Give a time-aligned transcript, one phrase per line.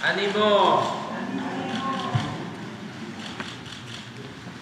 [0.00, 0.80] Ánimo.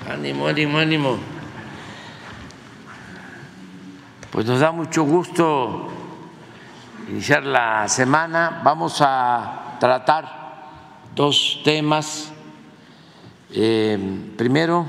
[0.08, 1.18] Ánimo, ánimo, ánimo.
[4.30, 5.88] Pues nos da mucho gusto
[7.10, 8.62] iniciar la semana.
[8.64, 12.32] Vamos a tratar dos temas.
[13.50, 14.86] Eh, primero,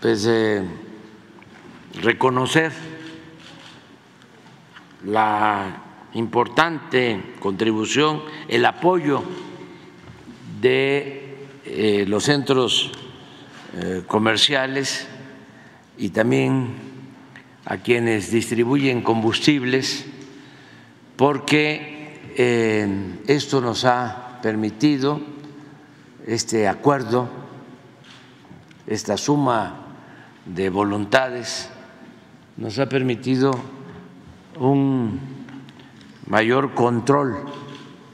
[0.00, 0.64] pues eh,
[2.02, 2.72] reconocer
[5.02, 5.83] la
[6.14, 9.22] importante contribución, el apoyo
[10.60, 12.92] de eh, los centros
[13.76, 15.06] eh, comerciales
[15.98, 16.74] y también
[17.64, 20.06] a quienes distribuyen combustibles,
[21.16, 25.20] porque eh, esto nos ha permitido,
[26.26, 27.28] este acuerdo,
[28.86, 29.80] esta suma
[30.44, 31.70] de voluntades,
[32.56, 33.52] nos ha permitido
[34.58, 35.43] un
[36.26, 37.44] mayor control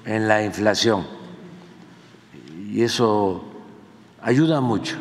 [0.04, 1.20] en la inflación
[2.72, 3.44] y eso
[4.22, 4.96] ayuda mucho.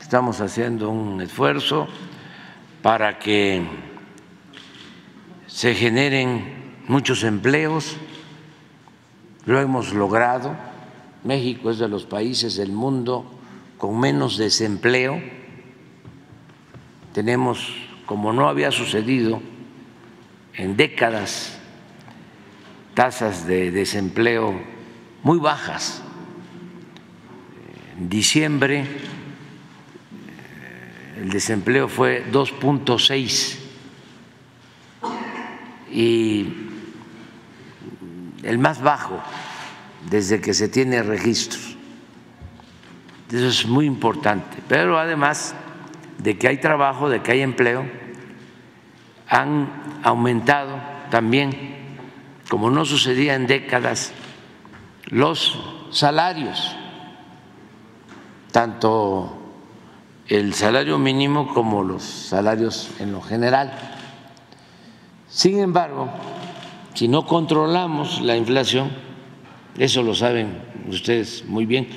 [0.00, 1.88] Estamos haciendo un esfuerzo
[2.82, 3.62] para que
[5.46, 7.96] se generen muchos empleos,
[9.44, 10.54] lo hemos logrado.
[11.24, 13.28] México es de los países del mundo
[13.76, 15.20] con menos desempleo.
[17.12, 17.74] Tenemos,
[18.06, 19.42] como no había sucedido
[20.54, 21.57] en décadas,
[22.98, 24.60] tasas de desempleo
[25.22, 26.02] muy bajas.
[27.96, 28.86] En diciembre eh,
[31.18, 33.56] el desempleo fue 2.6
[35.92, 36.52] y
[38.42, 39.22] el más bajo
[40.10, 41.76] desde que se tiene registros.
[43.30, 44.58] Eso es muy importante.
[44.66, 45.54] Pero además
[46.18, 47.88] de que hay trabajo, de que hay empleo,
[49.28, 50.80] han aumentado
[51.12, 51.77] también
[52.48, 54.12] como no sucedía en décadas,
[55.06, 55.58] los
[55.90, 56.74] salarios,
[58.52, 59.38] tanto
[60.28, 63.72] el salario mínimo como los salarios en lo general.
[65.28, 66.08] Sin embargo,
[66.94, 68.90] si no controlamos la inflación,
[69.76, 71.88] eso lo saben ustedes muy bien,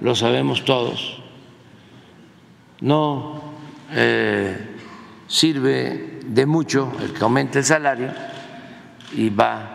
[0.00, 1.22] lo sabemos todos,
[2.80, 3.40] no
[3.90, 4.76] eh,
[5.26, 8.12] sirve de mucho el que aumente el salario
[9.16, 9.73] y va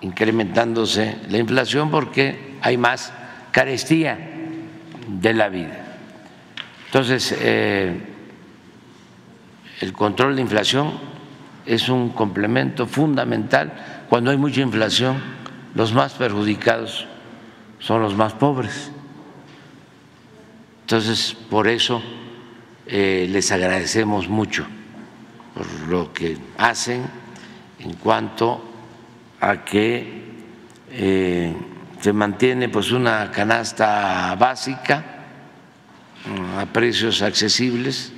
[0.00, 3.12] incrementándose la inflación porque hay más
[3.50, 4.18] carestía
[5.08, 5.84] de la vida.
[6.86, 8.00] Entonces, eh,
[9.80, 10.92] el control de inflación
[11.66, 14.06] es un complemento fundamental.
[14.08, 15.16] Cuando hay mucha inflación,
[15.74, 17.06] los más perjudicados
[17.78, 18.90] son los más pobres.
[20.82, 22.02] Entonces, por eso
[22.86, 24.66] eh, les agradecemos mucho
[25.54, 27.02] por lo que hacen
[27.78, 28.62] en cuanto
[29.44, 30.22] a que
[30.90, 31.54] eh,
[32.00, 35.04] se mantiene pues una canasta básica
[36.24, 38.12] mm, a precios accesibles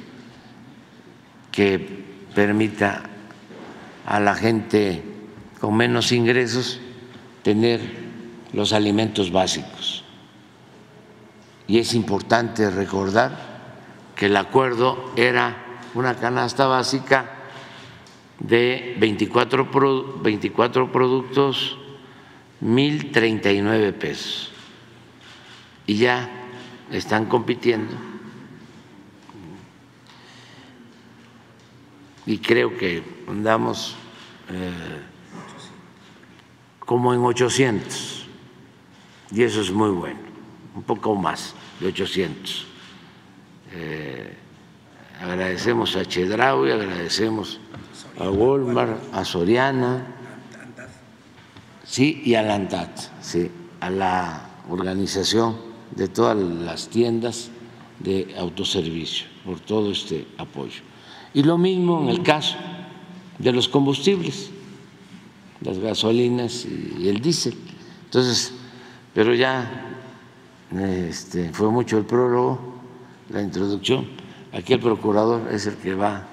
[1.51, 3.03] que permita
[4.07, 5.03] a la gente
[5.61, 6.81] con menos ingresos
[7.43, 7.81] tener
[8.53, 10.05] los alimentos básicos.
[11.67, 13.37] Y es importante recordar
[14.15, 15.57] que el acuerdo era
[15.95, 17.36] una canasta básica
[18.39, 19.69] de 24,
[20.23, 21.77] 24 productos,
[22.63, 24.51] 1.039 pesos.
[25.87, 26.29] Y ya
[26.91, 27.95] están compitiendo.
[32.27, 33.95] Y creo que andamos
[34.51, 35.03] eh,
[36.81, 38.27] como en 800.
[39.33, 40.19] Y eso es muy bueno,
[40.75, 42.67] un poco más de 800.
[43.73, 44.37] Eh,
[45.21, 47.61] agradecemos a Chedraui, agradecemos
[48.19, 50.07] a Walmart, a Soriana,
[51.85, 52.89] sí, y a la
[53.21, 53.51] sí,
[53.81, 55.57] a la organización
[55.95, 57.51] de todas las tiendas
[58.01, 60.83] de autoservicio por todo este apoyo.
[61.35, 62.57] Y lo mismo en el caso
[63.39, 64.51] de los combustibles,
[65.61, 67.55] las gasolinas y el diésel.
[68.05, 68.53] Entonces,
[69.15, 69.97] pero ya
[70.75, 72.59] este, fue mucho el prólogo,
[73.31, 74.07] la introducción.
[74.53, 76.27] Aquí el procurador es el que va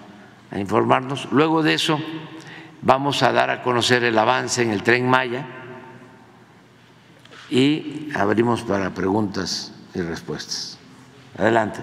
[0.53, 1.27] a informarnos.
[1.31, 1.99] Luego de eso
[2.81, 5.47] vamos a dar a conocer el avance en el tren Maya
[7.49, 10.77] y abrimos para preguntas y respuestas.
[11.37, 11.79] Adelante.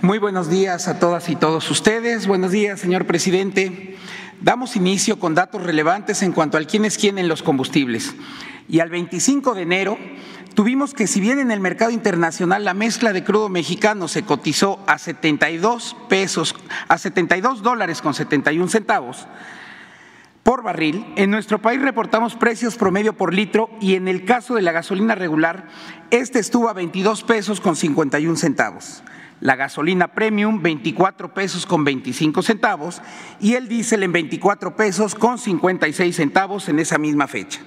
[0.00, 2.28] Muy buenos días a todas y todos ustedes.
[2.28, 3.96] Buenos días, señor presidente.
[4.40, 8.14] Damos inicio con datos relevantes en cuanto al quién es quién en los combustibles.
[8.68, 9.98] Y al 25 de enero
[10.56, 14.82] tuvimos que si bien en el mercado internacional la mezcla de crudo mexicano se cotizó
[14.86, 16.56] a 72 pesos,
[16.88, 19.28] a 72 dólares con 71 centavos,
[20.42, 24.62] por barril, en nuestro país reportamos precios promedio por litro y en el caso de
[24.62, 25.68] la gasolina regular,
[26.10, 29.02] este estuvo a 22 pesos con 51 centavos.
[29.40, 33.02] La gasolina premium 24 pesos con 25 centavos
[33.40, 37.60] y el diésel en 24 pesos con 56 centavos en esa misma fecha.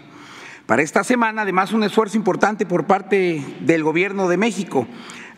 [0.70, 4.86] Para esta semana, además, un esfuerzo importante por parte del Gobierno de México,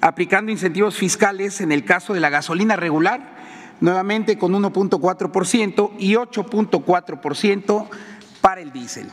[0.01, 3.37] aplicando incentivos fiscales en el caso de la gasolina regular
[3.79, 7.87] nuevamente con 1.4% y 8.4%
[8.41, 9.07] para el diésel.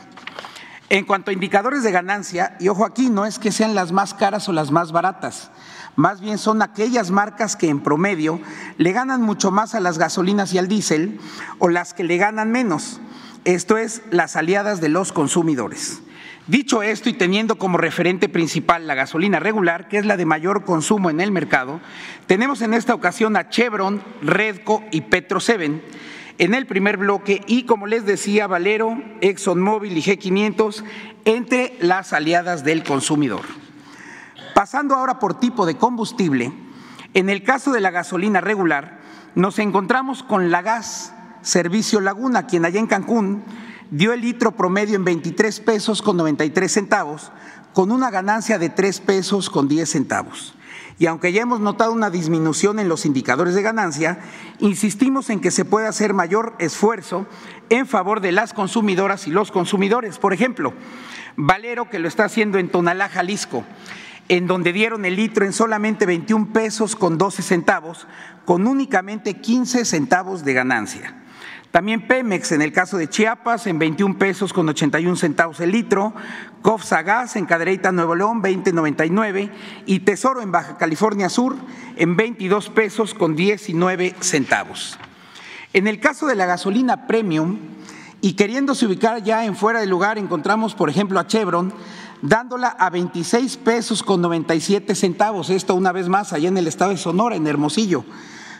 [0.89, 4.13] En cuanto a indicadores de ganancia, y ojo aquí, no es que sean las más
[4.13, 5.51] caras o las más baratas,
[5.95, 8.41] más bien son aquellas marcas que en promedio
[8.75, 11.17] le ganan mucho más a las gasolinas y al diésel
[11.59, 12.99] o las que le ganan menos,
[13.45, 16.01] esto es, las aliadas de los consumidores.
[16.49, 20.65] Dicho esto y teniendo como referente principal la gasolina regular, que es la de mayor
[20.65, 21.79] consumo en el mercado,
[22.25, 25.79] tenemos en esta ocasión a Chevron, Redco y Petro 7
[26.39, 30.83] en el primer bloque y como les decía Valero, ExxonMobil y G500
[31.25, 33.41] entre las aliadas del consumidor.
[34.55, 36.51] Pasando ahora por tipo de combustible,
[37.13, 38.97] en el caso de la gasolina regular,
[39.35, 41.13] nos encontramos con la gas
[41.43, 43.43] Servicio Laguna, quien allá en Cancún
[43.91, 47.31] dio el litro promedio en 23 pesos con 93 centavos,
[47.73, 50.55] con una ganancia de 3 pesos con 10 centavos.
[50.99, 54.19] Y aunque ya hemos notado una disminución en los indicadores de ganancia,
[54.59, 57.25] insistimos en que se puede hacer mayor esfuerzo
[57.69, 60.19] en favor de las consumidoras y los consumidores.
[60.19, 60.73] Por ejemplo,
[61.37, 63.63] Valero, que lo está haciendo en Tonalá, Jalisco,
[64.27, 68.05] en donde dieron el litro en solamente 21 pesos con 12 centavos,
[68.43, 71.15] con únicamente 15 centavos de ganancia.
[71.71, 76.13] También Pemex en el caso de Chiapas en 21 pesos con 81 centavos el litro,
[76.63, 79.51] Cofsa Gas en Cadereyta, Nuevo León 20.99
[79.85, 81.55] y Tesoro en Baja California Sur
[81.95, 84.97] en 22 pesos con 19 centavos.
[85.71, 87.59] En el caso de la gasolina premium
[88.19, 91.71] y queriéndose ubicar ya en fuera de lugar encontramos por ejemplo a Chevron
[92.23, 96.89] dándola a 26 pesos con 97 centavos, esto una vez más allá en el estado
[96.89, 98.03] de Sonora, en Hermosillo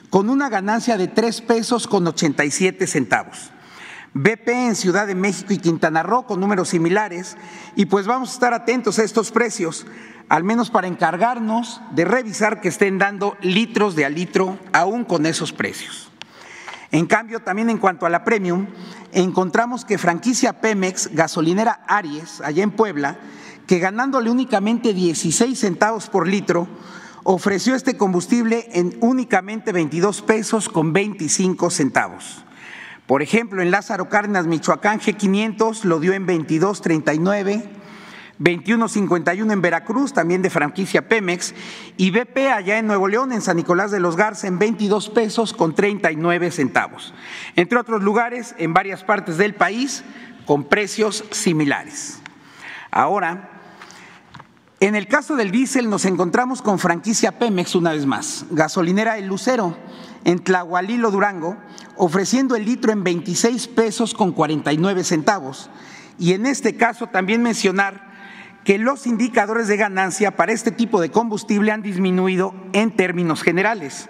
[0.09, 3.51] con una ganancia de 3 pesos con 87 centavos.
[4.13, 7.37] BP en Ciudad de México y Quintana Roo con números similares
[7.75, 9.85] y pues vamos a estar atentos a estos precios,
[10.29, 15.27] al menos para encargarnos de revisar que estén dando litros de a litro aún con
[15.27, 16.09] esos precios.
[16.91, 18.65] En cambio, también en cuanto a la premium,
[19.11, 23.19] encontramos que franquicia Pemex, gasolinera Aries, allá en Puebla,
[23.67, 26.67] que ganándole únicamente 16 centavos por litro,
[27.31, 32.43] ofreció este combustible en únicamente 22 pesos con 25 centavos.
[33.05, 37.65] Por ejemplo, en Lázaro Cárdenas, Michoacán, G500 lo dio en 22.39,
[38.39, 41.53] 21.51 en Veracruz, también de franquicia Pemex,
[41.97, 45.53] y BP allá en Nuevo León, en San Nicolás de los Garza, en 22 pesos
[45.53, 47.13] con 39 centavos.
[47.55, 50.03] Entre otros lugares, en varias partes del país,
[50.47, 52.23] con precios similares.
[52.89, 53.58] Ahora,
[54.79, 59.27] en el caso del diésel nos encontramos con franquicia Pemex una vez más, gasolinera El
[59.27, 59.77] Lucero
[60.23, 61.57] en Tlahualilo, Durango,
[61.97, 65.69] ofreciendo el litro en 26 pesos con 49 centavos.
[66.17, 68.09] Y en este caso también mencionar
[68.63, 74.09] que los indicadores de ganancia para este tipo de combustible han disminuido en términos generales.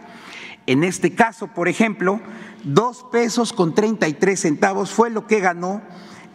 [0.66, 2.20] En este caso, por ejemplo,
[2.64, 5.82] 2 pesos con 33 centavos fue lo que ganó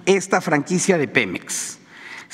[0.06, 1.78] esta franquicia de Pemex.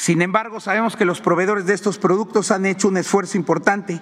[0.00, 4.00] Sin embargo, sabemos que los proveedores de estos productos han hecho un esfuerzo importante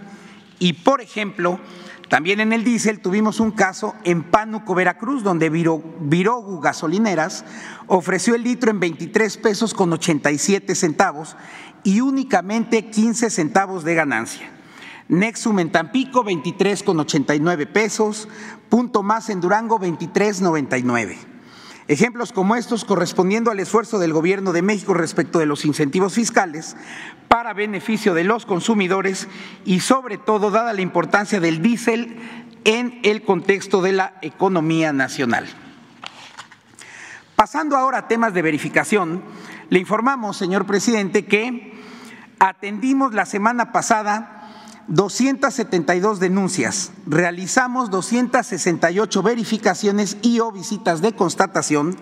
[0.61, 1.59] y, por ejemplo,
[2.09, 7.45] también en el diésel tuvimos un caso en Pánuco, Veracruz, donde Virogu Gasolineras
[7.89, 11.37] ofreció el litro en 23 pesos con 87 centavos
[11.83, 14.53] y únicamente 15 centavos de ganancia.
[15.09, 18.29] Nexum en Tampico, 23 con 89 pesos.
[18.69, 21.28] Punto más en Durango, 23.99.
[21.89, 26.77] Ejemplos como estos correspondiendo al esfuerzo del Gobierno de México respecto de los incentivos fiscales
[27.29, 29.27] para beneficio de los consumidores
[29.65, 32.19] y sobre todo dada la importancia del diésel
[32.65, 35.47] en el contexto de la economía nacional.
[37.35, 39.23] Pasando ahora a temas de verificación,
[39.71, 41.73] le informamos, señor presidente, que
[42.39, 44.38] atendimos la semana pasada
[44.89, 51.95] 272 denuncias, realizamos 268 verificaciones y o visitas de constatación.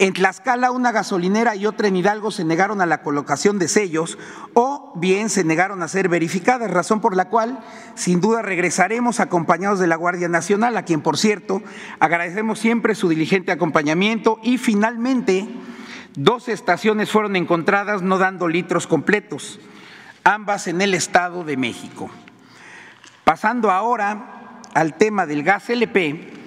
[0.00, 4.18] En Tlaxcala, una gasolinera y otra en Hidalgo se negaron a la colocación de sellos
[4.54, 7.60] o bien se negaron a ser verificadas, razón por la cual
[7.94, 11.62] sin duda regresaremos acompañados de la Guardia Nacional, a quien por cierto
[12.00, 14.40] agradecemos siempre su diligente acompañamiento.
[14.42, 15.48] Y finalmente
[16.16, 19.60] dos estaciones fueron encontradas no dando litros completos
[20.24, 22.10] ambas en el Estado de México.
[23.24, 26.40] Pasando ahora al tema del gas LP,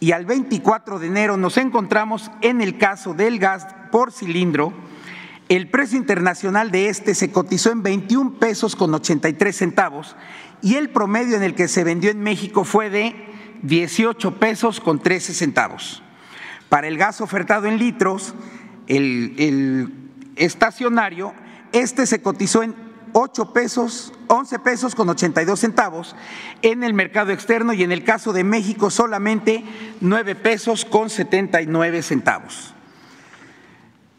[0.00, 4.72] y al 24 de enero nos encontramos en el caso del gas por cilindro,
[5.48, 10.14] el precio internacional de este se cotizó en 21 pesos con 83 centavos
[10.60, 13.16] y el promedio en el que se vendió en México fue de
[13.62, 16.02] 18 pesos con 13 centavos.
[16.68, 18.34] Para el gas ofertado en litros,
[18.88, 19.92] el, el
[20.36, 21.32] estacionario,
[21.72, 22.74] este se cotizó en
[23.12, 26.16] 8 pesos, 11 pesos con 82 centavos
[26.62, 29.64] en el mercado externo y en el caso de México solamente
[30.00, 32.74] 9 pesos con 79 centavos.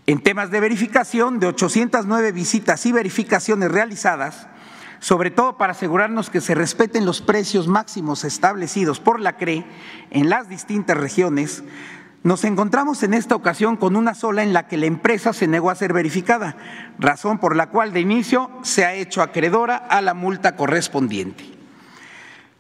[0.08, 4.48] En temas de verificación, de 809 visitas y verificaciones realizadas,
[5.00, 9.66] sobre todo para asegurarnos que se respeten los precios máximos establecidos por la CRE
[10.10, 11.64] en las distintas regiones,
[12.22, 15.70] nos encontramos en esta ocasión con una sola en la que la empresa se negó
[15.70, 16.58] a ser verificada,
[16.98, 21.46] razón por la cual de inicio se ha hecho acreedora a la multa correspondiente.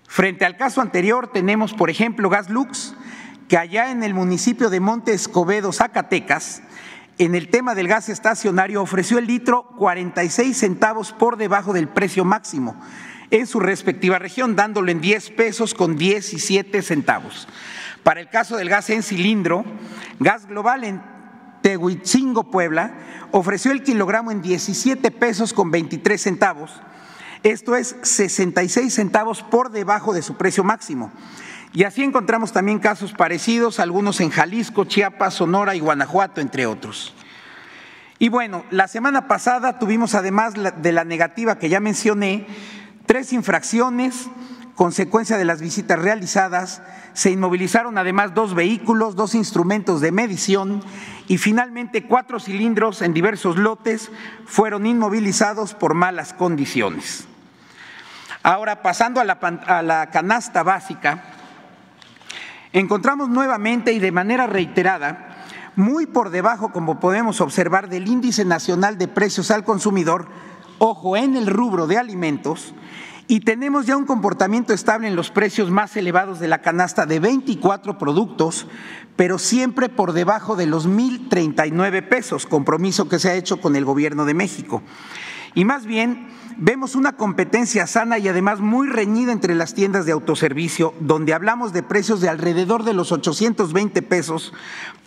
[0.07, 2.95] Frente al caso anterior tenemos, por ejemplo, Gaslux,
[3.47, 6.61] que allá en el municipio de Monte Escobedo, Zacatecas,
[7.17, 12.23] en el tema del gas estacionario ofreció el litro 46 centavos por debajo del precio
[12.23, 12.79] máximo
[13.29, 17.47] en su respectiva región, dándolo en 10 pesos con 17 centavos.
[18.03, 19.65] Para el caso del gas en cilindro,
[20.19, 21.01] Gas Global en
[21.61, 22.93] Tehuitzingo, Puebla,
[23.31, 26.71] ofreció el kilogramo en 17 pesos con 23 centavos.
[27.43, 31.11] Esto es 66 centavos por debajo de su precio máximo.
[31.71, 37.13] Y así encontramos también casos parecidos, algunos en Jalisco, Chiapas, Sonora y Guanajuato, entre otros.
[38.17, 42.47] Y bueno, la semana pasada tuvimos además de la negativa que ya mencioné,
[43.05, 44.29] tres infracciones,
[44.79, 46.81] consecuencia de las visitas realizadas,
[47.11, 50.81] se inmovilizaron además dos vehículos, dos instrumentos de medición
[51.27, 54.09] y finalmente cuatro cilindros en diversos lotes
[54.45, 57.27] fueron inmovilizados por malas condiciones.
[58.41, 61.25] Ahora, pasando a la, a la canasta básica,
[62.71, 65.43] encontramos nuevamente y de manera reiterada,
[65.75, 70.29] muy por debajo, como podemos observar, del índice nacional de precios al consumidor,
[70.77, 72.73] ojo, en el rubro de alimentos,
[73.29, 77.19] y tenemos ya un comportamiento estable en los precios más elevados de la canasta de
[77.19, 78.65] 24 productos,
[79.15, 83.85] pero siempre por debajo de los 1.039 pesos, compromiso que se ha hecho con el
[83.85, 84.81] gobierno de México.
[85.53, 90.11] Y más bien, vemos una competencia sana y además muy reñida entre las tiendas de
[90.11, 94.53] autoservicio, donde hablamos de precios de alrededor de los 820 pesos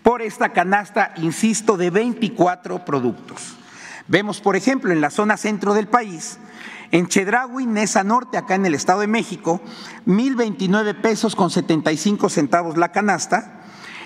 [0.04, 3.56] por esta canasta, insisto, de 24 productos.
[4.06, 6.38] Vemos, por ejemplo, en la zona centro del país,
[6.92, 9.60] en Chedraui, Nesa Norte, acá en el Estado de México,
[10.06, 13.60] 1.029 pesos con 75 centavos la canasta.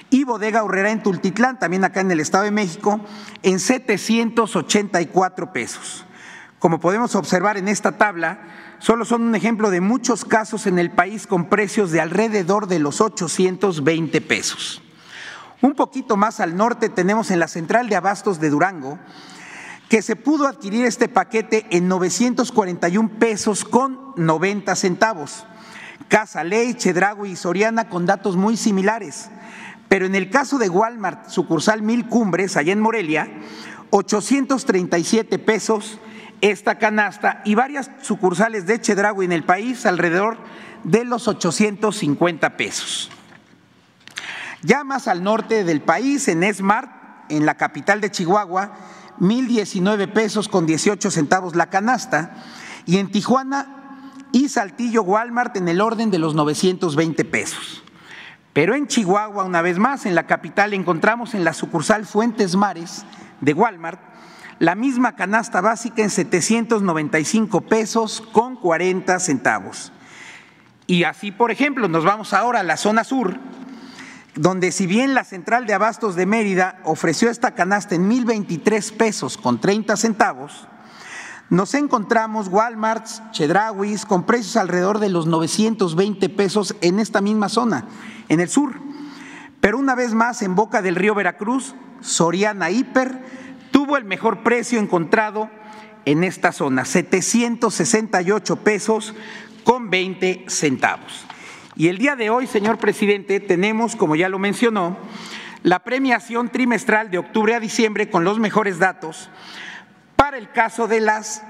[0.09, 3.01] Y Bodega Horrera en Tultitlán, también acá en el Estado de México,
[3.43, 6.07] en 784 pesos.
[6.61, 8.39] Como podemos observar en esta tabla,
[8.79, 12.79] solo son un ejemplo de muchos casos en el país con precios de alrededor de
[12.79, 14.81] los 820 pesos.
[15.61, 19.01] Un poquito más al norte tenemos en la central de abastos de Durango
[19.89, 25.47] que se pudo adquirir este paquete en 941 pesos con 90 centavos.
[26.09, 29.29] Casa Ley, Chedrago y Soriana con datos muy similares.
[29.89, 33.29] Pero en el caso de Walmart, sucursal Mil Cumbres, allá en Morelia,
[33.91, 36.01] 837 pesos
[36.41, 40.37] esta canasta y varias sucursales de Chedrago en el país alrededor
[40.85, 43.11] de los 850 pesos.
[44.63, 46.91] Ya más al norte del país, en Esmart,
[47.29, 48.73] en la capital de Chihuahua,
[49.19, 52.37] 1.019 pesos con 18 centavos la canasta
[52.85, 57.83] y en Tijuana y Saltillo Walmart en el orden de los 920 pesos.
[58.53, 63.05] Pero en Chihuahua, una vez más, en la capital encontramos en la sucursal Fuentes Mares
[63.41, 64.01] de Walmart
[64.59, 69.93] la misma canasta básica en 795 pesos con 40 centavos.
[70.87, 73.39] Y así, por ejemplo, nos vamos ahora a la zona sur,
[74.37, 79.39] donde si bien la central de abastos de Mérida ofreció esta canasta en 1.023 pesos
[79.39, 80.69] con 30 centavos,
[81.49, 87.87] nos encontramos Walmarts, Chedrawis con precios alrededor de los 920 pesos en esta misma zona,
[88.29, 88.75] en el sur.
[89.61, 93.23] Pero una vez más, en boca del río Veracruz, Soriana Hiper
[93.71, 95.49] tuvo el mejor precio encontrado
[96.05, 99.15] en esta zona, 768 pesos
[99.65, 101.26] con 20 centavos.
[101.77, 104.97] Y el día de hoy, señor presidente, tenemos, como ya lo mencionó,
[105.63, 109.29] la premiación trimestral de octubre a diciembre con los mejores datos
[110.17, 111.43] para el caso de las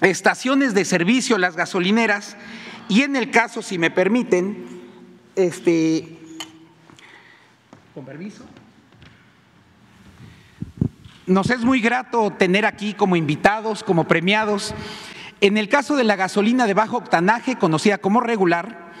[0.00, 2.38] estaciones de servicio, las gasolineras,
[2.88, 4.64] y en el caso, si me permiten,
[5.36, 6.18] este,
[7.92, 8.44] con permiso.
[11.26, 14.74] Nos es muy grato tener aquí como invitados, como premiados.
[15.42, 18.93] En el caso de la gasolina de bajo octanaje, conocida como regular,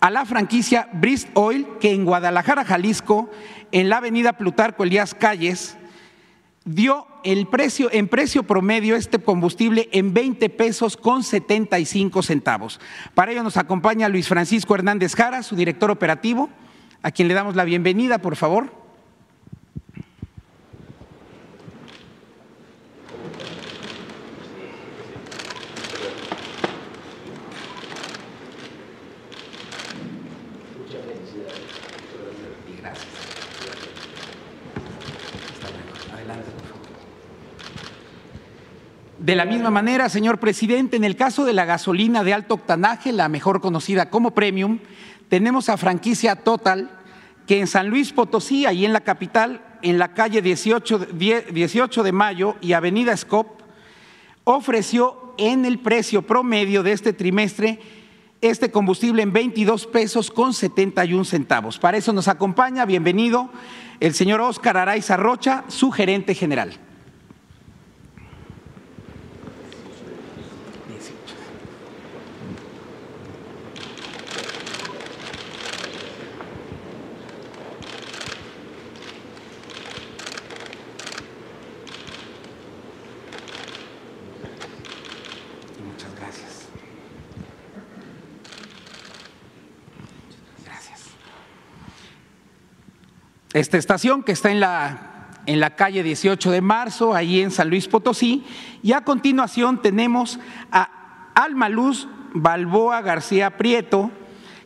[0.00, 3.30] a la franquicia Brist Oil, que en Guadalajara, Jalisco,
[3.72, 5.76] en la avenida Plutarco Elías Calles,
[6.64, 12.80] dio el precio, en precio promedio este combustible en 20 pesos con 75 centavos.
[13.14, 16.50] Para ello nos acompaña Luis Francisco Hernández Jara, su director operativo,
[17.02, 18.85] a quien le damos la bienvenida, por favor.
[39.26, 43.10] De la misma manera, señor presidente, en el caso de la gasolina de alto octanaje,
[43.10, 44.78] la mejor conocida como premium,
[45.28, 46.90] tenemos a franquicia Total,
[47.44, 51.08] que en San Luis Potosí, ahí en la capital, en la calle 18,
[51.52, 53.62] 18 de Mayo y Avenida Scop,
[54.44, 57.80] ofreció en el precio promedio de este trimestre
[58.42, 61.80] este combustible en 22 pesos con 71 centavos.
[61.80, 63.50] Para eso nos acompaña, bienvenido,
[63.98, 66.85] el señor Óscar Araiza Rocha, su gerente general.
[93.60, 97.70] Esta estación que está en la, en la calle 18 de marzo, ahí en San
[97.70, 98.44] Luis Potosí.
[98.82, 100.38] Y a continuación tenemos
[100.70, 100.90] a
[101.34, 104.10] Alma Luz Balboa García Prieto,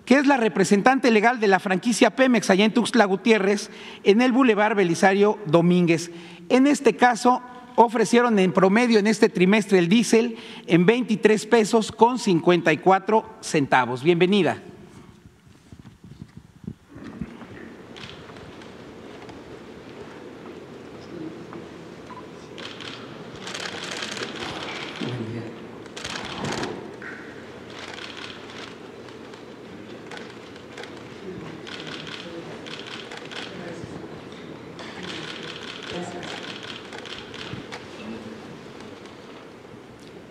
[0.05, 3.71] que es la representante legal de la franquicia Pemex allá en Tuxtla Gutiérrez,
[4.03, 6.11] en el Boulevard Belisario Domínguez.
[6.49, 7.43] En este caso,
[7.77, 14.03] ofrecieron en promedio en este trimestre el diésel en 23 pesos con 54 centavos.
[14.03, 14.61] Bienvenida.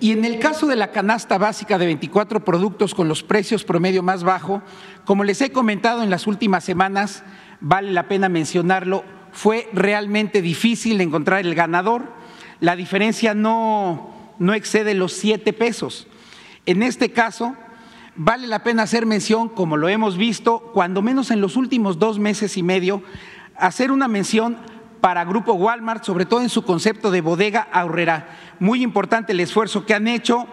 [0.10, 4.02] Y en el caso de la canasta básica de 24 productos con los precios promedio
[4.02, 4.64] más bajo,
[5.06, 7.22] como les he comentado en las últimas semanas,
[7.62, 12.12] vale la pena mencionarlo, fue realmente difícil encontrar el ganador.
[12.60, 16.08] La diferencia no, no excede los 7 pesos.
[16.66, 17.56] En este caso,
[18.16, 22.18] vale la pena hacer mención, como lo hemos visto, cuando menos en los últimos dos
[22.18, 23.04] meses y medio,
[23.56, 24.58] hacer una mención
[25.02, 28.28] para Grupo Walmart, sobre todo en su concepto de bodega ahorrera.
[28.60, 30.48] Muy importante el esfuerzo que han hecho.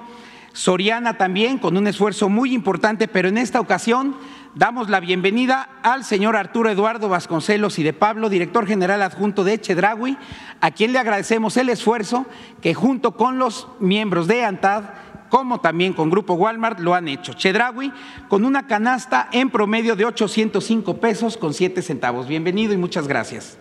[0.53, 4.17] Soriana también, con un esfuerzo muy importante, pero en esta ocasión
[4.55, 9.61] damos la bienvenida al señor Arturo Eduardo Vasconcelos y de Pablo, director general adjunto de
[9.61, 10.17] Chedragui,
[10.63, 12.25] a quien le agradecemos el esfuerzo
[12.63, 14.85] que junto con los miembros de ANTAD
[15.29, 17.35] como también con Grupo Walmart lo han hecho.
[17.35, 17.93] Chedragui
[18.29, 22.29] con una canasta en promedio de 805 pesos con 7 centavos.
[22.29, 23.59] Bienvenido y muchas gracias.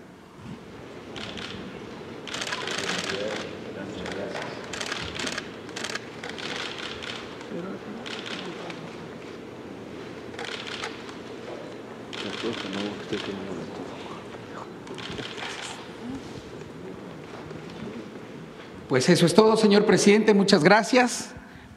[18.95, 20.33] Pues eso es todo, señor presidente.
[20.33, 21.33] Muchas gracias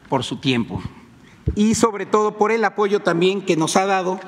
[0.07, 0.81] por su tiempo
[1.53, 4.21] y sobre todo por el apoyo también que nos ha dado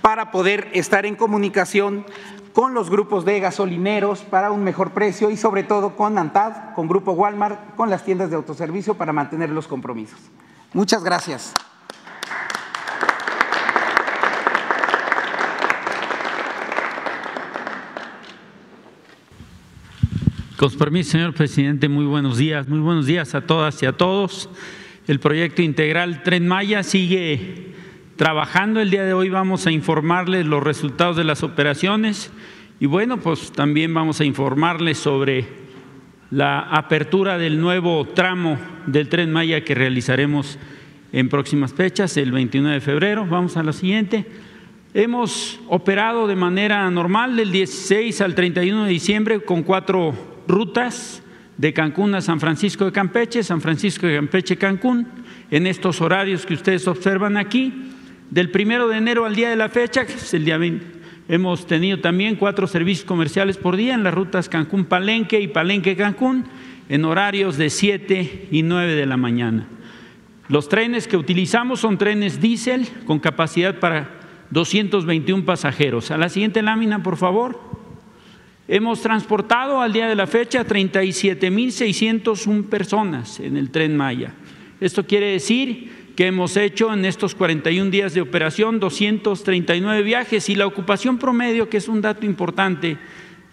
[0.00, 2.06] para poder estar en comunicación
[2.52, 6.86] con los grupos de gasolineros para un mejor precio y sobre todo con ANTAD, con
[6.86, 10.20] Grupo Walmart, con las tiendas de autoservicio para mantener los compromisos.
[10.72, 11.52] Muchas gracias.
[20.56, 22.66] Con su permiso, señor presidente, muy buenos días.
[22.66, 24.48] Muy buenos días a todas y a todos.
[25.06, 27.74] El proyecto integral Tren Maya sigue
[28.16, 28.80] trabajando.
[28.80, 32.32] El día de hoy vamos a informarles los resultados de las operaciones
[32.80, 35.46] y bueno, pues también vamos a informarles sobre
[36.30, 40.58] la apertura del nuevo tramo del Tren Maya que realizaremos
[41.12, 43.26] en próximas fechas, el 29 de febrero.
[43.26, 44.24] Vamos a la siguiente.
[44.94, 51.22] Hemos operado de manera normal del 16 al 31 de diciembre con cuatro rutas
[51.56, 55.06] de Cancún a San Francisco de Campeche, San Francisco de Campeche, Cancún,
[55.50, 57.92] en estos horarios que ustedes observan aquí.
[58.30, 60.84] Del primero de enero al día de la fecha, que es el día 20,
[61.28, 66.44] hemos tenido también cuatro servicios comerciales por día en las rutas Cancún-Palenque y Palenque-Cancún,
[66.88, 69.66] en horarios de 7 y 9 de la mañana.
[70.48, 76.10] Los trenes que utilizamos son trenes diésel con capacidad para 221 pasajeros.
[76.10, 77.75] A la siguiente lámina, por favor.
[78.68, 84.34] Hemos transportado al día de la fecha 37.601 personas en el tren Maya.
[84.80, 90.56] Esto quiere decir que hemos hecho en estos 41 días de operación 239 viajes y
[90.56, 92.96] la ocupación promedio, que es un dato importante,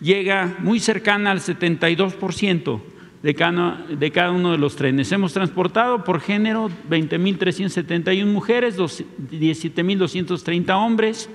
[0.02, 2.82] llega muy cercana al 72%
[3.22, 5.12] de cada, de cada uno de los trenes.
[5.12, 11.30] Hemos transportado por género 20.371 mujeres, 17.230 hombres,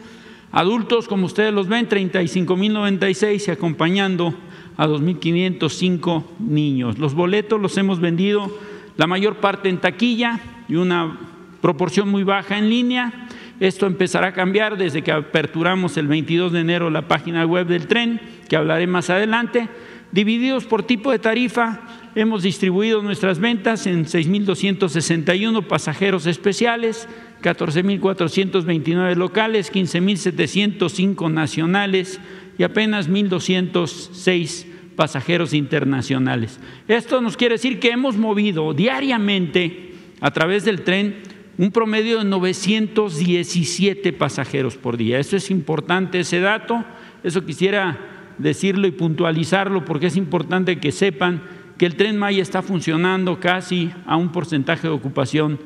[0.52, 4.34] adultos, como ustedes los ven, 35.096 y acompañando
[4.76, 6.98] a 2.505 niños.
[6.98, 8.50] Los boletos los hemos vendido
[8.96, 11.18] la mayor parte en taquilla y una
[11.60, 13.28] proporción muy baja en línea.
[13.60, 17.88] Esto empezará a cambiar desde que aperturamos el 22 de enero la página web del
[17.88, 19.68] tren, que hablaré más adelante.
[20.12, 21.80] Divididos por tipo de tarifa,
[22.14, 27.08] hemos distribuido nuestras ventas en 6.261 pasajeros especiales,
[27.42, 32.20] 14.429 locales, 15.705 nacionales
[32.58, 36.58] y apenas 1.206 pasajeros internacionales.
[36.88, 41.22] Esto nos quiere decir que hemos movido diariamente a través del tren
[41.56, 45.18] un promedio de 917 pasajeros por día.
[45.18, 46.84] Eso es importante, ese dato.
[47.22, 47.98] Eso quisiera
[48.38, 51.42] decirlo y puntualizarlo porque es importante que sepan
[51.76, 55.58] que el tren Maya está funcionando casi a un porcentaje de ocupación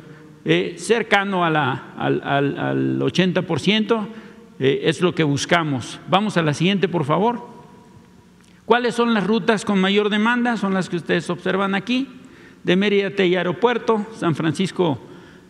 [0.44, 1.55] eh, cercano al,
[3.00, 4.07] 80%.
[4.59, 6.00] Eh, es lo que buscamos.
[6.09, 7.48] Vamos a la siguiente, por favor.
[8.64, 10.57] ¿Cuáles son las rutas con mayor demanda?
[10.57, 12.09] Son las que ustedes observan aquí,
[12.62, 15.00] de Mérida Tella Aeropuerto, San Francisco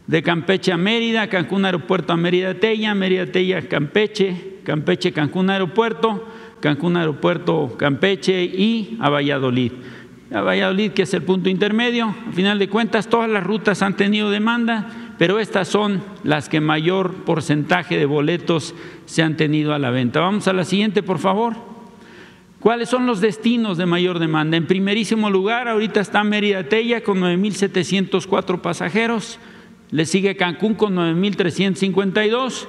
[0.07, 6.29] de Campeche a Mérida, Cancún Aeropuerto a Mérida Tella, Mérida Tella Campeche, Campeche Cancún Aeropuerto,
[6.61, 9.73] Cancún Aeropuerto Campeche y a Valladolid.
[10.41, 14.31] Valladolid, que es el punto intermedio, a final de cuentas todas las rutas han tenido
[14.31, 19.91] demanda, pero estas son las que mayor porcentaje de boletos se han tenido a la
[19.91, 20.21] venta.
[20.21, 21.55] Vamos a la siguiente, por favor.
[22.61, 24.57] ¿Cuáles son los destinos de mayor demanda?
[24.57, 29.39] En primerísimo lugar, ahorita está Mérida Tella con 9.704 pasajeros,
[29.91, 32.67] le sigue Cancún con 9.352,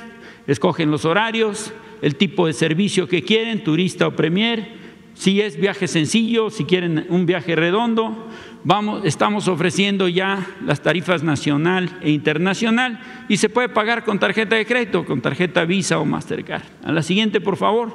[0.46, 4.80] escogen los horarios, el tipo de servicio que quieren, turista o premier,
[5.14, 8.28] si es viaje sencillo, si quieren un viaje redondo,
[8.64, 14.55] Vamos, estamos ofreciendo ya las tarifas nacional e internacional y se puede pagar con tarjeta
[14.55, 16.62] de crédito, con tarjeta Visa o Mastercard.
[16.85, 17.92] A la siguiente, por favor.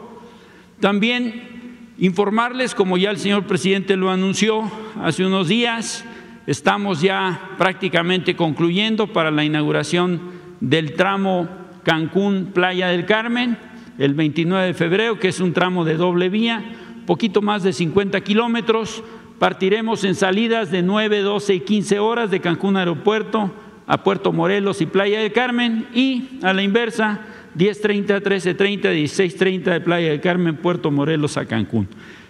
[0.82, 4.70] También informarles, como ya el señor presidente lo anunció
[5.02, 6.04] hace unos días,
[6.48, 10.20] estamos ya prácticamente concluyendo para la inauguración
[10.60, 11.48] del tramo
[11.84, 13.58] Cancún Playa del Carmen
[13.98, 16.62] el 29 de febrero, que es un tramo de doble vía,
[17.06, 19.02] poquito más de 50 kilómetros
[19.40, 23.54] Partiremos en salidas de 9, 12 y 15 horas de Cancún Aeropuerto
[23.86, 27.22] a Puerto Morelos y Playa del Carmen y a la inversa
[27.56, 31.88] 10.30, 13.30, 16.30 de Playa del Carmen, Puerto Morelos a Cancún.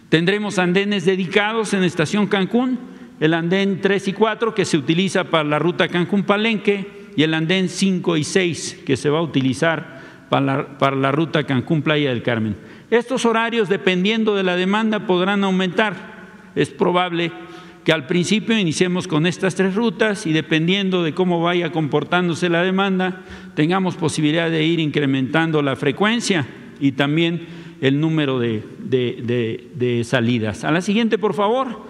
[0.09, 2.77] Tendremos andenes dedicados en Estación Cancún,
[3.19, 7.69] el andén 3 y 4 que se utiliza para la ruta Cancún-Palenque y el andén
[7.69, 12.21] 5 y 6 que se va a utilizar para la, para la ruta Cancún-Playa del
[12.21, 12.57] Carmen.
[12.91, 16.16] Estos horarios, dependiendo de la demanda, podrán aumentar
[16.57, 17.31] es probable
[17.87, 22.61] que al principio iniciemos con estas tres rutas y dependiendo de cómo vaya comportándose la
[22.61, 23.23] demanda,
[23.55, 26.45] tengamos posibilidad de ir incrementando la frecuencia
[26.81, 27.47] y también
[27.79, 30.65] el número de, salidas.
[30.65, 31.85] A la siguiente, por favor.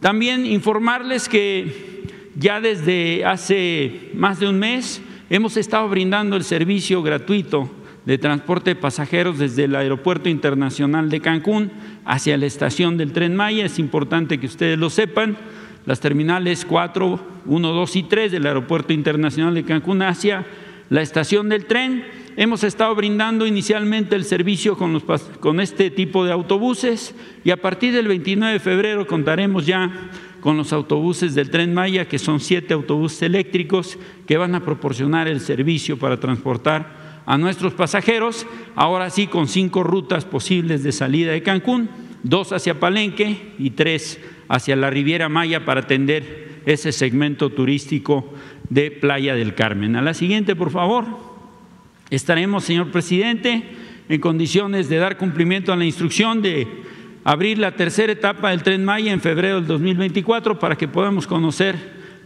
[0.00, 7.02] También informarles que ya desde hace más de un mes hemos estado brindando el servicio
[7.02, 7.70] gratuito
[8.06, 11.72] de transporte de pasajeros desde el Aeropuerto Internacional de Cancún
[12.04, 13.66] hacia la estación del Tren Maya.
[13.66, 15.36] Es importante que ustedes lo sepan.
[15.86, 20.46] Las terminales 4, 1, 2 y 3 del Aeropuerto Internacional de Cancún hacia
[20.88, 22.04] la estación del tren.
[22.36, 25.00] Hemos estado brindando inicialmente el servicio con,
[25.40, 27.14] con este tipo de autobuses
[27.44, 32.06] y a partir del 29 de febrero contaremos ya con los autobuses del tren Maya,
[32.06, 37.74] que son siete autobuses eléctricos que van a proporcionar el servicio para transportar a nuestros
[37.74, 41.90] pasajeros, ahora sí con cinco rutas posibles de salida de Cancún,
[42.22, 48.32] dos hacia Palenque y tres hacia la Riviera Maya para atender ese segmento turístico
[48.70, 49.96] de Playa del Carmen.
[49.96, 51.04] A la siguiente, por favor.
[52.10, 53.64] Estaremos, señor presidente,
[54.08, 56.68] en condiciones de dar cumplimiento a la instrucción de
[57.24, 61.74] abrir la tercera etapa del tren Maya en febrero del 2024 para que podamos conocer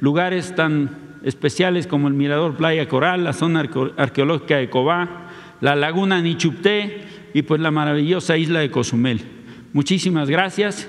[0.01, 5.29] lugares tan especiales como el Mirador Playa Coral, la zona arqueológica de Cobá,
[5.61, 7.03] la laguna Nichupté
[7.35, 9.21] y pues la maravillosa isla de Cozumel.
[9.73, 10.89] Muchísimas gracias.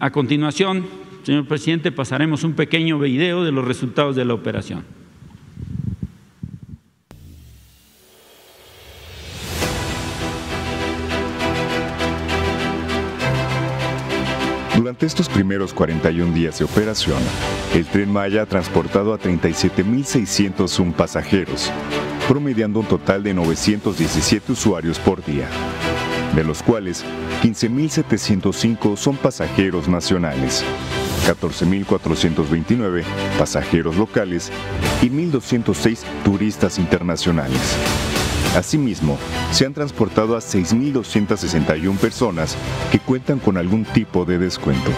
[0.00, 0.86] a continuación,
[1.24, 4.99] señor presidente, pasaremos un pequeño video de los resultados de la operación.
[14.80, 17.18] Durante estos primeros 41 días de operación,
[17.74, 21.70] el tren Maya ha transportado a 37.601 pasajeros,
[22.26, 25.50] promediando un total de 917 usuarios por día,
[26.34, 27.04] de los cuales
[27.42, 30.64] 15.705 son pasajeros nacionales,
[31.26, 33.04] 14.429
[33.38, 34.50] pasajeros locales
[35.02, 37.60] y 1.206 turistas internacionales.
[38.56, 39.16] Asimismo,
[39.52, 42.56] se han transportado a 6.261 personas
[42.90, 44.90] que cuentan con algún tipo de descuento.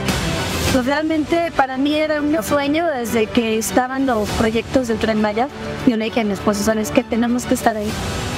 [0.72, 5.48] Pues realmente para mí era un sueño desde que estaban los proyectos del Tren Maya.
[5.86, 7.04] Yo le dije a mi esposo, ¿sabes qué?
[7.04, 7.90] Tenemos que estar ahí.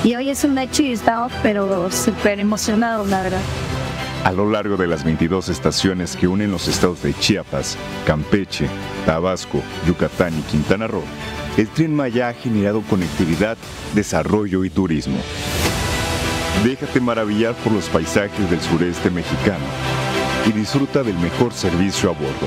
[0.02, 3.40] Y hoy es un hecho y estamos pero súper emocionados, la verdad.
[4.24, 8.68] A lo largo de las 22 estaciones que unen los estados de Chiapas, Campeche,
[9.06, 11.04] Tabasco, Yucatán y Quintana Roo,
[11.56, 13.56] el tren Maya ha generado conectividad,
[13.94, 15.18] desarrollo y turismo.
[16.64, 19.64] Déjate maravillar por los paisajes del sureste mexicano
[20.46, 22.46] y disfruta del mejor servicio a bordo.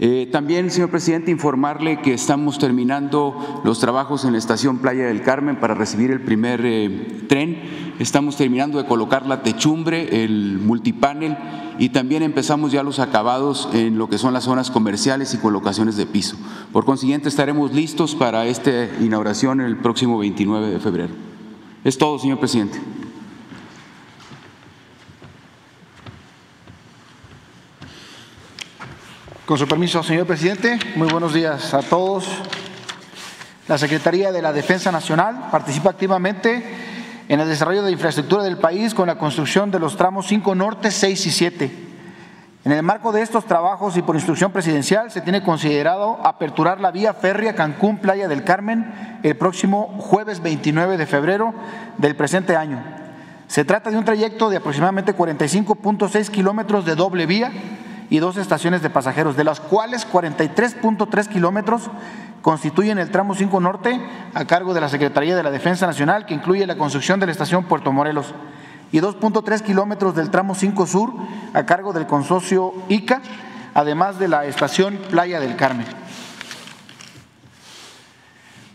[0.03, 5.21] Eh, también, señor presidente, informarle que estamos terminando los trabajos en la estación Playa del
[5.21, 7.59] Carmen para recibir el primer eh, tren.
[7.99, 11.37] Estamos terminando de colocar la techumbre, el multipanel
[11.77, 15.97] y también empezamos ya los acabados en lo que son las zonas comerciales y colocaciones
[15.97, 16.35] de piso.
[16.73, 21.13] Por consiguiente, estaremos listos para esta inauguración el próximo 29 de febrero.
[21.83, 22.79] Es todo, señor presidente.
[29.51, 32.25] Con su permiso, señor presidente, muy buenos días a todos.
[33.67, 36.63] La Secretaría de la Defensa Nacional participa activamente
[37.27, 40.89] en el desarrollo de infraestructura del país con la construcción de los tramos 5 Norte,
[40.89, 41.71] 6 y 7.
[42.63, 46.91] En el marco de estos trabajos y por instrucción presidencial se tiene considerado aperturar la
[46.91, 51.53] vía férrea Cancún Playa del Carmen el próximo jueves 29 de febrero
[51.97, 52.81] del presente año.
[53.47, 57.51] Se trata de un trayecto de aproximadamente 45.6 kilómetros de doble vía
[58.11, 61.89] y dos estaciones de pasajeros, de las cuales 43.3 kilómetros
[62.41, 64.01] constituyen el tramo 5 Norte
[64.33, 67.31] a cargo de la Secretaría de la Defensa Nacional, que incluye la construcción de la
[67.31, 68.33] estación Puerto Morelos,
[68.91, 71.13] y 2.3 kilómetros del tramo 5 Sur
[71.53, 73.21] a cargo del consorcio ICA,
[73.73, 75.87] además de la estación Playa del Carmen.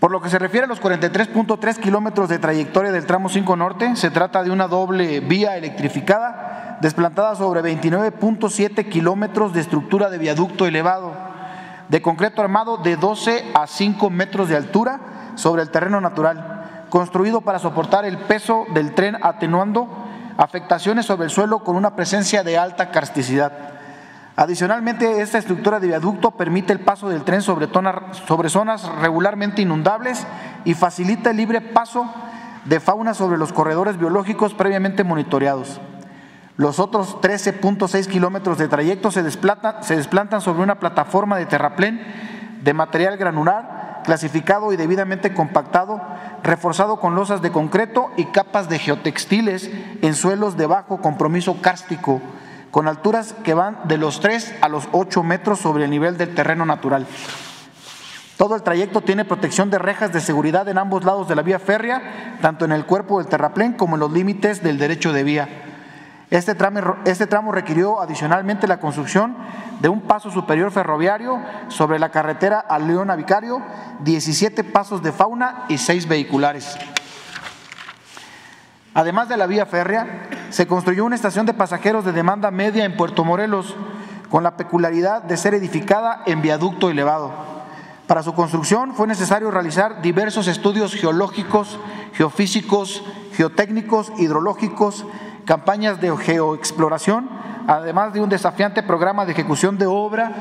[0.01, 3.97] Por lo que se refiere a los 43.3 kilómetros de trayectoria del tramo 5 Norte,
[3.97, 10.67] se trata de una doble vía electrificada desplantada sobre 29.7 kilómetros de estructura de viaducto
[10.67, 11.13] elevado,
[11.89, 15.01] de concreto armado de 12 a 5 metros de altura
[15.35, 19.89] sobre el terreno natural, construido para soportar el peso del tren atenuando
[20.37, 23.76] afectaciones sobre el suelo con una presencia de alta carsticidad.
[24.39, 27.69] Adicionalmente, esta estructura de viaducto permite el paso del tren sobre,
[28.51, 30.27] zonas regularmente inundables
[30.67, 32.07] y facilita el libre paso
[32.67, 35.81] de fauna sobre los corredores biológicos previamente monitoreados.
[36.59, 42.03] Los otros 13.6 kilómetros de trayecto se se desplantan sobre una plataforma de terraplén
[42.63, 46.03] de material granular, clasificado y debidamente compactado,
[46.43, 49.71] reforzado con losas de concreto y capas de geotextiles
[50.03, 52.21] en suelos de bajo compromiso cárstico
[52.77, 56.35] con alturas que van de los 3 a los 8 metros sobre el nivel del
[56.35, 57.07] terreno natural.
[58.37, 61.59] Todo el trayecto tiene protección de rejas de seguridad en ambos lados de la vía
[61.59, 65.49] férrea, tanto en el cuerpo del terraplén como en los límites del derecho de vía.
[66.29, 69.39] Este tramo, este requirió adicionalmente la construcción
[69.81, 73.63] de un paso superior ferroviario sobre la carretera al León a Vicario,
[74.01, 76.77] 17 pasos de fauna y 6 vehiculares.
[78.97, 82.97] Además de la vía férrea, se construyó una estación de pasajeros de demanda media en
[82.97, 83.77] Puerto Morelos,
[84.31, 87.31] con la peculiaridad de ser edificada en viaducto elevado.
[88.07, 91.79] Para su construcción fue necesario realizar diversos estudios geológicos,
[92.15, 93.05] geofísicos,
[93.35, 95.05] geotécnicos, hidrológicos,
[95.45, 97.29] campañas de geoexploración,
[97.67, 100.33] además de un desafiante programa de ejecución de obra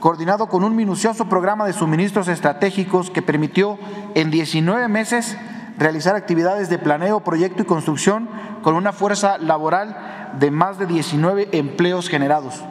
[0.00, 3.78] coordinado con un minucioso programa de suministros estratégicos que permitió
[4.16, 5.36] en 19 meses
[5.80, 8.28] realizar actividades de planeo, proyecto y construcción
[8.62, 9.96] con una fuerza laboral
[10.38, 12.62] de más de 19 empleos generados.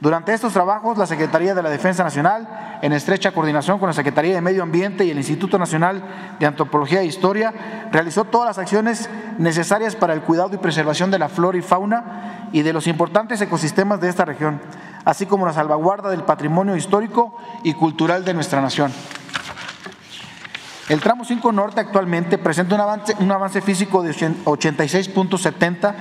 [0.00, 4.34] Durante estos trabajos, la Secretaría de la Defensa Nacional, en estrecha coordinación con la Secretaría
[4.34, 6.02] de Medio Ambiente y el Instituto Nacional
[6.38, 7.52] de Antropología e Historia,
[7.92, 12.48] realizó todas las acciones necesarias para el cuidado y preservación de la flora y fauna
[12.52, 14.60] y de los importantes ecosistemas de esta región,
[15.06, 18.92] así como la salvaguarda del patrimonio histórico y cultural de nuestra nación.
[20.90, 25.94] El tramo 5 norte actualmente presenta un avance, físico de 86.70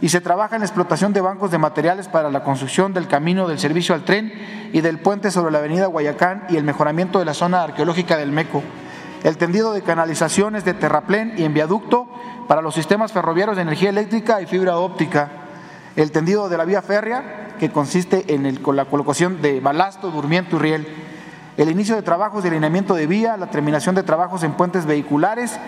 [0.00, 3.48] y se trabaja en la explotación de bancos de materiales para la construcción del camino
[3.48, 4.32] del servicio al tren
[4.72, 8.30] y del puente sobre la avenida Guayacán y el mejoramiento de la zona arqueológica del
[8.30, 8.62] Meco.
[9.24, 12.06] El tendido de canalizaciones de terraplén y en viaducto
[12.46, 15.28] para los sistemas ferroviarios de energía eléctrica y fibra óptica.
[15.96, 20.58] El tendido de la vía férrea, que consiste en la colocación de balasto, durmiento y
[20.60, 21.05] riel
[21.56, 25.58] el inicio de trabajos de alineamiento de vía, la terminación de trabajos en puentes vehiculares,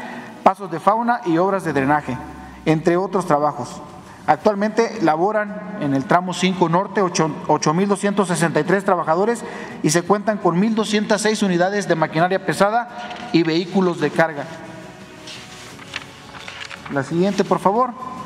[0.42, 2.16] pasos de fauna y obras de drenaje,
[2.64, 3.80] entre otros trabajos.
[4.26, 9.42] Actualmente laboran en el tramo 5 norte 8.263 trabajadores
[9.82, 12.90] y se cuentan con 1.206 unidades de maquinaria pesada
[13.32, 14.44] y vehículos de carga.
[16.92, 18.17] La siguiente, por favor.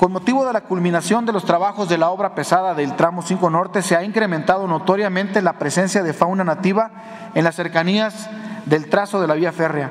[0.00, 3.50] Con motivo de la culminación de los trabajos de la obra pesada del tramo 5
[3.50, 6.90] Norte, se ha incrementado notoriamente la presencia de fauna nativa
[7.34, 8.30] en las cercanías
[8.64, 9.90] del trazo de la vía férrea.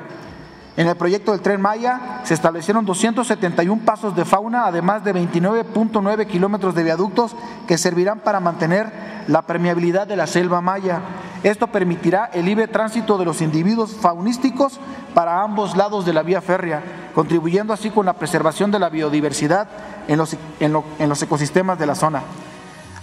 [0.80, 6.26] En el proyecto del tren Maya se establecieron 271 pasos de fauna, además de 29.9
[6.26, 7.36] kilómetros de viaductos
[7.68, 8.90] que servirán para mantener
[9.26, 11.02] la permeabilidad de la selva maya.
[11.42, 14.80] Esto permitirá el libre tránsito de los individuos faunísticos
[15.12, 16.82] para ambos lados de la vía férrea,
[17.14, 19.68] contribuyendo así con la preservación de la biodiversidad
[20.08, 22.22] en los, ecosistemas de la zona.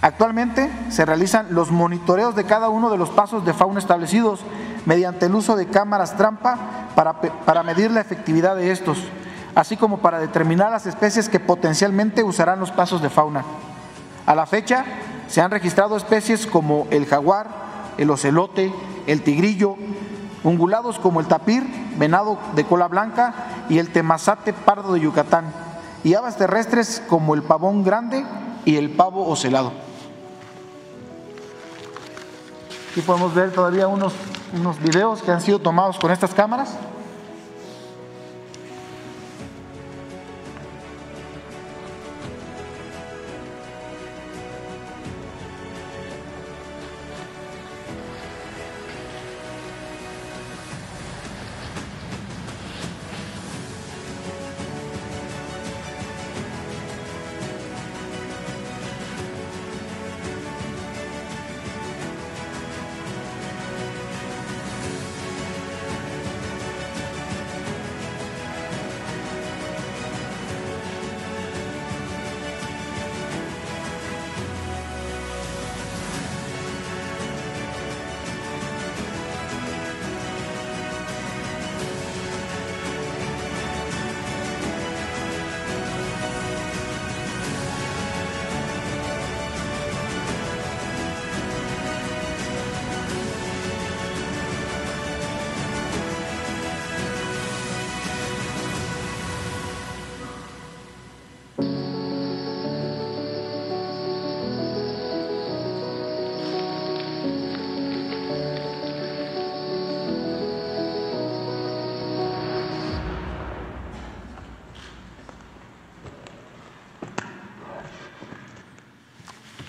[0.00, 4.40] Actualmente se realizan los monitoreos de cada uno de los pasos de fauna establecidos
[4.88, 6.56] mediante el uso de cámaras trampa
[6.94, 8.96] para, para, medir la efectividad de estos,
[9.54, 13.44] así como para determinar las especies que potencialmente usarán los pasos de fauna.
[14.24, 14.86] A la fecha
[15.28, 17.48] se han registrado especies como el jaguar,
[17.98, 18.72] el ocelote,
[19.06, 19.76] el tigrillo,
[20.42, 21.66] ungulados como el tapir,
[21.98, 23.34] venado de cola blanca
[23.68, 25.52] y el temazate pardo de Yucatán
[26.02, 28.24] y aves terrestres como el pavón grande
[28.64, 29.70] y el pavo ocelado.
[32.90, 34.14] Aquí podemos ver todavía unos,
[34.52, 36.76] unos videos que han sido tomados con estas cámaras.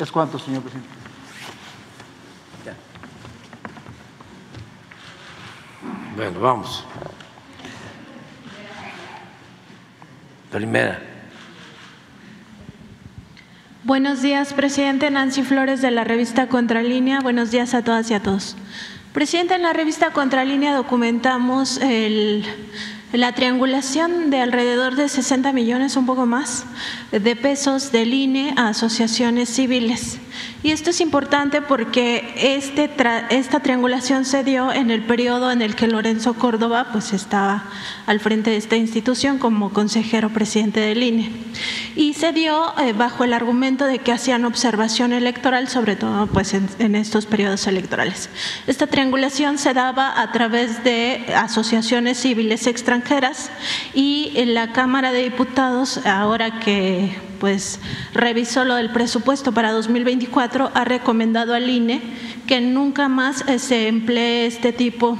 [0.09, 0.89] ¿Es cuánto, señor presidente?
[6.15, 6.83] Bueno, vamos.
[10.51, 10.99] Primera.
[13.83, 17.19] Buenos días, presidente Nancy Flores de la revista Contralínea.
[17.19, 18.55] Buenos días a todas y a todos.
[19.13, 22.47] Presidente, en la revista Contralínea documentamos el
[23.11, 26.65] la triangulación de alrededor de 60 millones, un poco más,
[27.11, 30.19] de pesos del INE a asociaciones civiles.
[30.61, 32.89] Y esto es importante porque este
[33.29, 37.63] esta triangulación se dio en el periodo en el que Lorenzo Córdoba pues, estaba
[38.05, 41.31] al frente de esta institución como consejero presidente del INE.
[41.95, 46.53] Y se dio eh, bajo el argumento de que hacían observación electoral, sobre todo pues,
[46.53, 48.29] en, en estos periodos electorales.
[48.67, 53.49] Esta triangulación se daba a través de asociaciones civiles extranjeras
[53.93, 57.79] y en la Cámara de Diputados, ahora que pues
[58.13, 62.01] revisó lo del presupuesto para 2024, ha recomendado al INE
[62.47, 65.17] que nunca más eh, se emplee este tipo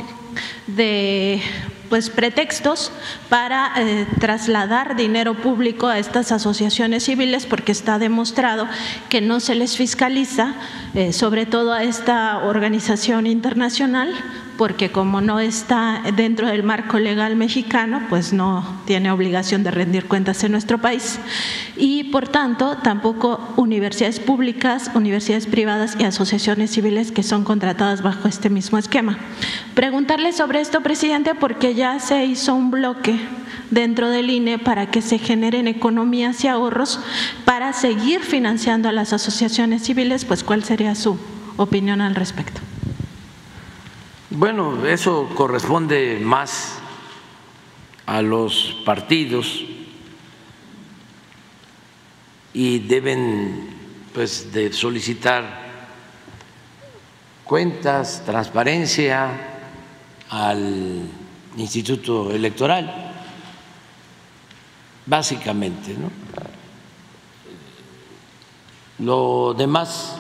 [0.67, 1.41] de
[1.89, 2.91] pues pretextos
[3.29, 8.67] para eh, trasladar dinero público a estas asociaciones civiles porque está demostrado
[9.09, 10.53] que no se les fiscaliza,
[10.93, 14.13] eh, sobre todo a esta organización internacional,
[14.59, 20.05] porque como no está dentro del marco legal mexicano, pues no tiene obligación de rendir
[20.05, 21.17] cuentas en nuestro país.
[21.77, 28.27] Y por tanto, tampoco universidades públicas, universidades privadas y asociaciones civiles que son contratadas bajo
[28.27, 29.17] este mismo esquema.
[29.75, 33.17] Preguntarle sobre esto, presidente, porque ya se hizo un bloque
[33.71, 36.99] dentro del INE para que se generen economías y ahorros
[37.45, 41.17] para seguir financiando a las asociaciones civiles, pues cuál sería su
[41.55, 42.59] opinión al respecto.
[44.31, 46.77] Bueno, eso corresponde más
[48.05, 49.65] a los partidos
[52.53, 53.75] y deben
[54.13, 55.67] pues de solicitar
[57.43, 59.31] cuentas, transparencia
[60.29, 61.09] al
[61.57, 63.15] Instituto Electoral,
[65.07, 66.11] básicamente, ¿no?
[69.03, 70.17] Lo demás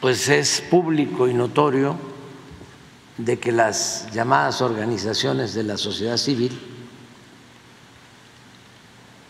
[0.00, 2.17] pues es público y notorio
[3.18, 6.58] de que las llamadas organizaciones de la sociedad civil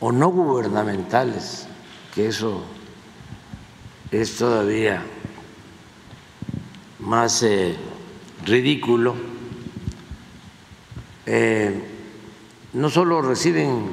[0.00, 1.66] o no gubernamentales,
[2.14, 2.62] que eso
[4.10, 5.02] es todavía
[7.00, 7.76] más eh,
[8.44, 9.16] ridículo,
[11.26, 11.82] eh,
[12.74, 13.90] no solo reciben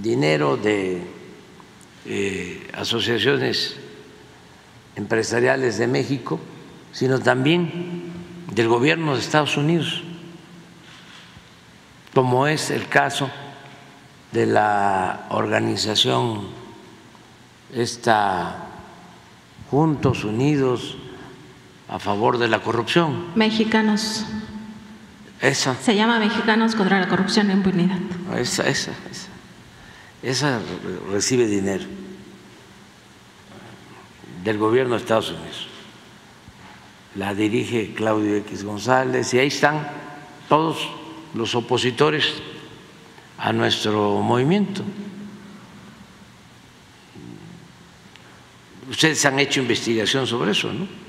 [0.00, 1.02] dinero de
[2.06, 3.76] eh, asociaciones
[4.96, 6.40] empresariales de México,
[6.92, 8.01] sino también
[8.54, 10.02] del gobierno de Estados Unidos,
[12.14, 13.30] como es el caso
[14.32, 16.48] de la organización
[17.74, 18.68] esta
[19.70, 20.96] Juntos Unidos
[21.88, 23.28] a favor de la corrupción.
[23.34, 24.26] Mexicanos.
[25.40, 25.74] Esa.
[25.76, 27.98] Se llama Mexicanos contra la corrupción e impunidad.
[28.36, 29.28] Esa, esa, esa.
[30.22, 30.60] Esa
[31.10, 31.84] recibe dinero
[34.44, 35.71] del gobierno de Estados Unidos
[37.16, 39.86] la dirige Claudio X González y ahí están
[40.48, 40.88] todos
[41.34, 42.42] los opositores
[43.38, 44.82] a nuestro movimiento.
[48.90, 51.01] Ustedes han hecho investigación sobre eso, ¿no?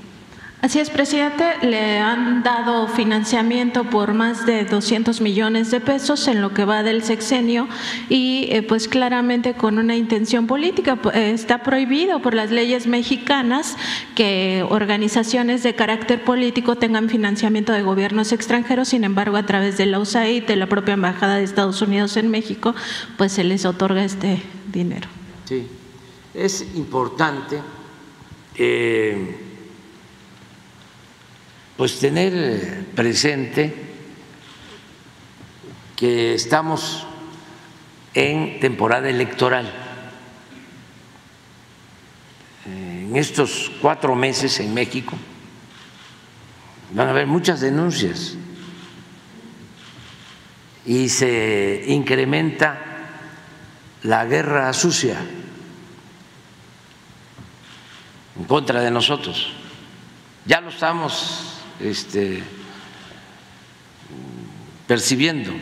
[0.64, 1.44] Así es, presidente.
[1.60, 6.82] Le han dado financiamiento por más de 200 millones de pesos en lo que va
[6.82, 7.68] del sexenio
[8.08, 10.98] y eh, pues claramente con una intención política.
[11.12, 13.76] Eh, está prohibido por las leyes mexicanas
[14.14, 18.88] que organizaciones de carácter político tengan financiamiento de gobiernos extranjeros.
[18.88, 22.30] Sin embargo, a través de la USAID, de la propia Embajada de Estados Unidos en
[22.30, 22.74] México,
[23.18, 24.42] pues se les otorga este
[24.72, 25.08] dinero.
[25.44, 25.66] Sí,
[26.32, 27.60] es importante.
[28.56, 29.43] Eh,
[31.76, 33.74] pues tener presente
[35.96, 37.06] que estamos
[38.14, 39.72] en temporada electoral.
[42.66, 45.16] En estos cuatro meses en México
[46.92, 48.36] van a haber muchas denuncias
[50.86, 52.78] y se incrementa
[54.02, 55.18] la guerra sucia
[58.38, 59.52] en contra de nosotros.
[60.46, 62.42] Ya lo estamos este,
[64.86, 65.52] percibiendo.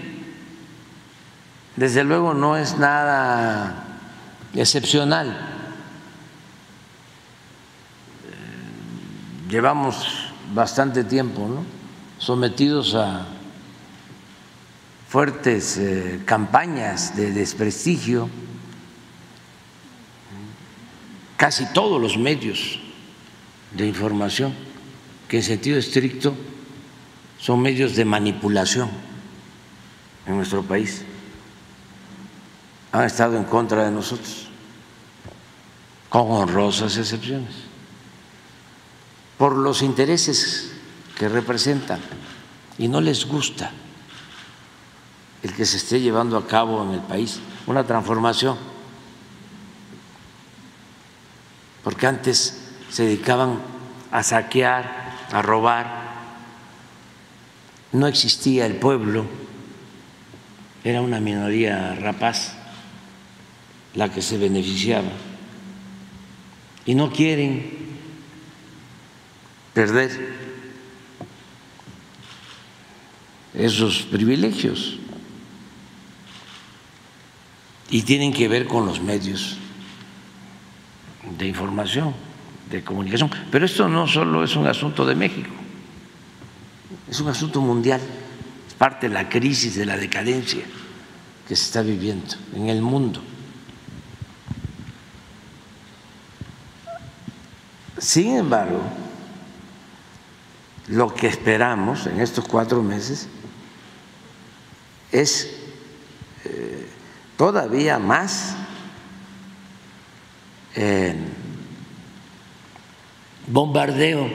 [1.76, 3.84] Desde luego no es nada
[4.54, 5.28] excepcional.
[8.24, 11.64] Eh, llevamos bastante tiempo ¿no?
[12.18, 13.26] sometidos a
[15.08, 18.28] fuertes eh, campañas de desprestigio
[21.42, 22.78] casi todos los medios
[23.72, 24.54] de información,
[25.32, 26.36] que en sentido estricto
[27.40, 28.90] son medios de manipulación
[30.26, 31.06] en nuestro país,
[32.92, 34.48] han estado en contra de nosotros,
[36.10, 37.48] con honrosas excepciones,
[39.38, 40.72] por los intereses
[41.16, 42.00] que representan
[42.76, 43.70] y no les gusta
[45.42, 48.58] el que se esté llevando a cabo en el país una transformación,
[51.82, 53.60] porque antes se dedicaban
[54.10, 56.12] a saquear, a robar,
[57.92, 59.26] no existía el pueblo,
[60.84, 62.54] era una minoría rapaz
[63.94, 65.10] la que se beneficiaba.
[66.84, 67.70] Y no quieren
[69.72, 70.34] perder
[73.54, 74.98] esos privilegios.
[77.90, 79.56] Y tienen que ver con los medios
[81.38, 82.14] de información,
[82.76, 83.30] de comunicación.
[83.50, 85.50] Pero esto no solo es un asunto de México,
[87.08, 88.00] es un asunto mundial,
[88.66, 90.62] es parte de la crisis, de la decadencia
[91.46, 93.22] que se está viviendo en el mundo.
[97.98, 98.82] Sin embargo,
[100.88, 103.28] lo que esperamos en estos cuatro meses
[105.12, 105.56] es
[106.44, 106.88] eh,
[107.36, 108.56] todavía más
[110.74, 111.14] eh,
[113.46, 114.28] bombardeo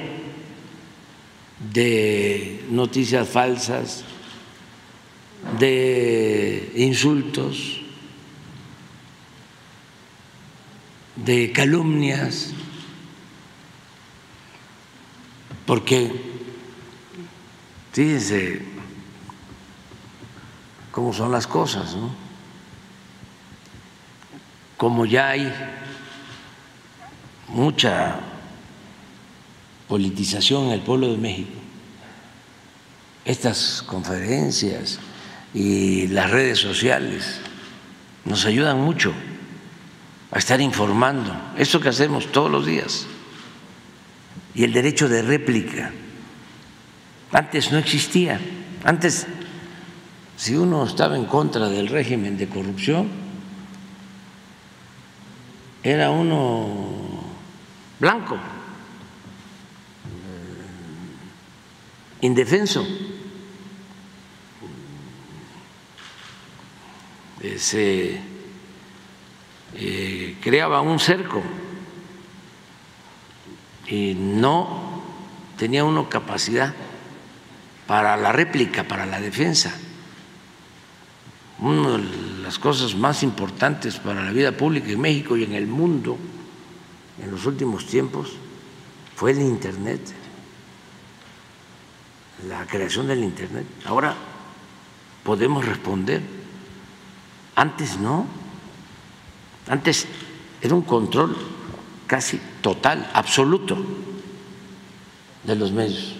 [1.60, 4.04] de noticias falsas,
[5.60, 7.82] de insultos,
[11.16, 12.54] de calumnias,
[15.66, 16.12] porque
[17.92, 18.62] fíjense
[20.92, 22.12] cómo son las cosas, ¿no?
[24.78, 25.52] Como ya hay
[27.48, 28.20] mucha
[29.88, 31.60] politización en el pueblo de México,
[33.26, 35.00] estas conferencias
[35.54, 37.40] y las redes sociales
[38.26, 39.14] nos ayudan mucho
[40.32, 43.06] a estar informando, eso que hacemos todos los días,
[44.54, 45.92] y el derecho de réplica.
[47.32, 48.40] Antes no existía,
[48.84, 49.28] antes
[50.36, 53.08] si uno estaba en contra del régimen de corrupción,
[55.84, 57.24] era uno
[58.00, 58.38] blanco
[62.22, 62.86] indefenso.
[67.58, 68.20] Se
[69.76, 71.42] eh, creaba un cerco
[73.88, 75.02] y no
[75.58, 76.74] tenía uno capacidad
[77.86, 79.74] para la réplica, para la defensa.
[81.60, 82.04] Una de
[82.44, 86.18] las cosas más importantes para la vida pública en México y en el mundo
[87.22, 88.34] en los últimos tiempos
[89.16, 90.02] fue el Internet
[92.46, 93.66] la creación del Internet.
[93.86, 94.16] Ahora
[95.24, 96.22] podemos responder.
[97.56, 98.26] Antes no.
[99.68, 100.08] Antes
[100.62, 101.36] era un control
[102.06, 103.78] casi total, absoluto
[105.44, 106.14] de los medios.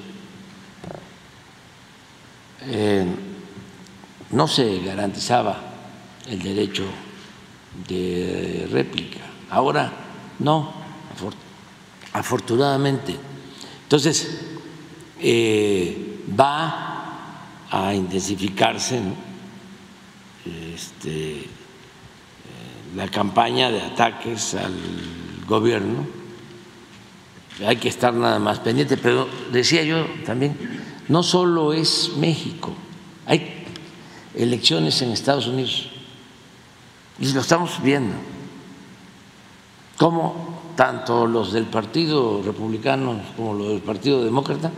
[2.62, 3.06] Eh,
[4.32, 5.58] no se garantizaba
[6.28, 6.84] el derecho
[7.88, 9.20] de réplica.
[9.50, 9.92] Ahora
[10.40, 10.74] no,
[12.14, 13.16] afortunadamente.
[13.84, 14.42] Entonces,
[15.20, 16.98] eh, va
[17.70, 19.02] a intensificarse
[20.74, 21.48] este,
[22.96, 24.74] la campaña de ataques al
[25.48, 26.06] gobierno.
[27.66, 30.56] Hay que estar nada más pendiente, pero decía yo también,
[31.08, 32.74] no solo es México,
[33.26, 33.66] hay
[34.36, 35.90] elecciones en Estados Unidos
[37.20, 38.14] y lo estamos viendo,
[39.98, 44.72] como tanto los del Partido Republicano como los del Partido Demócrata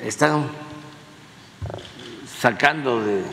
[0.00, 0.48] están
[2.40, 3.24] sacando de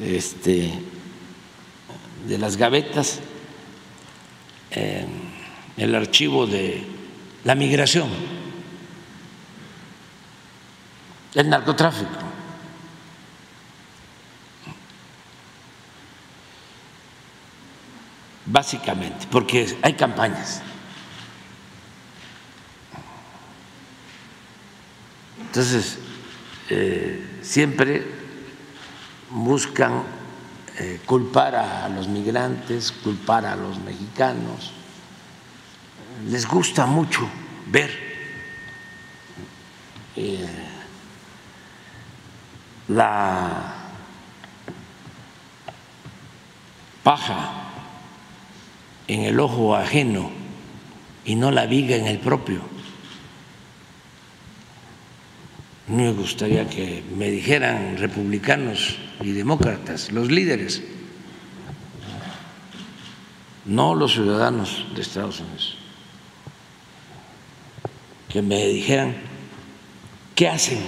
[0.00, 0.72] este
[2.26, 3.20] de las gavetas
[4.70, 5.06] eh,
[5.76, 6.84] el archivo de
[7.44, 8.08] la migración,
[11.34, 12.10] el narcotráfico.
[18.44, 20.62] Básicamente, porque hay campañas.
[25.48, 25.98] Entonces,
[26.68, 28.06] eh, siempre
[29.30, 30.02] buscan
[30.78, 34.72] eh, culpar a los migrantes, culpar a los mexicanos.
[36.28, 37.26] Les gusta mucho
[37.66, 37.90] ver
[40.16, 40.46] eh,
[42.88, 43.74] la
[47.02, 47.70] paja
[49.06, 50.30] en el ojo ajeno
[51.24, 52.77] y no la viga en el propio.
[55.88, 60.82] Me gustaría que me dijeran republicanos y demócratas, los líderes,
[63.64, 65.78] no los ciudadanos de Estados Unidos,
[68.28, 69.16] que me dijeran
[70.34, 70.80] qué hacen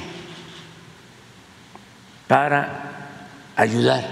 [2.29, 3.19] para
[3.57, 4.07] ayudar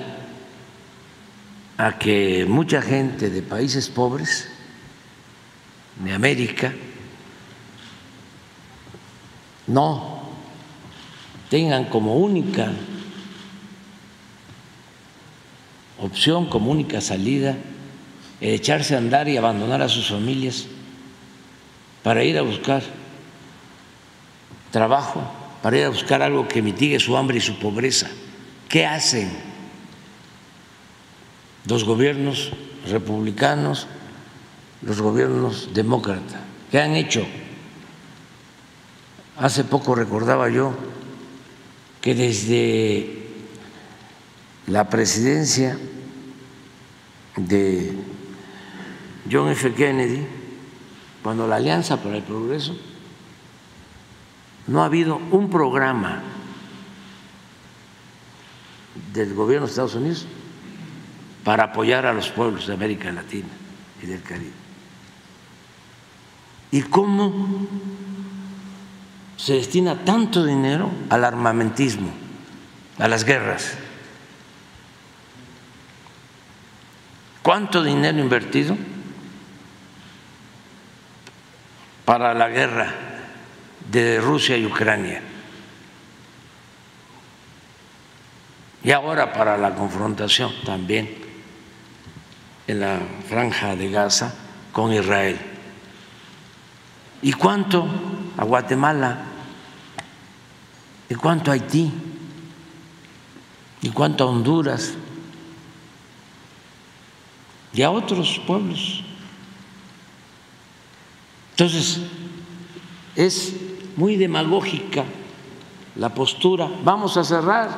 [1.76, 4.48] a que mucha gente de países pobres
[6.02, 6.72] de América
[9.66, 10.17] no
[11.50, 12.72] tengan como única
[16.00, 17.56] opción, como única salida,
[18.40, 20.66] echarse a andar y abandonar a sus familias
[22.02, 22.82] para ir a buscar
[24.70, 25.22] trabajo,
[25.62, 28.08] para ir a buscar algo que mitigue su hambre y su pobreza.
[28.68, 29.30] ¿Qué hacen
[31.66, 32.52] los gobiernos
[32.86, 33.86] republicanos,
[34.82, 36.40] los gobiernos demócratas?
[36.70, 37.26] ¿Qué han hecho?
[39.38, 40.74] Hace poco recordaba yo
[42.08, 43.28] que desde
[44.66, 45.78] la presidencia
[47.36, 47.92] de
[49.30, 49.74] John F.
[49.74, 50.26] Kennedy,
[51.22, 52.74] cuando la Alianza para el Progreso,
[54.68, 56.22] no ha habido un programa
[59.12, 60.26] del gobierno de Estados Unidos
[61.44, 63.48] para apoyar a los pueblos de América Latina
[64.02, 64.52] y del Caribe.
[66.70, 67.68] ¿Y cómo
[69.38, 72.10] se destina tanto dinero al armamentismo,
[72.98, 73.78] a las guerras?
[77.40, 78.76] ¿Cuánto dinero invertido
[82.04, 82.92] para la guerra
[83.90, 85.22] de Rusia y Ucrania?
[88.82, 91.08] Y ahora para la confrontación también
[92.66, 94.34] en la franja de Gaza
[94.72, 95.38] con Israel.
[97.22, 97.88] ¿Y cuánto
[98.36, 99.27] a Guatemala?
[101.08, 101.90] ¿Y cuánto Haití?
[103.82, 104.94] ¿Y cuánto Honduras?
[107.72, 109.04] y a otros pueblos.
[111.50, 112.00] Entonces,
[113.14, 113.54] es
[113.96, 115.04] muy demagógica
[115.96, 117.68] la postura, vamos a cerrar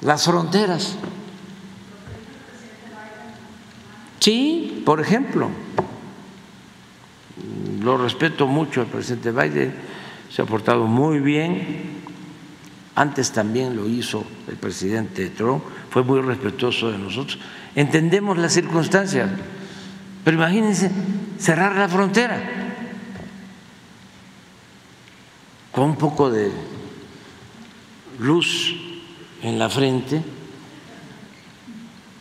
[0.00, 0.96] las fronteras.
[4.18, 5.50] Sí, por ejemplo,
[7.80, 9.74] lo respeto mucho al presidente Biden,
[10.32, 12.00] se ha portado muy bien,
[12.94, 17.38] antes también lo hizo el presidente Trump, fue muy respetuoso de nosotros.
[17.74, 19.30] Entendemos las circunstancias,
[20.24, 20.90] pero imagínense
[21.38, 22.40] cerrar la frontera
[25.70, 26.50] con un poco de
[28.18, 28.74] luz
[29.42, 30.22] en la frente,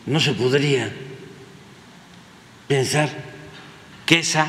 [0.05, 0.91] no se podría
[2.67, 3.09] pensar
[4.05, 4.47] que esa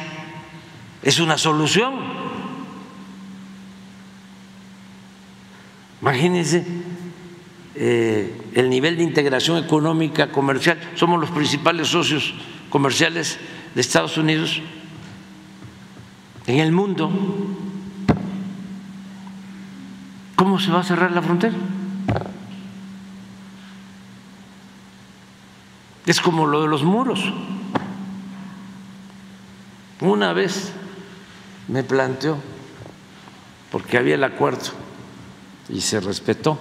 [1.02, 2.21] es una solución.
[6.02, 6.64] Imagínense
[7.76, 10.78] eh, el nivel de integración económica, comercial.
[10.96, 12.34] Somos los principales socios
[12.70, 13.38] comerciales
[13.72, 14.60] de Estados Unidos
[16.48, 17.08] en el mundo.
[20.34, 21.54] ¿Cómo se va a cerrar la frontera?
[26.04, 27.32] Es como lo de los muros.
[30.00, 30.72] Una vez
[31.68, 32.38] me planteó,
[33.70, 34.81] porque había el acuerdo
[35.68, 36.58] y se respetó,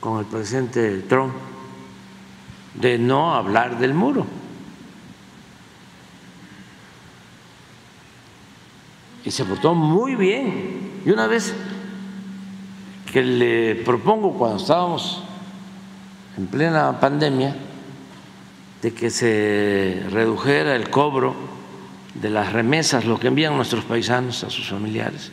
[0.00, 1.34] con el presidente Trump
[2.74, 4.26] de no hablar del muro.
[9.24, 11.02] Y se portó muy bien.
[11.04, 11.54] Y una vez
[13.12, 15.22] que le propongo cuando estábamos
[16.36, 17.56] en plena pandemia
[18.82, 21.34] de que se redujera el cobro
[22.14, 25.32] de las remesas, lo que envían nuestros paisanos a sus familiares,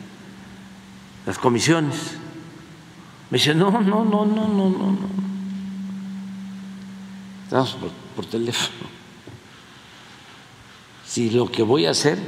[1.26, 2.16] las comisiones
[3.30, 5.26] me dice, no, no, no, no, no, no, no.
[7.44, 7.76] Estamos
[8.14, 8.88] por, teléfono.
[11.04, 12.18] Si lo que voy a hacer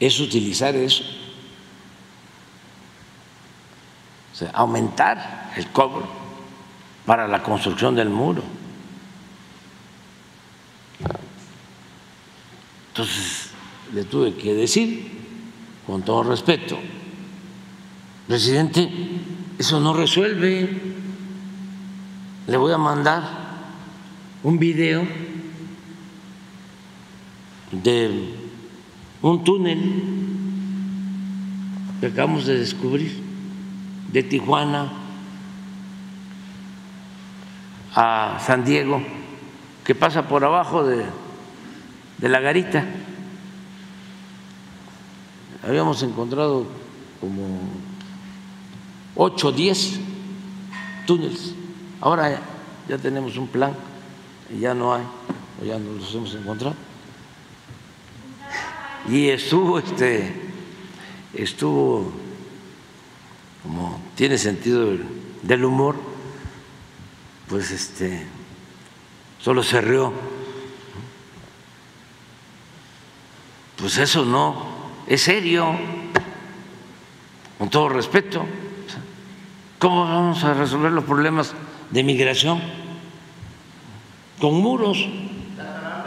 [0.00, 1.04] es utilizar eso,
[4.32, 6.06] o sea, aumentar el cobro
[7.04, 8.42] para la construcción del muro.
[12.88, 13.50] Entonces
[13.92, 15.15] le tuve que decir,
[15.86, 16.78] con todo respeto,
[18.26, 18.90] Presidente,
[19.56, 20.68] eso no resuelve.
[22.48, 23.22] Le voy a mandar
[24.42, 25.06] un video
[27.70, 28.34] de
[29.22, 29.78] un túnel
[32.00, 33.22] que acabamos de descubrir
[34.12, 34.92] de Tijuana
[37.94, 39.02] a San Diego,
[39.84, 41.06] que pasa por abajo de,
[42.20, 42.84] la garita.
[45.66, 46.64] Habíamos encontrado
[47.20, 47.58] como
[49.16, 49.98] 8 o 10
[51.08, 51.54] túneles.
[52.00, 52.40] Ahora
[52.88, 53.74] ya tenemos un plan
[54.48, 55.02] y ya no hay,
[55.60, 56.76] o ya no los hemos encontrado.
[59.08, 60.32] Y estuvo, este,
[61.34, 62.12] estuvo,
[63.64, 64.92] como tiene sentido
[65.42, 65.96] del humor,
[67.48, 68.24] pues este,
[69.40, 70.12] solo se rió.
[73.76, 74.75] Pues eso no,
[75.06, 75.76] es serio,
[77.58, 78.44] con todo respeto.
[79.78, 81.54] ¿Cómo vamos a resolver los problemas
[81.90, 82.60] de migración?
[84.40, 85.06] Con muros.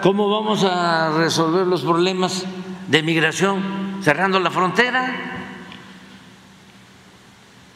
[0.01, 2.45] ¿Cómo vamos a resolver los problemas
[2.87, 5.29] de migración cerrando la frontera?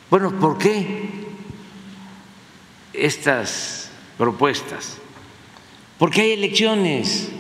[0.10, 1.10] Bueno, ¿por qué
[2.94, 4.98] estas propuestas?
[5.98, 7.32] Porque hay elecciones.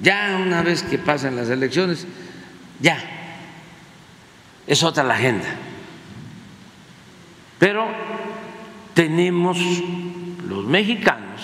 [0.00, 2.06] Ya una vez que pasan las elecciones,
[2.80, 2.98] ya
[4.66, 5.48] es otra la agenda.
[7.58, 7.88] Pero
[8.94, 9.58] tenemos
[10.46, 11.40] los mexicanos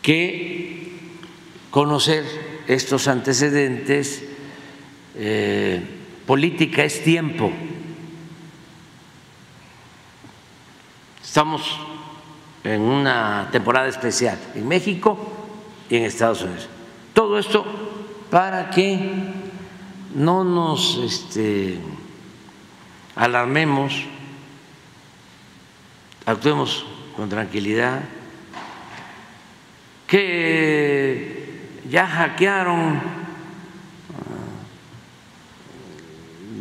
[0.00, 0.98] que
[1.70, 2.24] conocer
[2.66, 4.24] estos antecedentes.
[5.14, 5.82] Eh,
[6.26, 7.52] política es tiempo.
[11.22, 11.62] Estamos
[12.64, 15.31] en una temporada especial en México
[15.92, 16.68] y en Estados Unidos.
[17.12, 17.66] Todo esto
[18.30, 19.10] para que
[20.14, 21.78] no nos este,
[23.14, 24.02] alarmemos,
[26.24, 28.00] actuemos con tranquilidad,
[30.06, 33.02] que ya hackearon ah,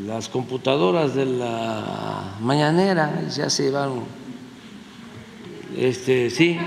[0.07, 4.03] las computadoras de la mañanera, ya se llevaron,
[5.77, 6.59] este, sí,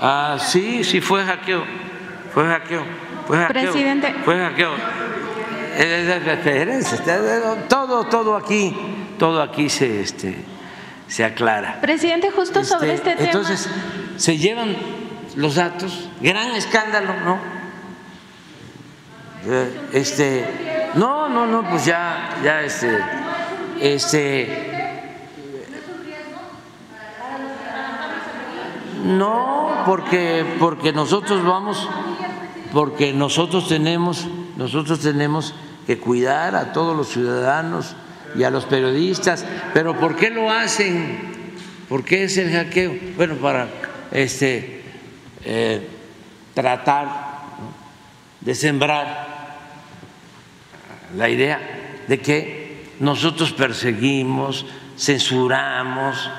[0.00, 1.85] ah, sí, sí fue hackeo,
[2.36, 2.84] fue hackeo,
[3.26, 4.14] fue hackeo, Presidente.
[4.22, 4.72] fue hackeo.
[7.66, 8.76] Todo, todo aquí,
[9.18, 10.36] todo aquí se, este,
[11.08, 11.80] se aclara.
[11.80, 13.24] Presidente, justo sobre este tema.
[13.24, 13.70] Entonces,
[14.18, 14.76] se llevan
[15.36, 17.38] los datos, gran escándalo, ¿no?
[19.46, 22.98] Eh, Este, no, no, no, pues ya, ya, este,
[23.80, 24.76] este.
[29.04, 31.88] No, porque, porque nosotros vamos,
[32.76, 34.26] porque nosotros tenemos,
[34.58, 35.54] nosotros tenemos
[35.86, 37.96] que cuidar a todos los ciudadanos
[38.36, 39.46] y a los periodistas.
[39.72, 41.16] Pero ¿por qué lo hacen?
[41.88, 42.94] ¿Por qué es el hackeo?
[43.16, 43.66] Bueno, para
[44.12, 44.82] este
[45.42, 45.88] eh,
[46.52, 47.46] tratar
[48.42, 49.56] de sembrar
[51.16, 54.66] la idea de que nosotros perseguimos,
[54.98, 56.30] censuramos,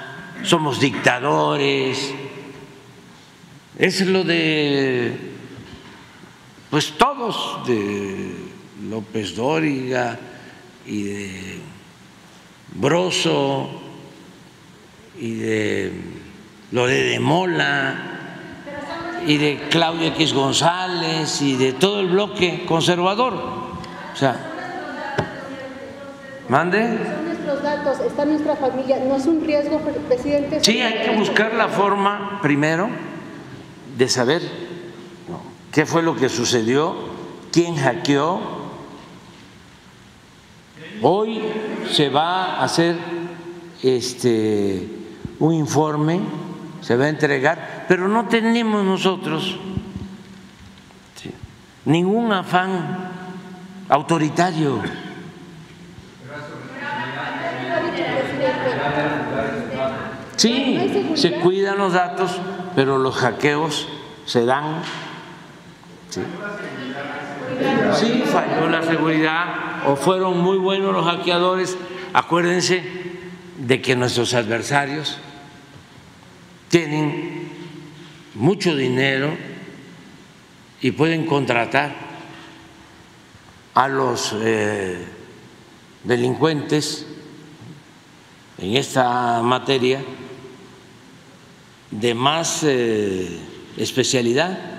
[0.43, 2.13] somos dictadores.
[3.79, 5.35] Es lo de,
[6.69, 8.31] pues todos, de
[8.89, 10.17] López Dóriga
[10.85, 11.59] y de
[12.75, 13.69] Broso
[15.19, 15.93] y de
[16.71, 17.95] Lore de Mola
[19.25, 23.33] y de Claudia X González y de todo el bloque conservador.
[23.33, 24.35] O sea,
[26.49, 26.97] mande.
[27.63, 30.63] Datos, está nuestra familia, no es un riesgo, presidente.
[30.63, 32.89] Sí, hay que buscar la forma primero
[33.97, 34.66] de saber.
[35.77, 36.95] Qué fue lo que sucedió,
[37.51, 38.41] quién hackeó.
[41.03, 41.39] Hoy
[41.91, 42.95] se va a hacer
[43.83, 44.89] este
[45.37, 46.19] un informe,
[46.81, 49.59] se va a entregar, pero no tenemos nosotros
[51.85, 53.11] ningún afán
[53.87, 54.81] autoritario.
[60.37, 62.31] Sí, se cuidan los datos,
[62.75, 63.87] pero los hackeos
[64.25, 64.81] se dan.
[66.09, 66.21] Sí,
[67.99, 71.77] sí falló la seguridad o fueron muy buenos los hackeadores.
[72.13, 72.83] Acuérdense
[73.57, 75.17] de que nuestros adversarios
[76.69, 77.49] tienen
[78.35, 79.35] mucho dinero
[80.81, 81.95] y pueden contratar
[83.73, 85.05] a los eh,
[86.03, 87.05] delincuentes
[88.57, 90.03] en esta materia
[91.91, 93.39] de más eh,
[93.77, 94.76] especialidad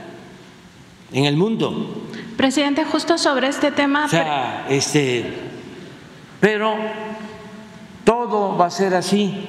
[1.13, 2.05] en el mundo.
[2.37, 4.07] Presidente, justo sobre este tema.
[4.07, 5.33] O sea, este,
[6.41, 6.75] pero
[8.05, 9.47] todo va a ser así,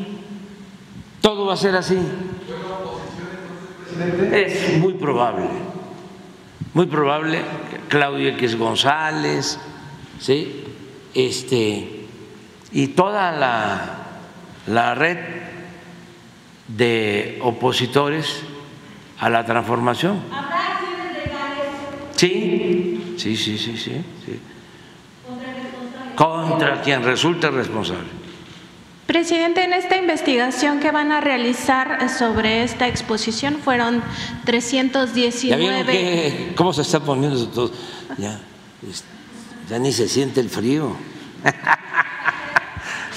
[1.22, 2.00] todo va a ser así.
[4.32, 5.46] Es muy probable,
[6.74, 7.42] muy probable
[7.90, 9.60] Claudio X González,
[10.20, 10.64] ¿sí?
[11.14, 12.06] este,
[12.72, 14.00] y toda la
[14.70, 15.18] la red
[16.68, 18.44] de opositores
[19.20, 20.22] a la transformación.
[22.22, 23.92] ¿Habrá acciones legales Sí, sí, sí, sí, sí.
[24.26, 24.40] sí.
[26.16, 28.20] Contra quien resulte responsable.
[29.06, 35.94] Presidente, en esta investigación que van a realizar sobre esta exposición fueron ¿Ya vieron 319
[35.94, 37.72] que- cómo se está poniendo todo?
[38.18, 38.40] Ya,
[39.70, 40.96] ya ni se siente el frío.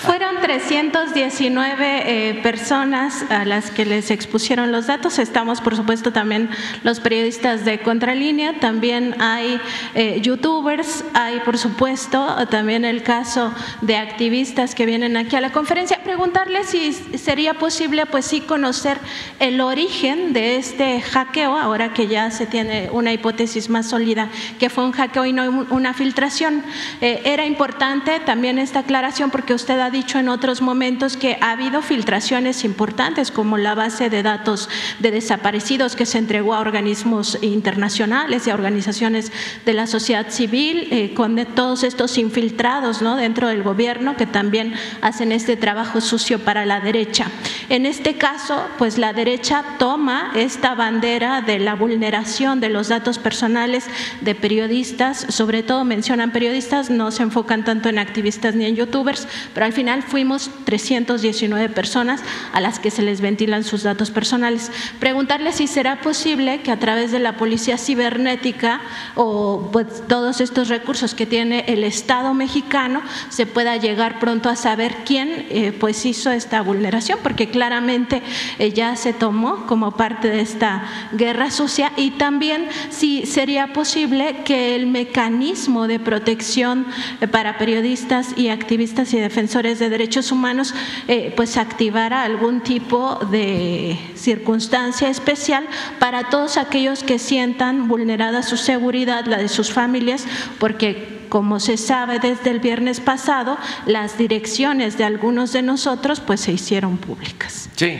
[0.02, 1.84] Fueron 319
[2.30, 5.20] eh, personas a las que les expusieron los datos.
[5.20, 6.50] Estamos, por supuesto, también
[6.82, 9.60] los periodistas de Contralínea, también hay
[9.94, 15.52] eh, youtubers, hay, por supuesto, también el caso de activistas que vienen aquí a la
[15.52, 16.02] conferencia.
[16.02, 18.98] Preguntarle si sería posible, pues sí, conocer
[19.38, 24.28] el origen de este hackeo, ahora que ya se tiene una hipótesis más sólida
[24.58, 26.64] que fue un hackeo y no un- una filtración.
[27.00, 31.52] Eh, era importante también esta aclaración porque usted ha dicho en otros momentos que ha
[31.52, 34.68] habido filtraciones importantes como la base de datos
[34.98, 39.30] de desaparecidos que se entregó a organismos internacionales y a organizaciones
[39.64, 43.16] de la sociedad civil eh, con todos estos infiltrados ¿no?
[43.16, 47.26] dentro del gobierno que también hacen este trabajo sucio para la derecha.
[47.68, 53.18] En este caso, pues la derecha toma esta bandera de la vulneración de los datos
[53.18, 53.84] personales
[54.20, 59.26] de periodistas, sobre todo mencionan periodistas, no se enfocan tanto en activistas ni en youtubers,
[59.54, 62.20] pero al final fuimos 319 personas
[62.52, 64.70] a las que se les ventilan sus datos personales.
[64.98, 68.80] Preguntarle si será posible que a través de la policía cibernética
[69.14, 74.56] o pues, todos estos recursos que tiene el Estado mexicano se pueda llegar pronto a
[74.56, 78.22] saber quién eh, pues hizo esta vulneración, porque claramente
[78.58, 84.36] eh, ya se tomó como parte de esta guerra sucia y también si sería posible
[84.44, 86.86] que el mecanismo de protección
[87.20, 90.74] eh, para periodistas y activistas y defensores de derechos humanos
[91.08, 95.66] eh, pues activara algún tipo de circunstancia especial
[95.98, 100.24] para todos aquellos que sientan vulnerada su seguridad, la de sus familias,
[100.58, 103.56] porque como se sabe desde el viernes pasado,
[103.86, 107.70] las direcciones de algunos de nosotros pues se hicieron públicas.
[107.74, 107.98] Sí,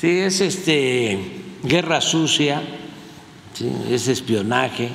[0.00, 1.18] sí, es este
[1.64, 2.62] guerra sucia,
[3.90, 4.90] es espionaje.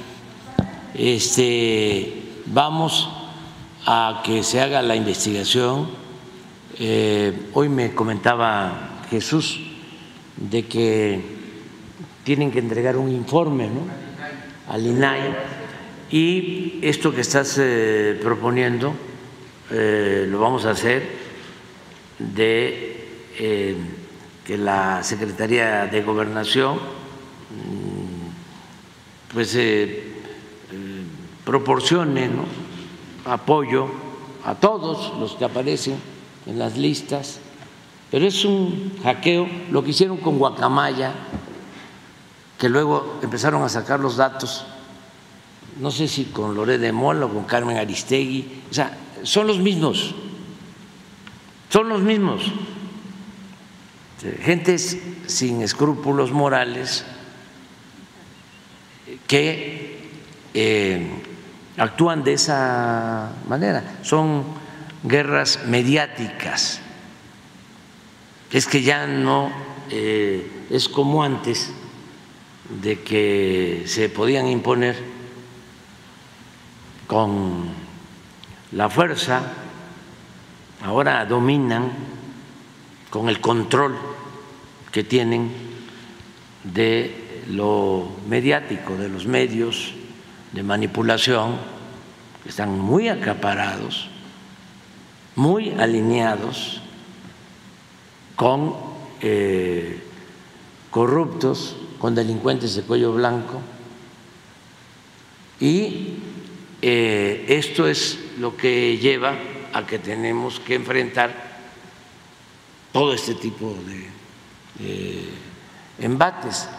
[0.94, 3.10] Este, vamos
[3.86, 6.05] a que se haga la investigación.
[6.78, 9.62] Eh, hoy me comentaba Jesús
[10.36, 11.22] de que
[12.26, 13.70] tienen que entregar un informe
[14.68, 15.36] al INAI.
[16.12, 18.94] Y esto que estás eh, proponiendo
[19.72, 21.24] eh, lo vamos a hacer
[22.20, 22.92] de
[24.44, 26.80] que la Secretaría de Gobernación mm,
[29.34, 29.58] pues
[31.46, 32.30] proporcione
[33.26, 33.88] apoyo
[34.44, 36.15] a todos los que aparecen
[36.46, 37.40] en las listas,
[38.12, 41.14] pero es un hackeo, lo que hicieron con Guacamaya,
[42.58, 44.66] que luego empezaron a sacar los datos,
[45.80, 49.60] no sé si con Loré de Mola o con Carmen Aristegui, o sea, son los
[49.60, 50.16] mismos,
[51.70, 52.44] son los mismos,
[54.42, 57.06] gentes sin escrúpulos morales
[59.28, 60.10] que
[60.54, 61.08] eh,
[61.78, 64.65] actúan de esa manera, son
[65.06, 66.82] guerras mediáticas.
[68.52, 69.52] Es que ya no
[69.90, 71.72] eh, es como antes
[72.82, 74.96] de que se podían imponer
[77.08, 77.70] con
[78.72, 79.54] la fuerza,
[80.84, 81.92] ahora dominan
[83.10, 83.96] con el control
[84.92, 85.52] que tienen
[86.64, 89.94] de lo mediático, de los medios
[90.52, 91.58] de manipulación,
[92.46, 94.10] están muy acaparados,
[95.36, 96.82] muy alineados
[98.36, 98.76] con
[99.22, 100.02] eh,
[100.92, 103.62] corruptos, con delincuentes de cuello blanco.
[105.60, 106.16] Y
[106.82, 109.38] eh, esto es lo que lleva
[109.74, 111.56] a que tenemos que enfrentar
[112.92, 114.16] todo este tipo de,
[116.00, 116.70] embates.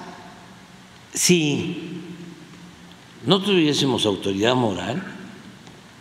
[1.12, 2.00] Si
[3.24, 5.02] no tuviésemos autoridad moral,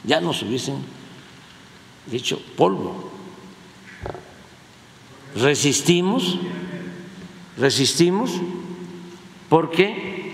[0.04, 0.84] ya nos hubiesen
[2.12, 3.12] hecho polvo.
[5.36, 6.38] Resistimos,
[7.58, 8.32] resistimos
[9.50, 10.34] porque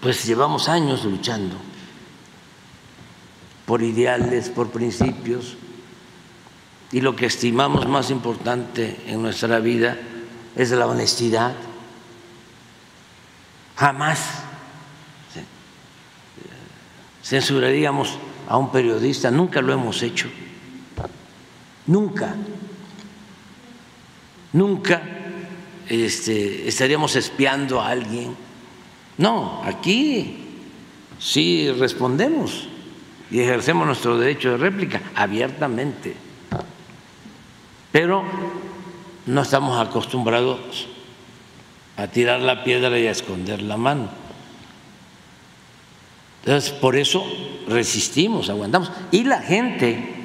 [0.00, 1.56] pues llevamos años luchando
[3.66, 5.56] por ideales, por principios,
[6.92, 9.98] y lo que estimamos más importante en nuestra vida
[10.54, 11.54] es la honestidad.
[13.76, 14.44] Jamás
[17.24, 18.16] censuraríamos
[18.48, 20.28] a un periodista, nunca lo hemos hecho,
[21.86, 22.34] nunca.
[24.52, 25.02] nunca
[25.88, 28.36] este, estaríamos espiando a alguien.
[29.18, 30.38] No, aquí
[31.18, 32.68] sí respondemos
[33.30, 36.14] y ejercemos nuestro derecho de réplica abiertamente,
[37.92, 38.24] pero
[39.26, 40.86] no estamos acostumbrados
[41.96, 44.08] a tirar la piedra y a esconder la mano.
[46.44, 47.24] Entonces, por eso
[47.66, 48.92] resistimos, aguantamos.
[49.10, 50.15] Y la gente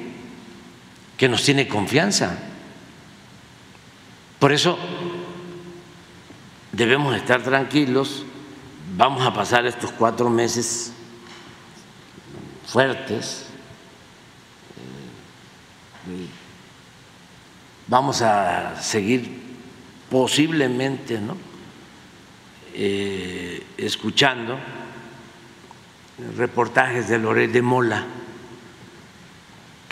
[1.22, 2.36] que nos tiene confianza.
[4.40, 4.76] Por eso
[6.72, 8.24] debemos estar tranquilos,
[8.96, 10.92] vamos a pasar estos cuatro meses
[12.66, 13.46] fuertes,
[16.08, 16.26] eh,
[17.86, 19.30] vamos a seguir
[20.10, 21.36] posiblemente ¿no?
[22.74, 24.58] Eh, escuchando
[26.36, 28.06] reportajes de Loret de Mola,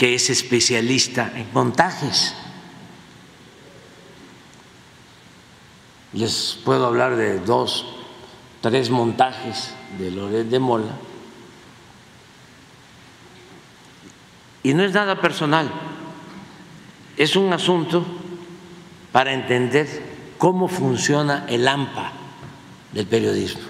[0.00, 2.34] que es especialista en montajes.
[6.14, 7.84] Les puedo hablar de dos,
[8.62, 10.96] tres montajes de Loret de Mola.
[14.62, 15.70] Y no es nada personal,
[17.18, 18.02] es un asunto
[19.12, 19.86] para entender
[20.38, 22.12] cómo funciona el AMPA
[22.92, 23.64] del periodismo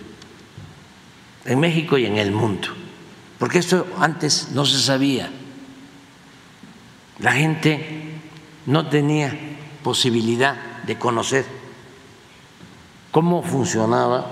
[1.45, 2.69] en México y en el mundo,
[3.37, 5.33] porque esto antes no se sabía.
[7.21, 8.21] La gente
[8.67, 9.37] no tenía
[9.83, 11.45] posibilidad de conocer
[13.11, 14.27] cómo funcionaba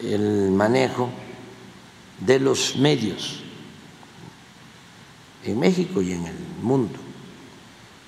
[0.00, 1.10] el manejo
[2.20, 3.42] de los medios
[5.44, 6.98] en México y en el mundo.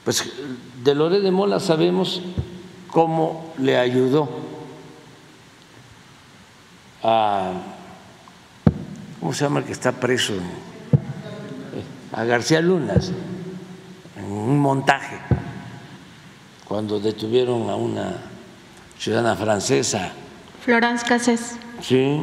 [0.05, 0.33] Pues
[0.83, 2.23] de Lore de Mola sabemos
[2.91, 4.29] cómo le ayudó
[7.03, 7.53] a,
[9.21, 10.35] ¿cómo se llama el que está preso?
[12.13, 13.13] A García Lunas,
[14.17, 15.19] en un montaje,
[16.65, 18.17] cuando detuvieron a una
[18.99, 20.13] ciudadana francesa.
[20.65, 21.57] Florence Cassés.
[21.83, 22.21] Sí,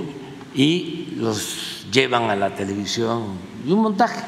[0.54, 4.22] y los llevan a la televisión, y un montaje.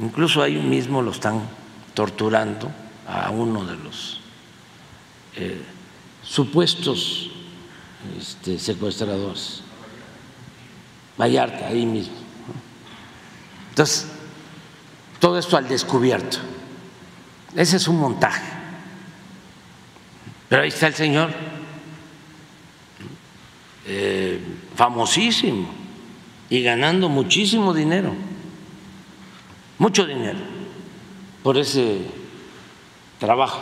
[0.00, 1.42] Incluso ahí mismo lo están
[1.94, 2.70] torturando
[3.06, 4.20] a uno de los
[5.36, 5.60] eh,
[6.22, 7.30] supuestos
[8.18, 9.62] este, secuestradores.
[11.18, 12.14] Vallarta, ahí mismo.
[13.70, 14.06] Entonces,
[15.20, 16.38] todo esto al descubierto.
[17.54, 18.42] Ese es un montaje.
[20.48, 21.30] Pero ahí está el señor,
[23.86, 24.40] eh,
[24.74, 25.68] famosísimo
[26.48, 28.12] y ganando muchísimo dinero,
[29.78, 30.38] mucho dinero,
[31.44, 32.00] por ese
[33.20, 33.60] trabajo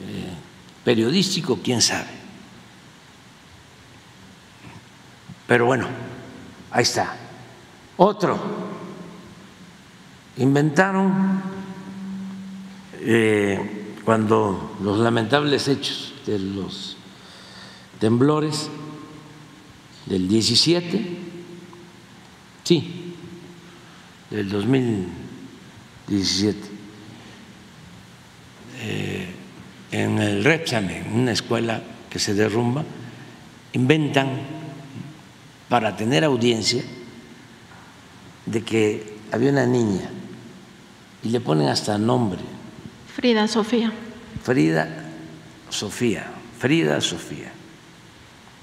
[0.00, 0.34] eh,
[0.84, 2.10] periodístico, quién sabe.
[5.46, 5.86] Pero bueno,
[6.70, 7.16] ahí está.
[7.96, 8.73] Otro,
[10.36, 11.42] inventaron
[13.00, 16.98] eh, cuando los lamentables hechos de los
[17.98, 18.68] temblores
[20.06, 21.18] del 17,
[22.64, 23.14] sí,
[24.30, 26.58] del 2017,
[28.80, 29.28] eh,
[29.92, 32.84] en el Repsame, una escuela que se derrumba,
[33.72, 34.28] inventan
[35.68, 36.82] para tener audiencia
[38.46, 40.10] de que había una niña
[41.24, 42.40] y le ponen hasta nombre.
[43.14, 43.92] Frida Sofía.
[44.42, 44.88] Frida
[45.70, 46.26] Sofía,
[46.58, 47.50] Frida Sofía.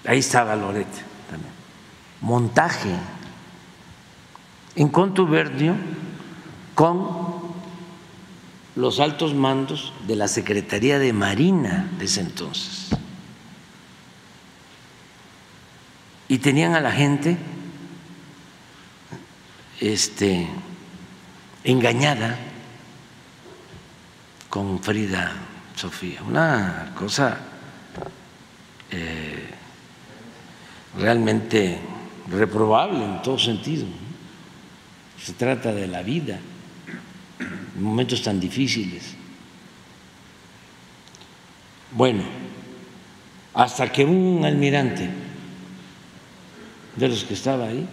[0.05, 0.88] Ahí estaba Loret
[1.30, 1.53] también.
[2.22, 2.95] Montaje
[4.76, 5.76] en contubernio
[6.76, 7.41] con
[8.76, 12.91] los altos mandos de la Secretaría de Marina de ese entonces.
[16.32, 17.36] y tenían a la gente
[19.82, 20.47] este,
[21.66, 22.39] engañada
[24.52, 25.32] con Frida
[25.74, 26.22] Sofía.
[26.24, 27.38] Una cosa
[28.91, 29.49] eh,
[30.99, 31.80] realmente
[32.30, 33.86] reprobable en todo sentido.
[35.18, 36.38] Se trata de la vida
[37.39, 39.16] en momentos tan difíciles.
[41.91, 42.24] Bueno,
[43.54, 45.10] hasta que un almirante
[46.97, 47.88] de los que estaba ahí,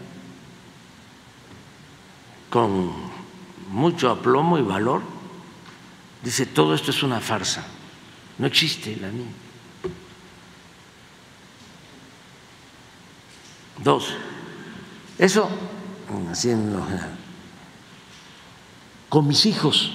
[2.50, 2.90] con
[3.70, 5.17] mucho aplomo y valor,
[6.22, 7.64] dice, todo esto es una farsa,
[8.38, 9.32] no existe la niña.
[13.82, 14.14] Dos,
[15.18, 15.48] eso,
[16.34, 17.16] general,
[19.08, 19.92] con mis hijos,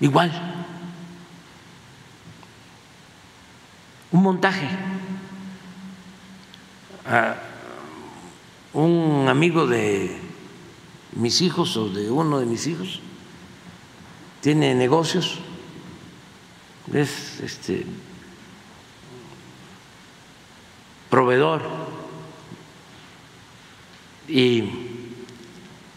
[0.00, 0.30] igual,
[4.12, 4.68] un montaje.
[7.06, 7.36] A
[8.72, 10.18] un amigo de
[11.12, 13.00] mis hijos o de uno de mis hijos
[14.44, 15.38] tiene negocios,
[16.92, 17.86] es este
[21.08, 21.62] proveedor
[24.28, 24.64] y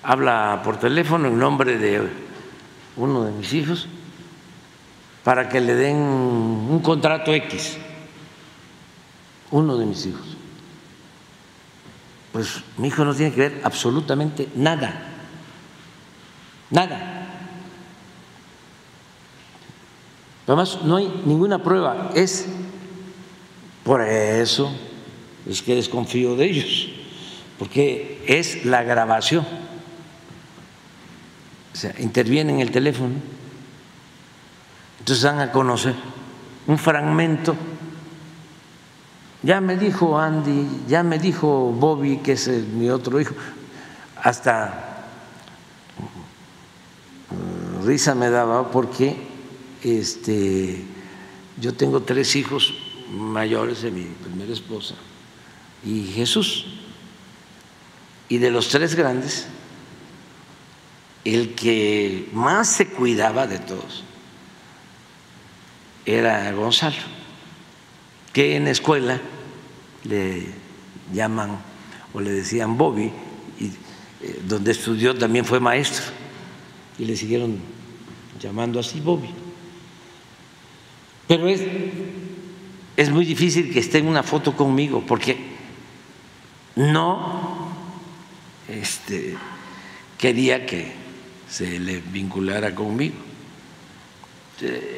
[0.02, 2.08] habla por teléfono en nombre de
[2.96, 3.90] uno de mis hijos
[5.26, 7.78] para que le den un contrato X,
[9.52, 10.38] uno de mis hijos.
[12.32, 15.06] Pues mi hijo no tiene que ver absolutamente nada,
[16.70, 17.17] nada.
[20.48, 22.48] Además, no hay ninguna prueba, es
[23.84, 24.72] por eso
[25.46, 26.90] es que desconfío de ellos,
[27.60, 29.46] porque es la grabación.
[31.74, 33.14] O sea, interviene en el teléfono
[35.08, 35.96] entonces dan a conocer
[36.68, 37.56] un fragmento.
[39.42, 43.34] Ya me dijo Andy, ya me dijo Bobby, que es mi otro hijo,
[44.22, 45.06] hasta
[47.30, 49.27] mm, risa me daba porque
[49.92, 50.84] este,
[51.60, 52.74] yo tengo tres hijos
[53.12, 54.96] mayores de mi primera esposa
[55.86, 56.66] y Jesús.
[58.30, 59.48] Y de los tres grandes,
[61.24, 64.04] el que más se cuidaba de todos
[66.06, 66.96] era Gonzalo,
[68.34, 69.22] que en la escuela
[70.04, 70.48] le
[71.14, 71.60] llaman
[72.14, 73.12] o le decían Bobby,
[73.60, 73.66] y
[74.22, 76.06] eh, donde estudió también fue maestro,
[76.98, 77.60] y le siguieron
[78.40, 79.47] llamando así Bobby.
[81.28, 81.62] Pero es,
[82.96, 85.38] es muy difícil que esté en una foto conmigo, porque
[86.76, 87.70] no
[88.68, 89.36] este,
[90.18, 90.94] quería que
[91.50, 93.16] se le vinculara conmigo.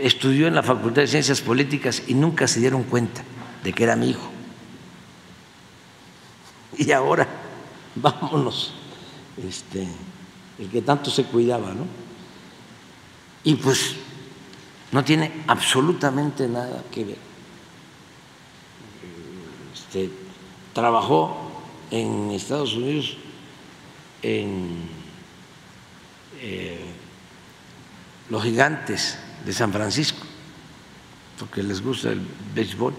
[0.01, 3.23] Estudió en la Facultad de Ciencias Políticas y nunca se dieron cuenta
[3.63, 4.30] de que era mi hijo.
[6.77, 7.27] Y ahora,
[7.95, 8.73] vámonos,
[9.45, 9.88] este,
[10.59, 11.86] el que tanto se cuidaba, ¿no?
[13.43, 13.95] Y pues
[14.91, 17.17] no tiene absolutamente nada que ver.
[19.73, 20.09] Este,
[20.73, 21.35] trabajó
[21.91, 23.17] en Estados Unidos
[24.21, 24.87] en
[26.41, 26.85] eh,
[28.29, 30.25] los gigantes de San Francisco,
[31.39, 32.21] porque les gusta el
[32.53, 32.93] béisbol,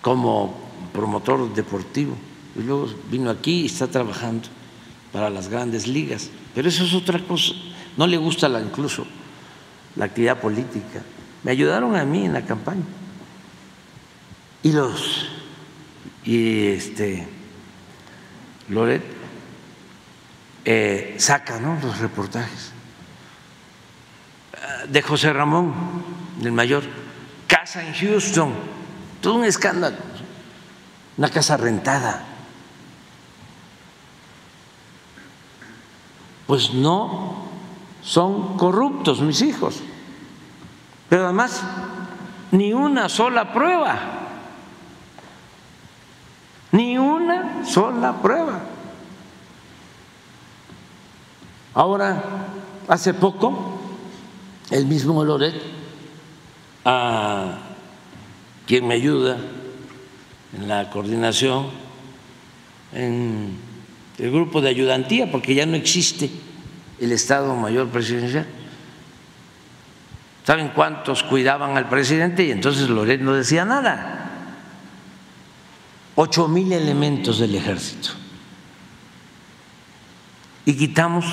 [0.00, 0.54] como
[0.92, 2.16] promotor deportivo.
[2.56, 4.48] Y luego vino aquí y está trabajando
[5.12, 6.28] para las grandes ligas.
[6.54, 7.54] Pero eso es otra cosa.
[7.96, 9.06] No le gusta la, incluso
[9.96, 11.02] la actividad política.
[11.42, 12.84] Me ayudaron a mí en la campaña.
[14.62, 15.28] Y los
[16.24, 17.26] y este
[18.68, 19.02] Loret
[20.64, 21.78] eh, saca ¿no?
[21.82, 22.72] los reportajes
[24.88, 25.74] de José Ramón,
[26.40, 26.82] del mayor,
[27.46, 28.52] casa en Houston,
[29.20, 29.96] todo un escándalo,
[31.16, 32.24] una casa rentada.
[36.46, 37.31] Pues no
[38.02, 39.80] son corruptos mis hijos,
[41.08, 41.62] pero además
[42.50, 43.98] ni una sola prueba,
[46.72, 48.60] ni una sola prueba.
[51.74, 52.22] Ahora,
[52.88, 53.78] hace poco,
[54.70, 55.54] el mismo Loret,
[56.84, 57.58] a
[58.66, 59.38] quien me ayuda
[60.54, 61.66] en la coordinación,
[62.92, 63.56] en
[64.18, 66.30] el grupo de ayudantía, porque ya no existe
[67.02, 68.46] el Estado Mayor Presidencial.
[70.44, 72.44] ¿Saben cuántos cuidaban al presidente?
[72.44, 74.30] Y entonces Loret no decía nada.
[76.14, 78.10] Ocho mil elementos del ejército.
[80.64, 81.24] Y quitamos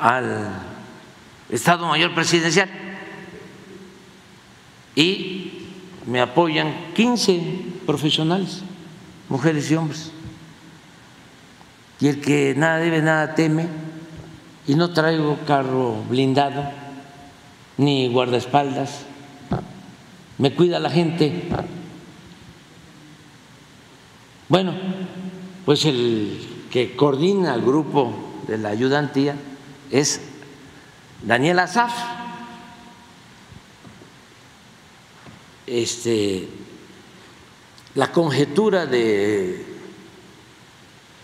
[0.00, 0.50] al
[1.48, 2.68] Estado Mayor Presidencial.
[4.96, 5.68] Y
[6.06, 8.62] me apoyan 15 profesionales,
[9.28, 10.12] mujeres y hombres.
[12.04, 13.66] Y el que nada debe, nada teme,
[14.66, 16.70] y no traigo carro blindado,
[17.78, 19.06] ni guardaespaldas,
[20.36, 21.48] me cuida la gente.
[24.50, 24.74] Bueno,
[25.64, 28.12] pues el que coordina el grupo
[28.48, 29.36] de la ayudantía
[29.90, 30.20] es
[31.22, 31.94] Daniel Azaf,
[35.66, 36.50] este,
[37.94, 39.73] la conjetura de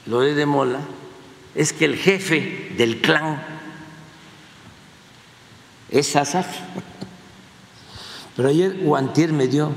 [0.07, 0.81] Lore de Mola
[1.55, 3.43] es que el jefe del clan
[5.91, 6.47] es Azaf.
[8.37, 9.73] Pero ayer Guantier me dio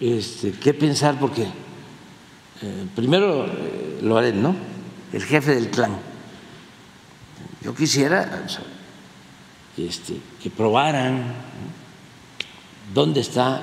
[0.00, 4.54] este, qué pensar porque eh, primero eh, Loret, ¿no?
[5.12, 5.98] El jefe del clan.
[7.60, 8.44] Yo quisiera
[9.76, 11.34] este, que probaran
[12.94, 13.62] dónde está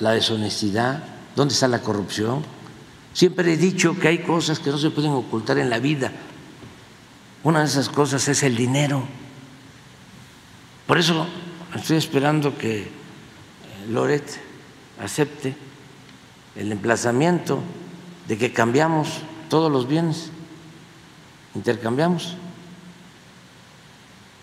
[0.00, 1.02] la deshonestidad,
[1.36, 2.44] dónde está la corrupción.
[3.18, 6.12] Siempre he dicho que hay cosas que no se pueden ocultar en la vida.
[7.42, 9.02] una de esas cosas es el dinero.
[10.86, 11.26] Por eso
[11.74, 12.88] estoy esperando que
[13.88, 14.22] Loret
[15.00, 15.56] acepte
[16.54, 17.58] el emplazamiento
[18.28, 20.30] de que cambiamos todos los bienes,
[21.56, 22.36] intercambiamos.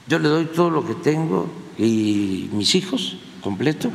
[0.09, 3.89] Yo le doy todo lo que tengo y mis hijos completo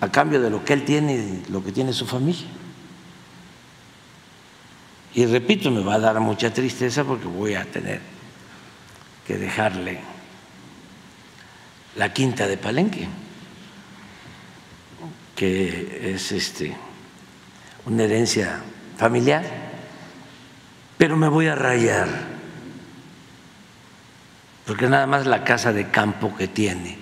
[0.00, 2.46] a cambio de lo que él tiene y lo que tiene su familia.
[5.14, 8.00] Y repito, me va a dar mucha tristeza porque voy a tener
[9.26, 10.00] que dejarle
[11.96, 13.08] la quinta de Palenque,
[15.34, 16.76] que es este
[17.86, 18.60] una herencia
[18.96, 19.44] familiar,
[20.98, 22.08] pero me voy a rayar,
[24.66, 26.98] porque nada más la casa de campo que tiene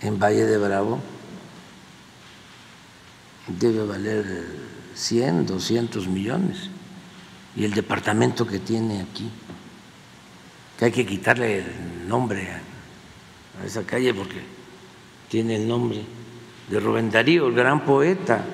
[0.00, 1.00] en Valle de Bravo
[3.48, 4.46] debe valer
[4.94, 6.70] 100, 200 millones,
[7.56, 9.28] y el departamento que tiene aquí,
[10.78, 12.48] que hay que quitarle el nombre
[13.60, 14.40] a esa calle porque
[15.28, 16.02] tiene el nombre
[16.68, 18.44] de Rubén Darío, el gran poeta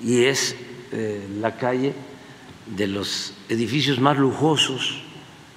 [0.00, 0.54] y es
[0.92, 1.94] eh, la calle
[2.66, 5.02] de los edificios más lujosos,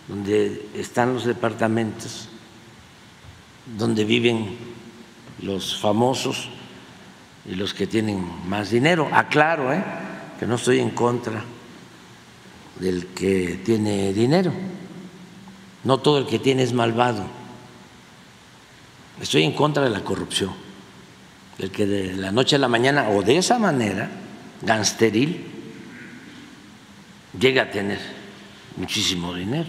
[0.07, 2.29] donde están los departamentos,
[3.77, 4.57] donde viven
[5.41, 6.49] los famosos
[7.45, 9.09] y los que tienen más dinero.
[9.11, 9.83] Aclaro ¿eh?
[10.39, 11.43] Que no estoy en contra
[12.79, 14.53] del que tiene dinero.
[15.83, 17.25] No todo el que tiene es malvado.
[19.21, 20.51] Estoy en contra de la corrupción.
[21.57, 24.09] El que de la noche a la mañana o de esa manera
[24.61, 25.45] gangsteril
[27.37, 27.99] llega a tener
[28.77, 29.67] muchísimo dinero.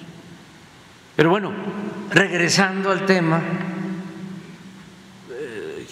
[1.16, 1.52] Pero bueno,
[2.10, 3.42] regresando al tema,
[5.32, 5.86] eh,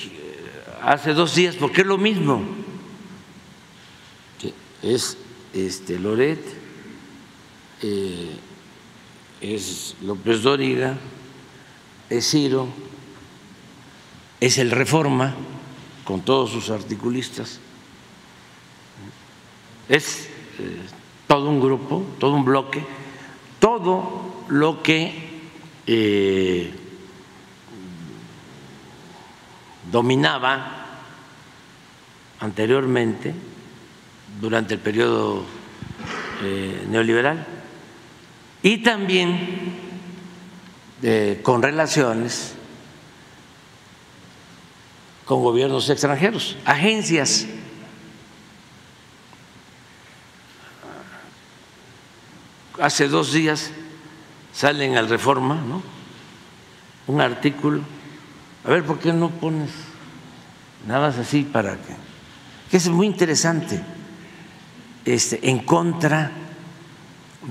[0.83, 2.68] hace dos días, porque es lo mismo,
[4.83, 5.17] es
[5.53, 6.41] este Loret,
[7.83, 8.37] eh,
[9.41, 10.97] es López Dóriga,
[12.11, 12.69] es Ciro,
[14.41, 15.35] es el Reforma,
[16.05, 17.61] con todos sus articulistas,
[19.89, 20.29] es
[20.59, 20.81] eh,
[21.27, 22.85] todo un grupo, todo un bloque,
[23.59, 25.41] todo lo que
[25.87, 26.73] eh,
[29.91, 30.87] dominaba
[32.41, 33.35] anteriormente
[34.41, 35.45] durante el periodo
[36.43, 37.47] eh, neoliberal
[38.63, 39.89] y también
[41.45, 42.55] con relaciones
[45.25, 47.47] con gobiernos extranjeros, agencias
[52.81, 53.71] hace dos días
[54.53, 55.83] sale en el Reforma, ¿no?
[57.07, 57.81] Un artículo.
[58.65, 59.71] A ver, ¿por qué no pones
[60.87, 61.95] nada así para que?
[62.71, 63.83] Que es muy interesante.
[65.09, 66.31] Este, en contra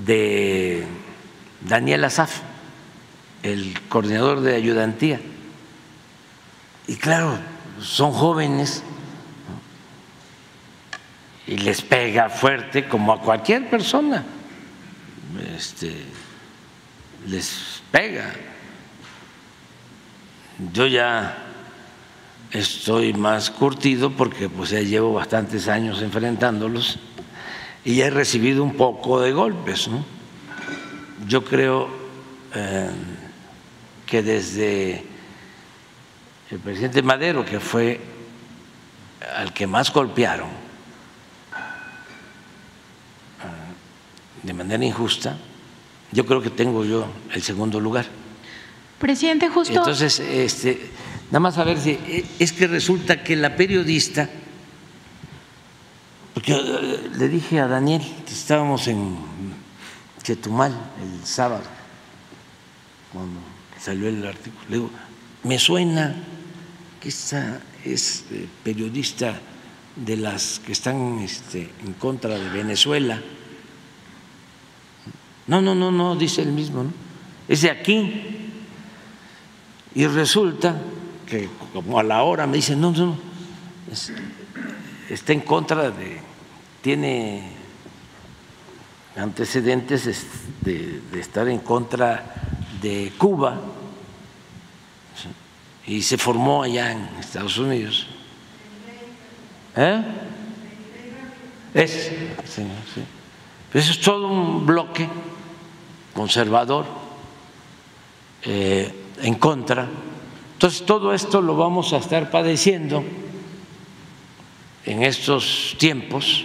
[0.04, 0.86] de
[1.60, 2.40] Daniel Azaf,
[3.42, 5.20] el coordinador de ayudantía.
[6.86, 7.36] Y claro,
[7.80, 8.84] son jóvenes
[11.48, 14.24] y les pega fuerte como a cualquier persona
[15.56, 15.92] este,
[17.26, 18.32] les pega.
[20.72, 21.36] Yo ya
[22.52, 27.00] estoy más curtido porque pues ya llevo bastantes años enfrentándolos
[27.88, 29.88] y ya he recibido un poco de golpes.
[31.26, 31.88] Yo creo
[32.54, 32.90] eh,
[34.04, 35.02] que desde
[36.50, 37.98] el presidente Madero, que fue
[39.34, 40.50] al que más golpearon,
[44.42, 45.38] de manera injusta,
[46.12, 48.04] yo creo que tengo yo el segundo lugar.
[48.98, 49.78] Presidente, justo.
[49.78, 50.90] Entonces, este,
[51.30, 54.28] nada más a ver si eh, es que resulta que la periodista,
[56.38, 58.00] porque eh, le dije a Daniel
[58.30, 59.16] estábamos en
[60.22, 61.64] Chetumal el sábado,
[63.12, 63.40] cuando
[63.76, 64.90] salió el artículo, le digo,
[65.42, 66.14] me suena
[67.00, 69.40] que esta es eh, periodista
[69.96, 73.20] de las que están este, en contra de Venezuela
[75.48, 76.92] no, no, no, no, dice el mismo, ¿no?
[77.48, 78.52] Es de aquí.
[79.92, 80.80] Y resulta
[81.26, 83.16] que como a la hora me dice, no, no,
[85.08, 86.27] está en contra de,
[86.82, 87.42] tiene
[89.16, 90.26] antecedentes
[90.60, 92.34] de, estar en contra
[92.80, 93.60] de Cuba
[95.86, 98.06] y se formó allá en Estados Unidos.
[99.76, 100.02] ¿Eh?
[101.74, 102.12] Es,
[103.74, 105.08] eso es todo un bloque
[106.14, 106.86] conservador,
[108.42, 108.92] eh,
[109.22, 109.88] en contra.
[110.54, 113.04] Entonces, todo esto lo vamos a estar padeciendo
[114.84, 116.44] en estos tiempos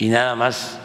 [0.00, 0.78] y nada más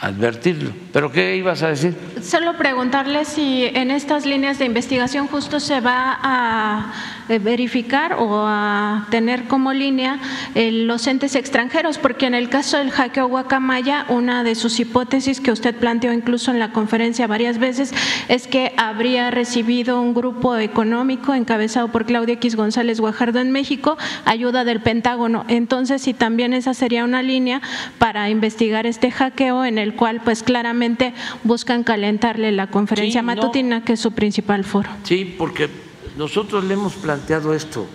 [0.00, 0.70] advertirlo.
[0.92, 1.96] ¿Pero qué ibas a decir?
[2.22, 6.92] Solo preguntarle si en estas líneas de investigación justo se va a
[7.28, 10.18] verificar o a tener como línea
[10.54, 15.40] eh, los entes extranjeros, porque en el caso del hackeo Guacamaya, una de sus hipótesis
[15.40, 17.92] que usted planteó incluso en la conferencia varias veces
[18.28, 23.96] es que habría recibido un grupo económico encabezado por Claudia X González Guajardo en México,
[24.24, 25.44] ayuda del Pentágono.
[25.48, 27.60] Entonces, si también esa sería una línea
[27.98, 31.12] para investigar este hackeo en el cual pues claramente
[31.44, 33.34] buscan calentarle la conferencia Sí, no.
[33.34, 34.90] matutina, que es su principal foro.
[35.04, 35.68] Sí, porque
[36.16, 37.86] nosotros le hemos planteado esto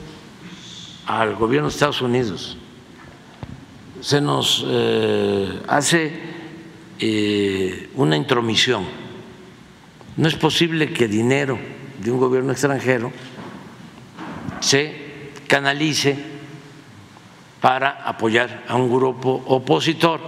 [1.08, 2.58] al gobierno de Estados Unidos.
[4.00, 6.12] Se nos eh, hace
[7.00, 8.86] eh, una intromisión.
[10.18, 11.58] No es posible que dinero
[12.00, 13.12] de un gobierno extranjero
[14.60, 16.18] se canalice
[17.60, 20.20] para apoyar a un grupo opositor,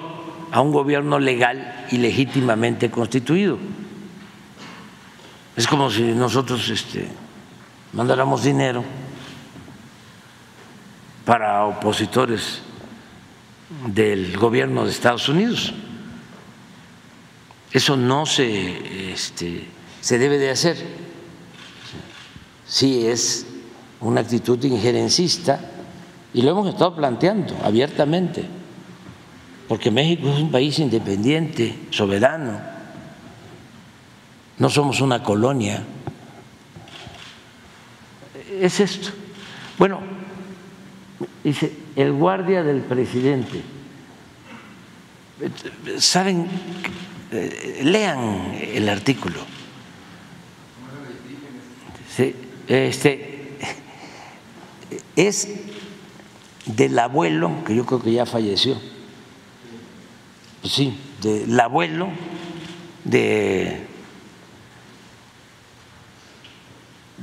[0.51, 3.57] a un gobierno legal y legítimamente constituido.
[5.55, 7.07] Es como si nosotros este,
[7.93, 8.83] mandáramos dinero
[11.25, 12.61] para opositores
[13.87, 15.73] del gobierno de Estados Unidos.
[17.71, 19.67] Eso no se, este,
[20.01, 20.77] se debe de hacer.
[22.67, 23.47] Sí es
[24.01, 25.59] una actitud injerencista
[26.33, 28.45] y lo hemos estado planteando abiertamente,
[29.67, 32.59] porque México es un país independiente, soberano,
[34.57, 35.83] no somos una colonia.
[38.61, 39.09] Es esto.
[39.77, 39.99] Bueno,
[41.43, 43.61] dice, el guardia del presidente.
[45.97, 46.47] ¿Saben?
[47.31, 49.39] Eh, Lean el artículo.
[52.15, 52.35] Sí,
[52.67, 53.57] este,
[55.15, 55.49] es
[56.65, 58.79] del abuelo, que yo creo que ya falleció.
[60.63, 62.09] Sí, del abuelo
[63.03, 63.87] de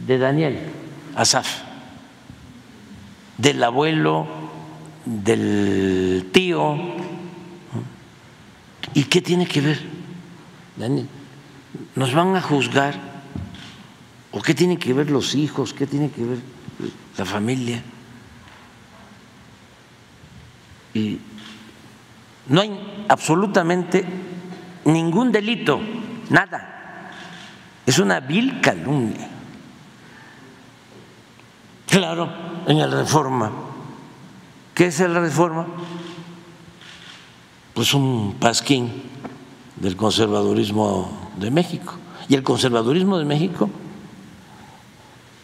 [0.06, 0.58] de Daniel
[1.16, 1.62] Asaf,
[3.38, 4.26] del abuelo,
[5.04, 6.76] del tío.
[8.94, 9.80] ¿Y qué tiene que ver,
[10.76, 11.08] Daniel?
[11.94, 12.94] ¿Nos van a juzgar?
[14.32, 15.72] ¿O qué tienen que ver los hijos?
[15.72, 16.38] ¿Qué tiene que ver
[17.16, 17.82] la familia?
[20.94, 21.18] Y
[22.48, 24.04] no hay absolutamente
[24.84, 25.80] ningún delito,
[26.30, 27.10] nada.
[27.86, 29.28] Es una vil calumnia.
[31.90, 32.32] Claro,
[32.68, 33.50] en el reforma.
[34.74, 35.66] ¿Qué es el reforma?
[37.74, 39.02] Pues un pasquín
[39.74, 41.94] del conservadurismo de México.
[42.28, 43.68] Y el conservadurismo de México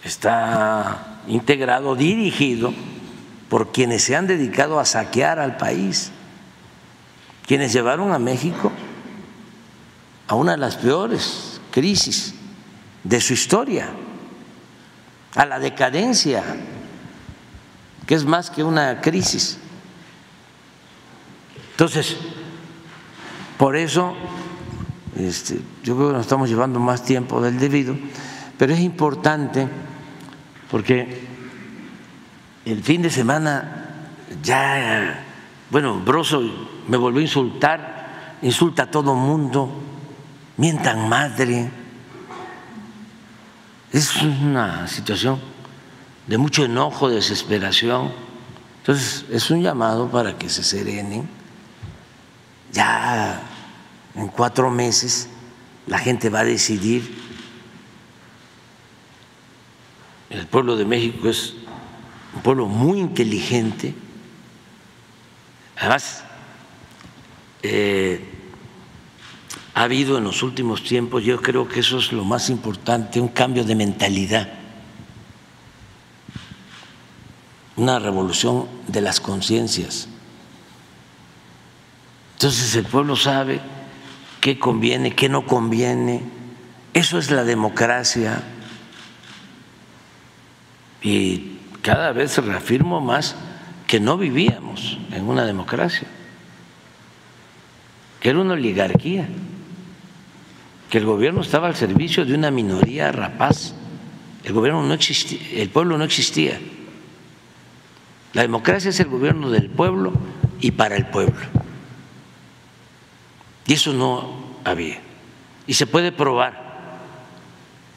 [0.05, 2.73] está integrado, dirigido
[3.48, 6.12] por quienes se han dedicado a saquear al país,
[7.44, 8.70] quienes llevaron a México
[10.28, 12.36] a una de las peores crisis
[13.02, 13.89] de su historia
[15.36, 16.42] a la decadencia,
[18.06, 19.58] que es más que una crisis.
[21.72, 22.16] Entonces,
[23.58, 24.14] por eso,
[25.14, 27.96] este, yo creo que nos estamos llevando más tiempo del debido,
[28.58, 29.68] pero es importante
[30.70, 31.26] porque
[32.64, 34.06] el fin de semana
[34.42, 35.22] ya,
[35.70, 36.42] bueno, Broso
[36.88, 39.70] me volvió a insultar, insulta a todo mundo,
[40.56, 41.70] mientan madre.
[43.97, 45.40] Es una situación
[46.27, 48.12] de mucho enojo, desesperación.
[48.81, 51.27] Entonces, es un llamado para que se serenen.
[52.74, 53.40] Ya
[54.14, 55.31] en cuatro meses
[55.86, 57.10] la gente va a decidir.
[60.28, 61.55] El pueblo de México es
[62.35, 63.94] un pueblo muy inteligente.
[65.74, 66.23] Además,
[67.62, 68.35] eh,
[69.77, 73.28] ha habido en los últimos tiempos, yo creo que eso es lo más importante, un
[73.28, 74.48] cambio de mentalidad,
[77.77, 80.09] una revolución de las conciencias.
[82.36, 83.61] Entonces el pueblo sabe
[84.40, 86.23] qué conviene, qué no conviene.
[86.94, 88.43] Eso es la democracia.
[91.03, 93.36] Y cada vez reafirmo más
[93.86, 96.09] que no vivíamos en una democracia,
[98.20, 99.28] que era una oligarquía
[100.90, 103.74] que el gobierno estaba al servicio de una minoría rapaz.
[104.44, 106.60] El gobierno no existía, el pueblo no existía.
[108.32, 110.12] La democracia es el gobierno del pueblo
[110.60, 111.46] y para el pueblo.
[113.66, 115.00] Y eso no había.
[115.66, 116.66] Y se puede probar.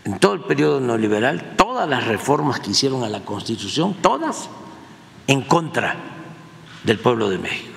[0.06, 4.49] En todo el periodo neoliberal, todas las reformas que hicieron a la Constitución, todas
[5.28, 5.95] en contra
[6.84, 7.68] del pueblo de México.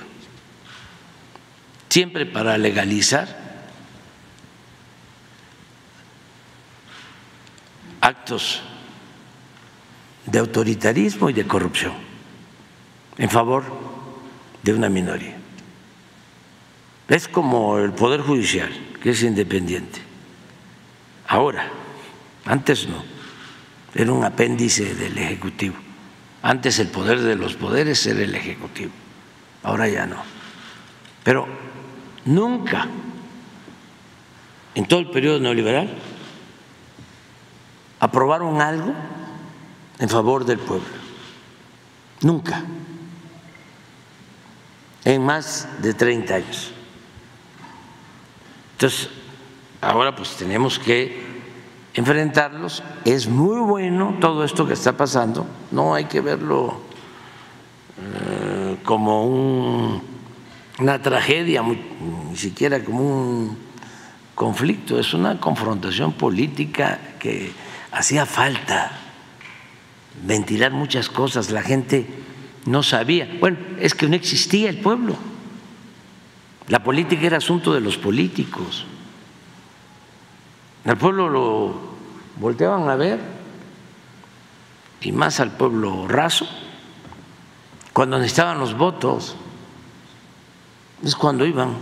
[1.91, 3.42] siempre para legalizar
[8.03, 8.61] actos
[10.27, 11.93] de autoritarismo y de corrupción
[13.17, 13.65] en favor
[14.63, 15.37] de una minoría.
[17.09, 18.71] Es como el Poder Judicial,
[19.03, 20.01] que es independiente.
[21.29, 21.69] Ahora,
[22.45, 23.03] antes no,
[23.95, 25.77] era un apéndice del Ejecutivo.
[26.43, 28.91] Antes el poder de los poderes era el Ejecutivo,
[29.63, 30.17] ahora ya no.
[31.23, 31.47] Pero
[32.25, 32.89] nunca,
[34.75, 35.89] en todo el periodo neoliberal,
[38.03, 38.93] aprobaron algo
[40.01, 40.89] en favor del pueblo.
[42.23, 42.65] Nunca.
[45.05, 46.73] En más de 30 años.
[48.73, 49.09] Entonces,
[49.81, 51.23] ahora pues tenemos que
[51.95, 52.83] enfrentarlos.
[53.05, 55.47] Es muy bueno todo esto que está pasando.
[55.71, 56.81] No hay que verlo
[58.01, 60.03] eh, como
[60.81, 63.59] una tragedia, ni siquiera como un
[64.35, 64.99] conflicto.
[64.99, 67.53] Es una confrontación política que
[67.93, 68.99] hacía falta
[70.25, 72.07] ventilar muchas cosas, la gente
[72.67, 73.29] no sabía.
[73.39, 75.17] Bueno, es que no existía el pueblo.
[76.69, 78.87] La política era asunto de los políticos.
[80.85, 81.93] Al pueblo lo
[82.41, 83.21] volteaban a ver,
[85.01, 86.49] y más al pueblo raso,
[87.93, 89.37] cuando necesitaban los votos.
[91.05, 91.75] Es cuando iban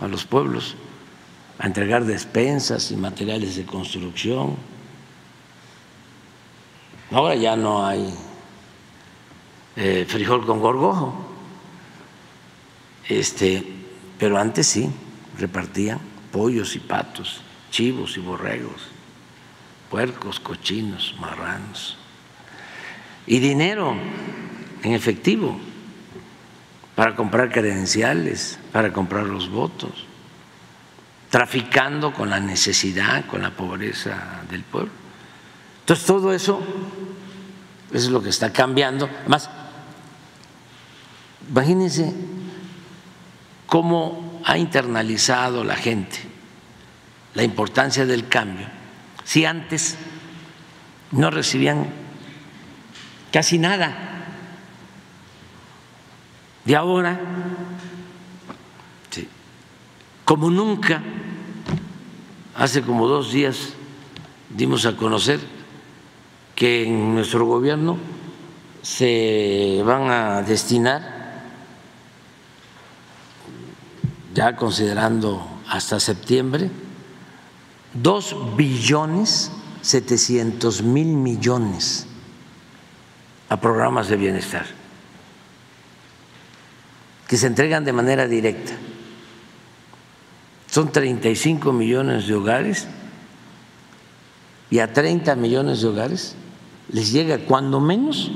[0.00, 0.74] a los pueblos
[1.60, 4.56] a entregar despensas y materiales de construcción
[7.14, 8.12] Ahora ya no hay
[9.76, 11.14] eh, frijol con gorgojo,
[13.08, 13.64] este,
[14.18, 14.90] pero antes sí
[15.38, 16.00] repartían
[16.32, 18.88] pollos y patos, chivos y borregos,
[19.92, 21.96] puercos, cochinos, marranos
[23.28, 23.94] y dinero
[24.82, 25.56] en efectivo
[26.96, 30.04] para comprar credenciales, para comprar los votos,
[31.30, 35.04] traficando con la necesidad, con la pobreza del pueblo.
[35.84, 36.62] Entonces, todo eso
[37.94, 39.08] es lo que está cambiando.
[41.48, 42.12] Imagínense
[43.66, 46.34] cómo ha internalizado la gente
[47.34, 48.66] la importancia del cambio.
[49.24, 49.96] Si antes
[51.10, 51.86] no recibían
[53.32, 53.96] casi nada,
[56.64, 57.20] de ahora,
[60.24, 61.02] como nunca,
[62.54, 63.74] hace como dos días
[64.48, 65.40] dimos a conocer
[66.54, 67.96] que en nuestro gobierno
[68.82, 71.42] se van a destinar,
[74.34, 76.70] ya considerando hasta septiembre,
[77.94, 79.50] dos billones
[79.80, 82.06] setecientos mil millones
[83.48, 84.66] a programas de bienestar
[87.28, 88.72] que se entregan de manera directa.
[90.70, 92.86] Son 35 millones de hogares
[94.70, 96.36] y a 30 millones de hogares
[96.88, 98.30] les llega cuando menos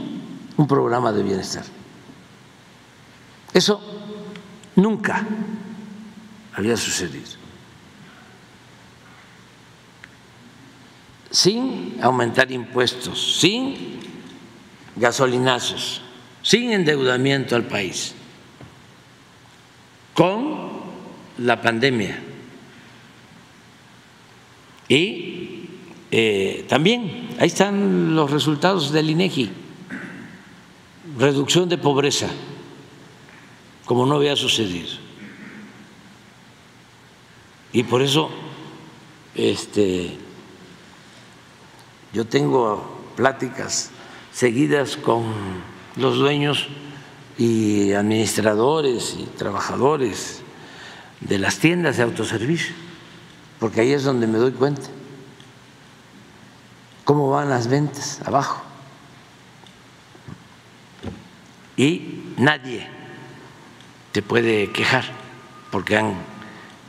[0.57, 1.65] un programa de bienestar.
[3.53, 3.81] Eso
[4.77, 5.27] nunca
[6.55, 7.27] había sucedido.
[11.31, 14.01] Sin aumentar impuestos, sin
[14.97, 16.03] gasolinazos,
[16.43, 18.15] sin endeudamiento al país,
[20.15, 20.71] con
[21.39, 22.19] la pandemia.
[24.89, 25.69] Y
[26.11, 29.51] eh, también ahí están los resultados del INEGI,
[31.19, 32.29] reducción de pobreza,
[33.85, 34.89] como no había sucedido.
[37.73, 38.31] Y por eso
[39.35, 40.17] este,
[42.13, 43.91] yo tengo pláticas
[44.33, 45.25] seguidas con
[45.97, 46.67] los dueños
[47.37, 50.43] y administradores y trabajadores
[51.21, 52.75] de las tiendas de autoservicio,
[53.61, 54.89] porque ahí es donde me doy cuenta
[57.09, 58.61] cómo van las ventas abajo.
[61.75, 62.87] Y nadie
[64.13, 65.07] te puede quejar
[65.71, 66.17] porque han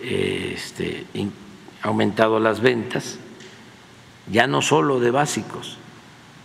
[0.01, 1.05] este,
[1.81, 3.17] aumentado las ventas,
[4.29, 5.77] ya no solo de básicos,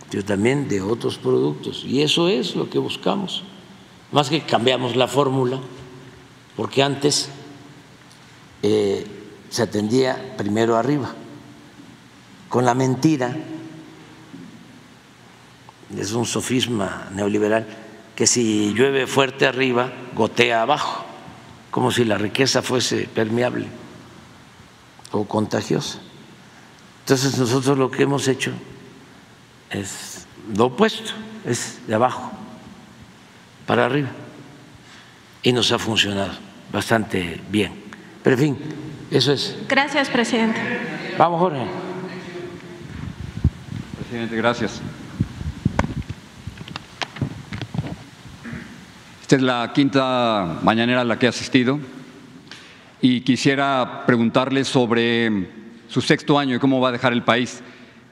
[0.09, 1.83] sino también de otros productos.
[1.83, 3.43] Y eso es lo que buscamos.
[4.13, 5.59] Más que cambiamos la fórmula,
[6.55, 7.27] porque antes
[8.63, 9.05] eh,
[9.49, 11.13] se atendía primero arriba,
[12.47, 13.35] con la mentira
[15.97, 17.65] es un sofisma neoliberal,
[18.15, 21.05] que si llueve fuerte arriba, gotea abajo,
[21.71, 23.67] como si la riqueza fuese permeable
[25.11, 25.99] o contagiosa.
[27.01, 28.51] Entonces nosotros lo que hemos hecho
[29.69, 30.25] es
[30.55, 31.11] lo opuesto,
[31.45, 32.31] es de abajo
[33.65, 34.09] para arriba.
[35.43, 36.33] Y nos ha funcionado
[36.71, 37.71] bastante bien.
[38.23, 38.57] Pero en fin,
[39.11, 39.55] eso es.
[39.67, 40.59] Gracias, presidente.
[41.17, 41.65] Vamos, Jorge.
[43.99, 44.81] Presidente, gracias.
[49.25, 51.79] Esta es la quinta mañanera a la que he asistido
[53.01, 55.47] y quisiera preguntarle sobre
[55.87, 57.63] su sexto año y cómo va a dejar el país.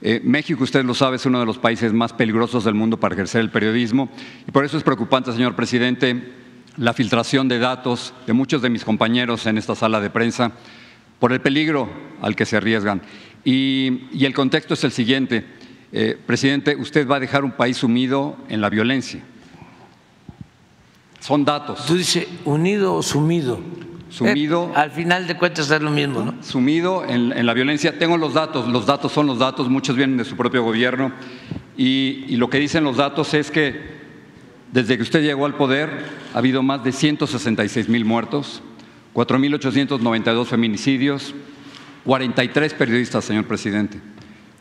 [0.01, 3.13] Eh, México, usted lo sabe, es uno de los países más peligrosos del mundo para
[3.13, 4.09] ejercer el periodismo
[4.47, 6.33] y por eso es preocupante, señor presidente,
[6.77, 10.53] la filtración de datos de muchos de mis compañeros en esta sala de prensa
[11.19, 11.91] por el peligro
[12.23, 13.03] al que se arriesgan.
[13.45, 15.45] Y, el contexto es el siguiente.
[15.91, 19.21] Eh, presidente, usted va a dejar un país sumido en la violencia.
[21.23, 21.85] Son datos.
[21.85, 23.57] Tú dices unido o sumido.
[24.09, 24.69] Sumido.
[24.75, 26.43] Eh, al final de cuentas es lo mismo, ¿no?
[26.43, 27.97] Sumido en, en, la violencia.
[27.97, 31.13] Tengo los datos, los datos son los datos, muchos vienen de su propio gobierno.
[31.77, 34.01] Y, y lo que dicen los datos es que
[34.73, 38.61] desde que usted llegó al poder ha habido más de 166 mil muertos,
[39.13, 41.33] 4.892 feminicidios,
[42.03, 43.97] 43 periodistas, señor presidente.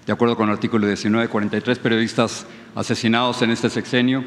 [0.07, 4.25] De acuerdo con el artículo 19, 43 periodistas asesinados en este sexenio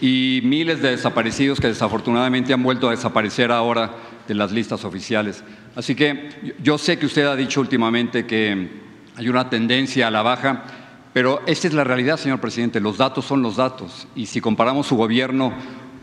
[0.00, 3.92] y miles de desaparecidos que desafortunadamente han vuelto a desaparecer ahora
[4.26, 5.44] de las listas oficiales.
[5.76, 8.68] Así que yo sé que usted ha dicho últimamente que
[9.16, 10.64] hay una tendencia a la baja,
[11.12, 12.80] pero esta es la realidad, señor presidente.
[12.80, 14.08] Los datos son los datos.
[14.14, 15.52] Y si comparamos su gobierno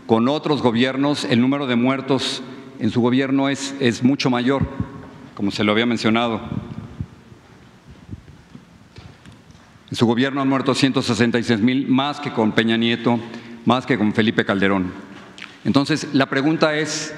[0.05, 2.43] con otros gobiernos, el número de muertos
[2.79, 4.67] en su gobierno es, es mucho mayor,
[5.33, 6.41] como se lo había mencionado.
[9.89, 13.19] En su gobierno han muerto 166 mil, más que con Peña Nieto,
[13.67, 14.93] más que con Felipe Calderón.
[15.65, 17.13] Entonces, la pregunta es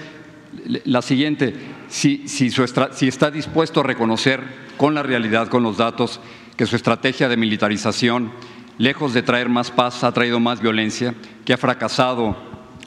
[0.83, 1.53] la siguiente,
[1.89, 4.41] si, si, su, si, está dispuesto a reconocer
[4.75, 6.19] con la realidad, con los datos,
[6.57, 8.31] que su estrategia de militarización,
[8.79, 11.13] lejos de traer más paz, ha traído más violencia,
[11.45, 12.35] que ha fracasado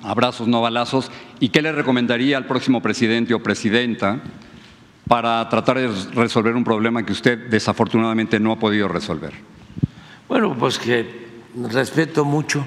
[0.03, 4.21] abrazos, no balazos, y qué le recomendaría al próximo presidente o presidenta
[5.07, 9.33] para tratar de resolver un problema que usted desafortunadamente no ha podido resolver.
[10.29, 11.29] Bueno, pues que
[11.71, 12.67] respeto mucho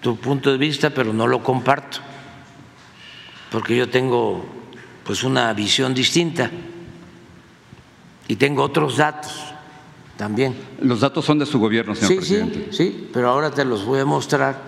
[0.00, 1.98] tu punto de vista, pero no lo comparto,
[3.50, 4.44] porque yo tengo
[5.04, 6.50] pues una visión distinta
[8.28, 9.32] y tengo otros datos
[10.16, 10.54] también.
[10.80, 12.68] Los datos son de su gobierno, señor sí, presidente.
[12.70, 14.60] Sí, sí, pero ahora te los voy a mostrar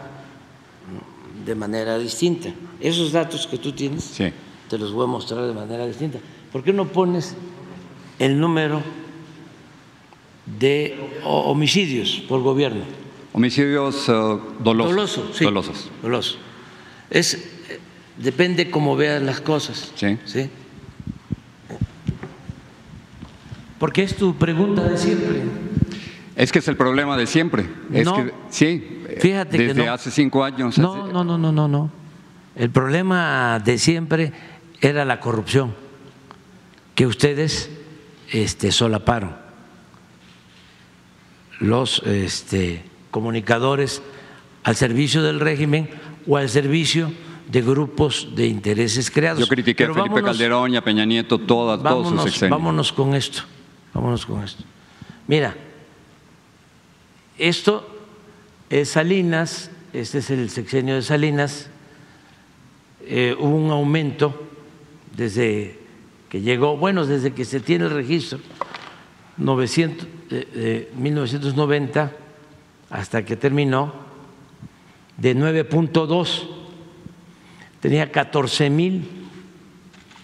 [1.44, 2.50] de manera distinta.
[2.80, 4.30] Esos datos que tú tienes, sí.
[4.68, 6.18] te los voy a mostrar de manera distinta.
[6.52, 7.34] ¿Por qué no pones
[8.18, 8.82] el número
[10.58, 12.82] de homicidios por gobierno?
[13.32, 14.94] Homicidios uh, dolosos.
[14.94, 15.44] Doloso, sí.
[15.44, 15.90] Dolosos.
[16.02, 16.38] Doloso.
[17.10, 17.48] Es,
[18.16, 19.92] depende cómo vean las cosas.
[19.94, 20.18] Sí.
[20.24, 20.50] ¿sí?
[23.78, 25.42] Porque es tu pregunta de siempre.
[26.34, 27.68] Es que es el problema de siempre.
[27.92, 29.92] Es no, que, sí, fíjate desde que no.
[29.92, 30.78] hace cinco años.
[30.78, 31.90] No, no, no, no, no, no.
[32.54, 34.32] El problema de siempre
[34.80, 35.74] era la corrupción
[36.94, 37.70] que ustedes
[38.32, 39.36] este, solaparon.
[41.60, 44.02] Los este, comunicadores
[44.64, 45.88] al servicio del régimen
[46.26, 47.10] o al servicio
[47.50, 49.40] de grupos de intereses creados.
[49.40, 52.58] Yo critiqué Pero a Felipe vámonos, Calderón y a Peña Nieto todas, todos sus sexenios.
[52.58, 53.42] vámonos con esto,
[53.94, 54.64] vámonos con esto.
[55.26, 55.54] Mira,
[57.38, 57.88] esto
[58.68, 61.70] es Salinas, este es el sexenio de Salinas,
[63.02, 64.48] eh, hubo un aumento
[65.16, 65.78] desde
[66.28, 68.38] que llegó, bueno, desde que se tiene el registro,
[69.38, 72.12] 900, eh, eh, 1990
[72.90, 73.94] hasta que terminó,
[75.16, 76.48] de 9.2,
[77.80, 79.08] tenía 14 mil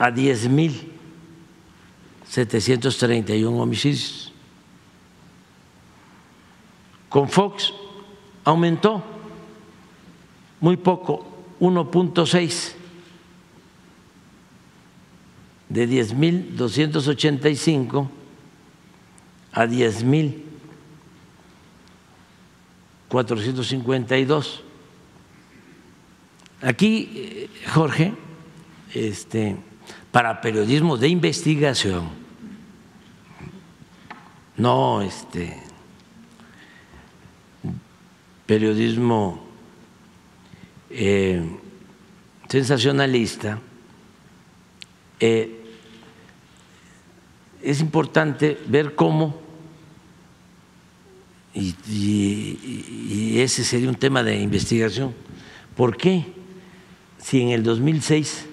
[0.00, 0.10] a
[2.32, 4.32] 10.731 homicidios.
[7.08, 7.72] Con Fox
[8.44, 9.04] aumentó
[10.60, 11.28] muy poco,
[11.60, 12.72] 1.6
[15.68, 18.08] de 10.285
[19.52, 19.66] a
[23.08, 24.62] 452.
[26.62, 28.14] Aquí, eh, Jorge,
[28.94, 29.56] este,
[30.10, 32.21] para periodismo de investigación,
[34.56, 35.56] no este,
[38.46, 39.42] periodismo
[40.90, 41.42] eh,
[42.48, 43.60] sensacionalista,
[45.20, 45.58] eh,
[47.62, 49.40] es importante ver cómo,
[51.54, 55.14] y, y, ese sería un tema de investigación,
[55.76, 56.26] ¿por qué
[57.18, 58.48] si en el 2006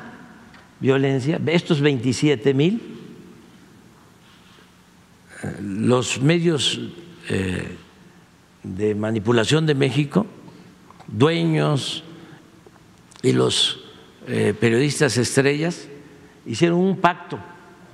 [0.79, 2.98] violencia, estos 27 mil,
[5.61, 6.79] los medios
[7.29, 7.77] eh,
[8.63, 10.25] de manipulación de México,
[11.07, 12.03] dueños
[13.21, 13.83] y los
[14.27, 15.87] eh, periodistas estrellas,
[16.45, 17.39] hicieron un pacto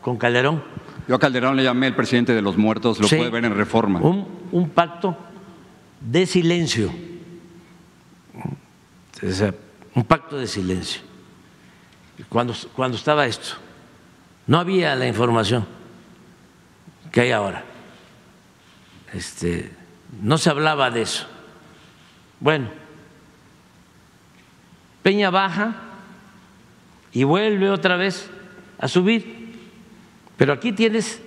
[0.01, 0.63] con Calderón.
[1.07, 3.99] Yo a Calderón le llamé el presidente de los muertos, lo puede ver en reforma.
[3.99, 5.15] Un, un pacto
[6.01, 6.91] de silencio.
[9.93, 11.01] un pacto de silencio.
[12.29, 13.55] Cuando, cuando estaba esto,
[14.47, 15.74] no había la información
[17.15, 17.63] que hay ahora.
[19.13, 19.71] Este,
[20.21, 21.25] no se hablaba de eso.
[22.41, 22.67] Bueno,
[25.01, 25.75] Peña baja
[27.13, 28.29] y vuelve otra vez
[28.77, 29.55] a subir.
[30.35, 31.21] Pero aquí tienes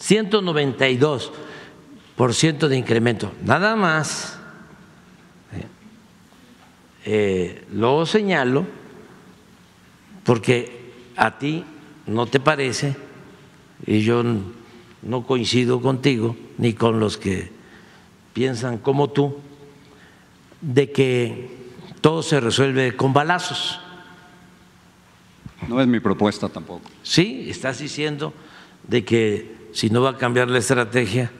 [0.00, 4.38] 192% de incremento, nada más.
[7.06, 8.64] Eh, lo señalo
[10.22, 11.64] porque a ti
[12.06, 12.96] no te parece,
[13.86, 14.22] y yo
[15.02, 17.50] no coincido contigo, ni con los que
[18.32, 19.38] piensan como tú,
[20.60, 21.56] de que
[22.00, 23.80] todo se resuelve con balazos.
[25.68, 26.90] No es mi propuesta tampoco.
[27.02, 28.32] Sí, estás diciendo
[28.86, 31.30] de que si no va a cambiar la estrategia,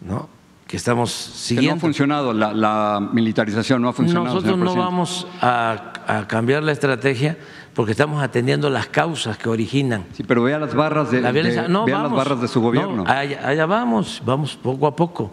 [0.00, 0.28] ¿no?
[0.68, 1.72] que estamos siguiendo.
[1.72, 4.26] no ha funcionado, la, militarización no ha funcionado.
[4.26, 7.38] Nosotros no vamos a, cambiar la estrategia
[7.78, 10.04] porque estamos atendiendo las causas que originan.
[10.12, 11.20] Sí, pero vea las barras de,
[11.68, 13.04] no, las barras de su gobierno.
[13.06, 15.30] allá, allá, vamos, vamos poco a poco.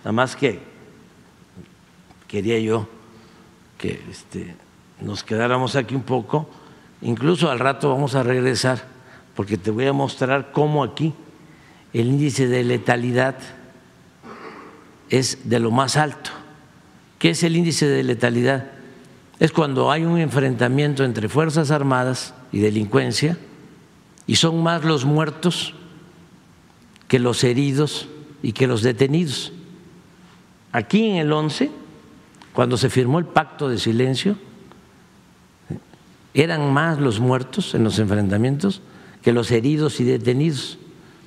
[0.00, 0.60] Nada más que
[2.28, 2.86] quería yo
[3.78, 4.54] que este,
[5.00, 6.50] nos quedáramos aquí un poco
[7.00, 8.84] Incluso al rato vamos a regresar
[9.34, 11.14] porque te voy a mostrar cómo aquí
[11.94, 13.36] el índice de letalidad
[15.08, 16.28] es de lo más alto.
[17.18, 18.75] ¿Qué es el índice de letalidad?
[19.38, 23.36] Es cuando hay un enfrentamiento entre Fuerzas Armadas y delincuencia
[24.26, 25.74] y son más los muertos
[27.06, 28.08] que los heridos
[28.42, 29.52] y que los detenidos.
[30.72, 31.70] Aquí en el 11,
[32.52, 34.36] cuando se firmó el pacto de silencio,
[36.32, 38.82] eran más los muertos en los enfrentamientos
[39.22, 40.78] que los heridos y detenidos,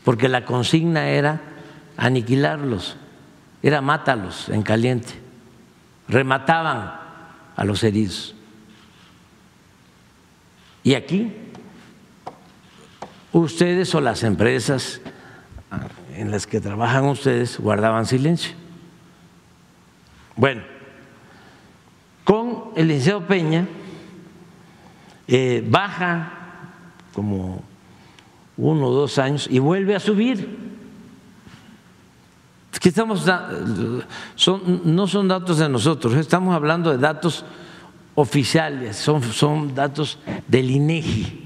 [0.04, 1.42] porque la consigna era
[1.98, 2.96] aniquilarlos,
[3.62, 5.14] era mátalos en caliente,
[6.08, 7.09] remataban
[7.60, 8.34] a los heridos.
[10.82, 11.30] Y aquí,
[13.34, 15.02] ustedes o las empresas
[16.16, 18.54] en las que trabajan ustedes guardaban silencio.
[20.38, 20.62] Bueno,
[22.24, 23.68] con el licenciado Peña,
[25.28, 26.32] eh, baja
[27.14, 27.62] como
[28.56, 30.69] uno o dos años y vuelve a subir.
[32.80, 33.26] Que estamos,
[34.36, 37.44] son, no son datos de nosotros, estamos hablando de datos
[38.16, 41.46] oficiales, son, son datos del INEGI.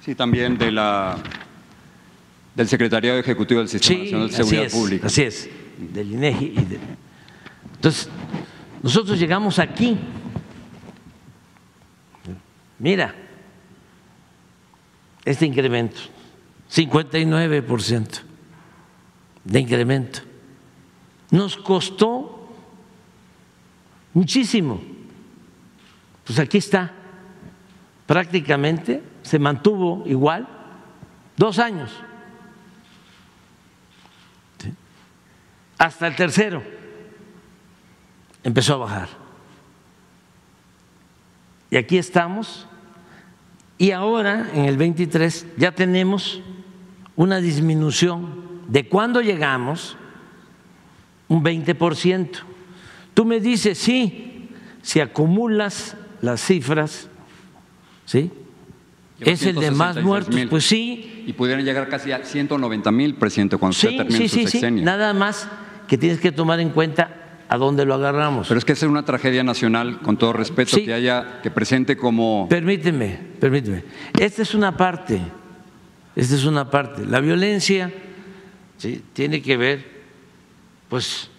[0.00, 1.16] Sí, también de la,
[2.54, 5.06] del Secretariado Ejecutivo del Sistema Nacional de Seguridad Pública.
[5.06, 5.48] Así es,
[5.78, 6.54] del INEGI.
[7.74, 8.08] entonces,
[8.82, 9.96] nosotros llegamos aquí
[12.78, 13.14] Mira,
[15.24, 15.98] este incremento,
[16.72, 18.27] 59%
[19.48, 20.20] de incremento.
[21.30, 22.48] nos costó
[24.14, 24.80] muchísimo.
[26.24, 26.92] Pues aquí está,
[28.06, 30.46] prácticamente se mantuvo igual
[31.36, 31.90] dos años,
[35.78, 36.62] hasta el tercero
[38.42, 39.08] empezó a bajar.
[41.70, 42.66] Y aquí estamos,
[43.78, 46.42] y ahora en el 23 ya tenemos
[47.16, 49.96] una disminución de cuando llegamos,
[51.26, 52.28] un 20%.
[53.14, 54.48] Tú me dices, sí,
[54.82, 57.08] si acumulas las cifras,
[58.04, 58.30] ¿sí?
[59.20, 61.24] Es el de más muertos, pues sí.
[61.26, 64.46] Y pudieran llegar casi a 190 mil, presidente, cuando sí, usted termine sí, su sí,
[64.46, 64.80] sexenio.
[64.80, 65.48] Sí, nada más
[65.88, 68.46] que tienes que tomar en cuenta a dónde lo agarramos.
[68.46, 72.46] Pero es que es una tragedia nacional, con todo respeto, que haya, que presente como
[72.48, 73.84] Permíteme, permíteme.
[74.18, 75.20] Esta es una parte,
[76.14, 77.04] esta es una parte.
[77.06, 77.92] La violencia
[78.78, 79.04] ¿sí?
[79.12, 80.02] tiene que ver,
[80.88, 81.30] pues,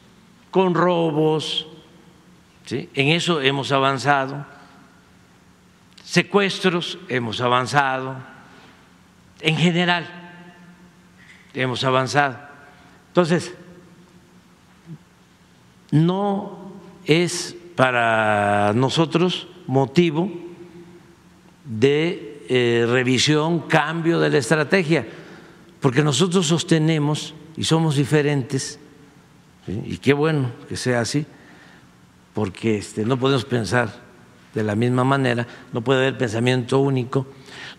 [0.51, 1.67] con robos,
[2.65, 2.89] ¿sí?
[2.93, 4.45] en eso hemos avanzado,
[6.03, 8.17] secuestros hemos avanzado,
[9.41, 10.07] en general
[11.53, 12.37] hemos avanzado.
[13.07, 13.53] Entonces,
[15.91, 16.73] no
[17.05, 20.31] es para nosotros motivo
[21.65, 25.07] de eh, revisión, cambio de la estrategia,
[25.81, 28.79] porque nosotros sostenemos y somos diferentes,
[29.67, 31.25] y qué bueno que sea así,
[32.33, 34.01] porque este, no podemos pensar
[34.53, 37.27] de la misma manera, no puede haber pensamiento único.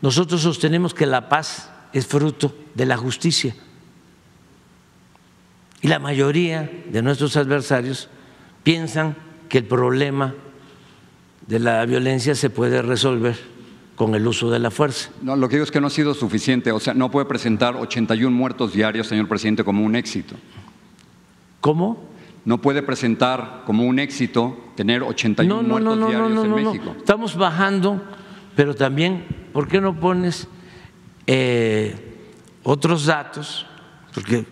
[0.03, 3.55] Nosotros sostenemos que la paz es fruto de la justicia.
[5.83, 8.09] Y la mayoría de nuestros adversarios
[8.63, 9.17] piensan
[9.49, 10.35] que el problema
[11.47, 13.60] de la violencia se puede resolver
[14.01, 15.11] con el uso de la fuerza.
[15.21, 16.73] No, lo que digo es que no ha sido suficiente.
[16.73, 20.37] O sea, no puede presentar 81 muertos diarios, señor presidente, como un éxito.
[21.61, 22.03] ¿Cómo?
[22.47, 26.55] No puede presentar como un éxito tener 81 No, no, muertos no, diarios en.
[26.55, 26.95] México.
[26.97, 28.03] Estamos bajando,
[28.57, 30.49] pero también, ¿por qué no pones
[31.27, 31.95] eh,
[32.63, 33.67] otros datos?
[34.15, 34.47] Porque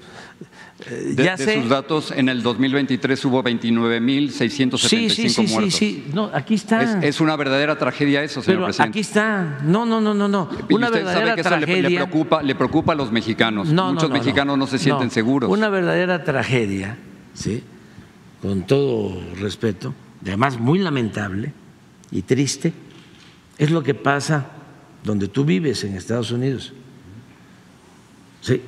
[0.89, 5.75] De, ya de sus datos, en el 2023 hubo 29.675 Sí, sí, sí, sí, muertos.
[5.75, 6.05] sí.
[6.15, 6.83] No, aquí está.
[7.01, 8.91] Es, es una verdadera tragedia eso, señor pero presidente.
[8.91, 9.59] aquí está.
[9.65, 10.49] No, no, no, no, no.
[10.71, 11.89] Una usted verdadera sabe que eso le, tragedia.
[11.89, 13.69] le preocupa, le preocupa a los mexicanos.
[13.69, 15.51] No, no, Muchos no, mexicanos no, se sienten seguros.
[15.51, 16.97] Una verdadera tragedia,
[17.35, 17.63] ¿sí?
[18.41, 21.53] con todo respeto, además muy lamentable
[22.11, 22.73] y triste,
[23.59, 24.47] es lo que pasa
[25.05, 26.73] donde tú vives en Estados Unidos.
[28.41, 28.63] Sí,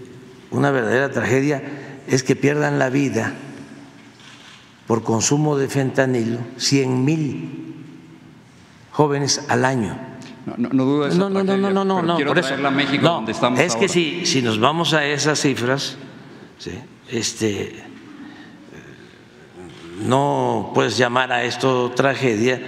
[0.50, 1.62] una verdadera tragedia
[2.10, 3.32] es que pierdan la vida
[4.86, 7.74] por consumo de fentanilo 100 mil
[8.92, 9.96] jóvenes al año.
[10.46, 12.54] No, no, no dudo de esa No, no, no, no, no, no, quiero por eso.
[12.54, 13.88] a México, No, donde estamos Es que ahora.
[13.92, 15.96] si, si nos vamos a esas cifras,
[16.58, 16.72] ¿sí?
[17.08, 17.84] este,
[20.02, 22.60] no puedes llamar a esto tragedia,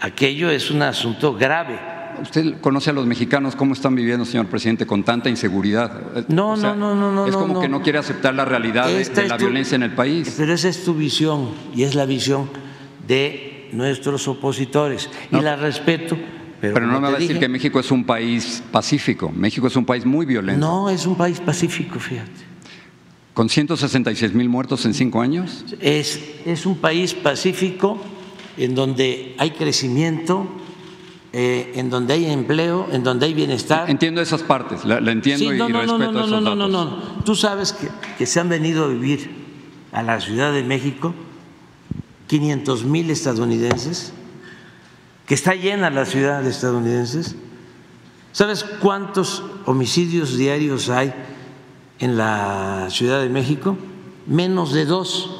[0.00, 1.78] aquello es un asunto grave.
[2.22, 6.26] ¿Usted conoce a los mexicanos cómo están viviendo, señor presidente, con tanta inseguridad?
[6.28, 7.60] No, O sea, no, no, no, no, Es como no.
[7.60, 10.34] que no quiere aceptar la realidad de, la tu- violencia en el país.
[10.36, 12.48] Pero esa es tu visión y es la visión
[13.06, 15.08] de nuestros opositores.
[15.30, 16.16] No, y la respeto.
[16.60, 19.30] Pero, Pero no me va a decir dije, que México es un país pacífico.
[19.30, 20.66] México es un país muy violento.
[20.66, 22.30] No, es un país pacífico, fíjate.
[23.34, 25.64] Con 166 mil muertos en cinco años.
[25.80, 27.98] Es, es un país pacífico
[28.56, 30.48] en donde hay crecimiento,
[31.38, 33.90] eh, en donde hay empleo, en donde hay bienestar.
[33.90, 36.30] Entiendo esas partes, la, la entiendo Sí, y, no, y no, no, respeto no, esos
[36.30, 36.70] no, no, datos.
[36.70, 37.24] no, no.
[37.24, 39.30] Tú sabes que, que se han venido a vivir
[39.92, 41.14] a la Ciudad de México
[42.28, 44.14] 500 mil estadounidenses,
[45.26, 47.36] que está llena la ciudad de estadounidenses.
[48.32, 51.12] ¿Sabes cuántos homicidios diarios hay
[51.98, 53.76] en la Ciudad de México?
[54.26, 55.30] Menos de dos.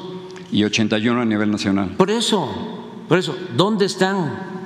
[0.51, 1.95] Y 81 a nivel nacional.
[1.97, 2.47] Por eso,
[3.09, 4.56] por eso, ¿dónde están?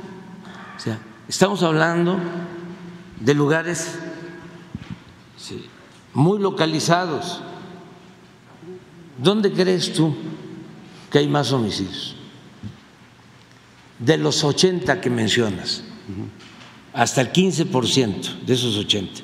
[1.31, 2.19] Estamos hablando
[3.21, 3.97] de lugares
[6.13, 7.41] muy localizados.
[9.17, 10.13] ¿Dónde crees tú
[11.09, 12.17] que hay más homicidios?
[13.97, 15.83] De los 80 que mencionas,
[16.91, 19.21] hasta el 15% de esos 80,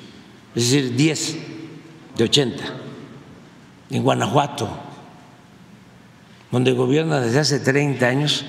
[0.55, 1.37] es decir, 10
[2.15, 2.63] de 80,
[3.89, 4.69] en Guanajuato,
[6.51, 8.45] donde gobierna desde hace 30 años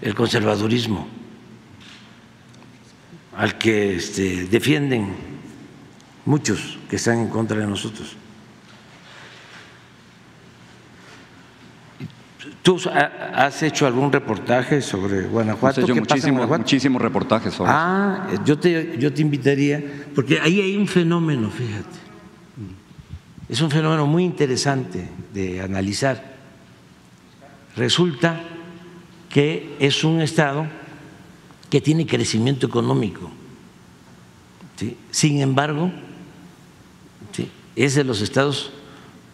[0.00, 1.20] el conservadurismo,
[3.36, 5.08] al que este, defienden
[6.24, 8.16] muchos que están en contra de nosotros.
[12.62, 15.80] ¿Tú ha- has hecho algún reportaje sobre Guanajuato?
[15.80, 16.62] ¿Qué pasa en muchísimos, Guanajuato?
[16.62, 17.78] muchísimos reportajes sobre eso.
[17.80, 19.82] Ah, yo te, yo te invitaría,
[20.14, 21.98] porque ahí hay un fenómeno, fíjate.
[23.48, 26.32] Es un fenómeno muy interesante de analizar.
[27.76, 28.40] resulta
[29.28, 30.66] que es un estado
[31.72, 33.30] que tiene crecimiento económico.
[35.10, 35.90] Sin embargo,
[37.74, 38.70] es de los estados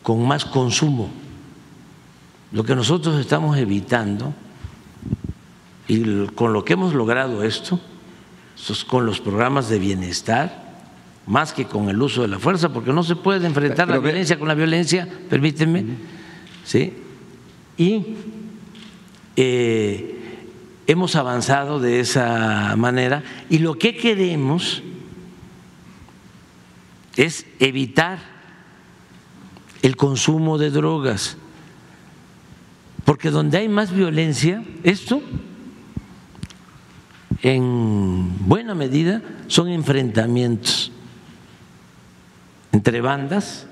[0.04, 1.10] con más consumo.
[2.52, 4.32] Lo que nosotros estamos evitando
[5.88, 7.80] y con lo que hemos logrado esto,
[8.86, 10.78] con los programas de bienestar,
[11.26, 14.38] más que con el uso de la fuerza, porque no se puede enfrentar la violencia
[14.38, 15.84] con la violencia, permíteme,
[16.64, 16.92] ¿sí?
[17.76, 18.14] Y
[19.34, 20.17] eh,
[20.88, 24.82] hemos avanzado de esa manera y lo que queremos
[27.14, 28.18] es evitar
[29.82, 31.36] el consumo de drogas,
[33.04, 35.20] porque donde hay más violencia, esto
[37.42, 40.90] en buena medida son enfrentamientos
[42.72, 43.66] entre bandas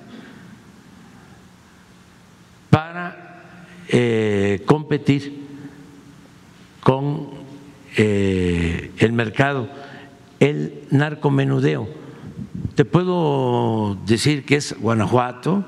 [2.69, 3.41] para
[3.89, 5.46] eh, competir
[6.87, 7.31] con
[7.97, 9.69] eh, el mercado,
[10.39, 11.89] el narcomenudeo.
[12.77, 15.67] Te puedo decir que es Guanajuato,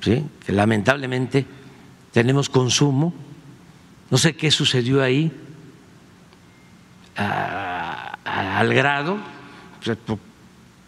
[0.00, 1.46] que lamentablemente
[2.10, 3.14] tenemos consumo,
[4.10, 5.30] no sé qué sucedió ahí,
[7.14, 9.18] al grado,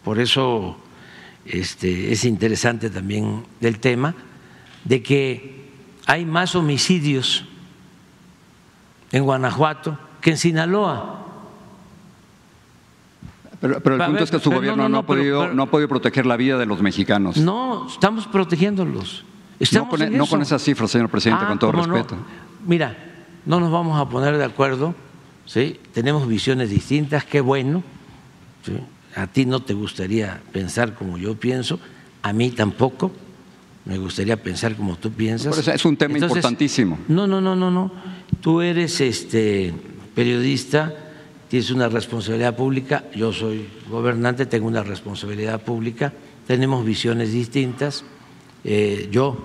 [0.03, 0.75] por, eso
[1.45, 4.13] este, es interesante también el tema,
[4.83, 5.69] de que
[6.05, 7.45] hay más homicidios
[9.13, 11.19] en Guanajuato que en Sinaloa.
[13.61, 16.35] Pero, el punto es que su gobierno no, ha podido, no ha podido proteger la
[16.35, 17.37] vida de los mexicanos.
[17.37, 19.23] No, estamos protegiéndolos.
[19.71, 22.17] no, con, e, con esas cifras, señor presidente, con todo ah, respeto.
[22.65, 22.97] Mira,
[23.45, 24.93] no nos vamos a poner de acuerdo
[25.45, 25.79] ¿sí?
[25.93, 27.83] tenemos visiones distintas, qué bueno.
[29.15, 31.79] A ti no te gustaría pensar como yo pienso,
[32.21, 33.11] a mí tampoco.
[33.85, 35.67] Me gustaría pensar como tú piensas.
[35.67, 36.97] es un tema importantísimo.
[37.07, 37.91] No, no, no, no, no.
[38.41, 39.73] Tú eres este
[40.15, 40.93] periodista,
[41.49, 43.03] tienes una responsabilidad pública.
[43.15, 46.13] Yo soy gobernante, tengo una responsabilidad pública.
[46.47, 48.03] Tenemos visiones distintas.
[48.63, 49.37] Eh, yo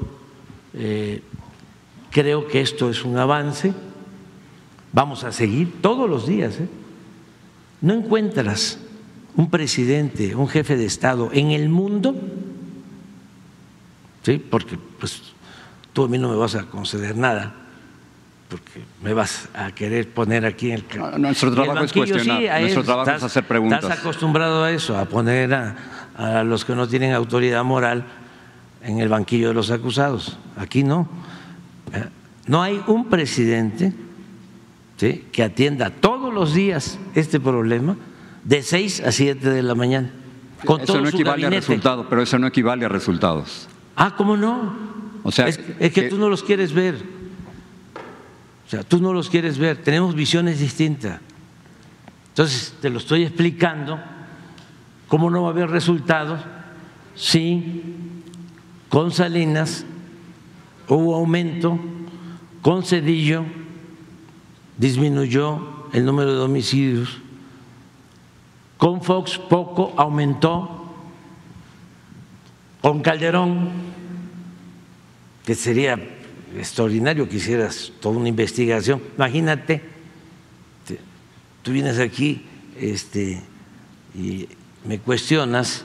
[0.75, 1.23] eh,
[2.11, 3.73] creo que esto es un avance
[4.93, 6.59] Vamos a seguir todos los días.
[6.61, 6.69] ¿eh?
[7.81, 8.79] No encuentras
[9.37, 12.15] un presidente, un jefe de Estado en el mundo,
[14.23, 14.39] ¿sí?
[14.39, 15.23] porque pues,
[15.93, 17.55] tú a mí no me vas a conceder nada,
[18.49, 21.21] porque me vas a querer poner aquí en el.
[21.21, 23.83] nuestro trabajo es cuestionar, nuestro trabajo es hacer preguntas.
[23.83, 25.77] Estás acostumbrado a eso, a poner a,
[26.17, 28.05] a los que no tienen autoridad moral
[28.83, 30.39] en el banquillo de los acusados.
[30.57, 31.09] Aquí no.
[31.93, 32.05] ¿eh?
[32.47, 33.93] No hay un presidente
[34.97, 37.97] que atienda todos los días este problema
[38.43, 40.11] de 6 a 7 de la mañana.
[40.65, 43.68] Con eso no equivale a resultados, pero eso no equivale a resultados.
[44.01, 44.73] Ah, ¿cómo no?
[45.25, 46.95] O sea, es, que, tú no los quieres ver.
[48.67, 49.83] O sea, tú no los quieres ver.
[49.83, 51.21] Tenemos visiones distintas.
[52.29, 53.99] Entonces, te lo estoy explicando.
[55.09, 56.41] ¿Cómo no va a haber resultados
[57.17, 57.83] si
[58.89, 59.85] con Salinas
[60.87, 61.79] hubo aumento,
[62.63, 63.45] con Cedillo
[64.77, 67.19] disminuyó el número de homicidios.
[68.77, 70.78] Con Fox poco aumentó.
[72.81, 73.71] Con Calderón,
[75.45, 75.99] que sería
[76.57, 79.03] extraordinario que hicieras toda una investigación.
[79.17, 79.83] Imagínate,
[81.63, 82.45] tú vienes aquí
[82.79, 83.43] este,
[84.15, 84.49] y
[84.85, 85.85] me cuestionas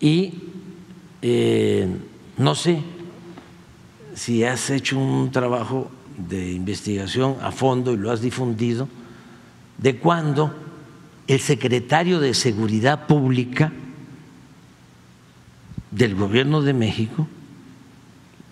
[0.00, 0.34] y
[1.22, 1.88] eh,
[2.38, 2.82] no sé
[4.14, 8.88] si has hecho un trabajo de investigación a fondo y lo has difundido,
[9.78, 10.54] de cuando
[11.26, 13.72] el secretario de Seguridad Pública
[15.90, 17.26] del Gobierno de México,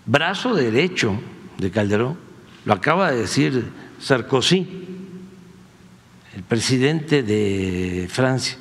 [0.05, 1.19] brazo derecho
[1.57, 2.17] de Calderón,
[2.65, 4.67] lo acaba de decir Sarkozy,
[6.35, 8.57] el presidente de Francia,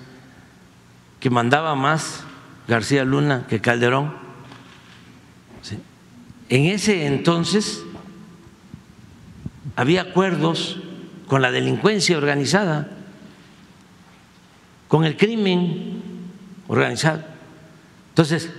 [1.20, 2.24] que mandaba más
[2.66, 4.14] García Luna que Calderón.
[6.48, 7.82] En ese entonces
[9.76, 10.78] había acuerdos
[11.26, 12.88] con la delincuencia organizada,
[14.88, 16.02] con el crimen
[16.68, 17.22] organizado.
[18.10, 18.50] Entonces,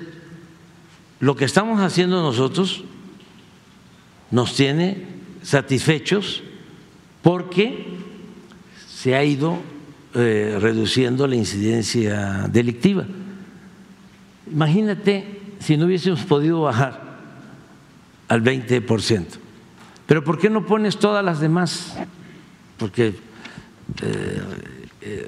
[1.19, 2.83] lo que estamos haciendo nosotros
[4.31, 5.05] nos tiene
[5.41, 6.43] satisfechos
[7.21, 7.97] porque
[8.87, 9.57] se ha ido
[10.13, 13.05] eh, reduciendo la incidencia delictiva.
[14.51, 17.19] Imagínate si no hubiésemos podido bajar
[18.27, 19.39] al 20 por ciento
[20.09, 21.93] pero ¿por qué no pones todas las demás?
[22.77, 23.13] Porque
[24.01, 24.41] eh,
[25.01, 25.27] eh,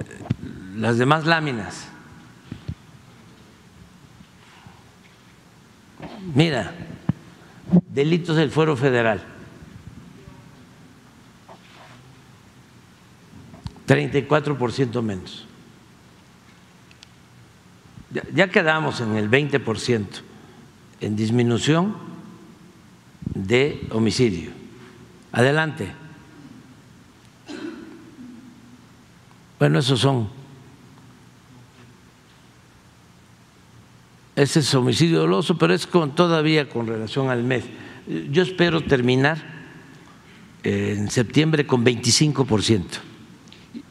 [0.76, 1.88] las demás láminas.
[6.35, 6.73] Mira,
[7.89, 9.22] delitos del fuero federal.
[13.88, 15.45] 34% menos.
[18.34, 20.06] Ya, quedamos en el 20%
[21.02, 21.95] en disminución
[23.34, 24.52] de homicidio.
[25.31, 25.91] Adelante.
[29.60, 30.30] Bueno, esos son
[34.42, 37.64] Ese es homicidio doloso, pero es con, todavía con relación al mes.
[38.32, 39.38] Yo espero terminar
[40.64, 42.98] eh, en septiembre con 25 por ciento.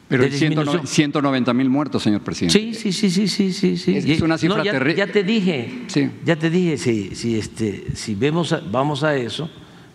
[0.09, 2.59] Pero hay 190 mil muertos, señor presidente.
[2.59, 3.77] Sí, sí, sí, sí, sí, sí.
[3.77, 4.11] sí.
[4.11, 4.97] Es, una cifra no, ya, terrible.
[4.97, 6.11] Ya te dije, Sí.
[6.25, 9.49] ya te dije, si, si, este, si vemos vamos a eso,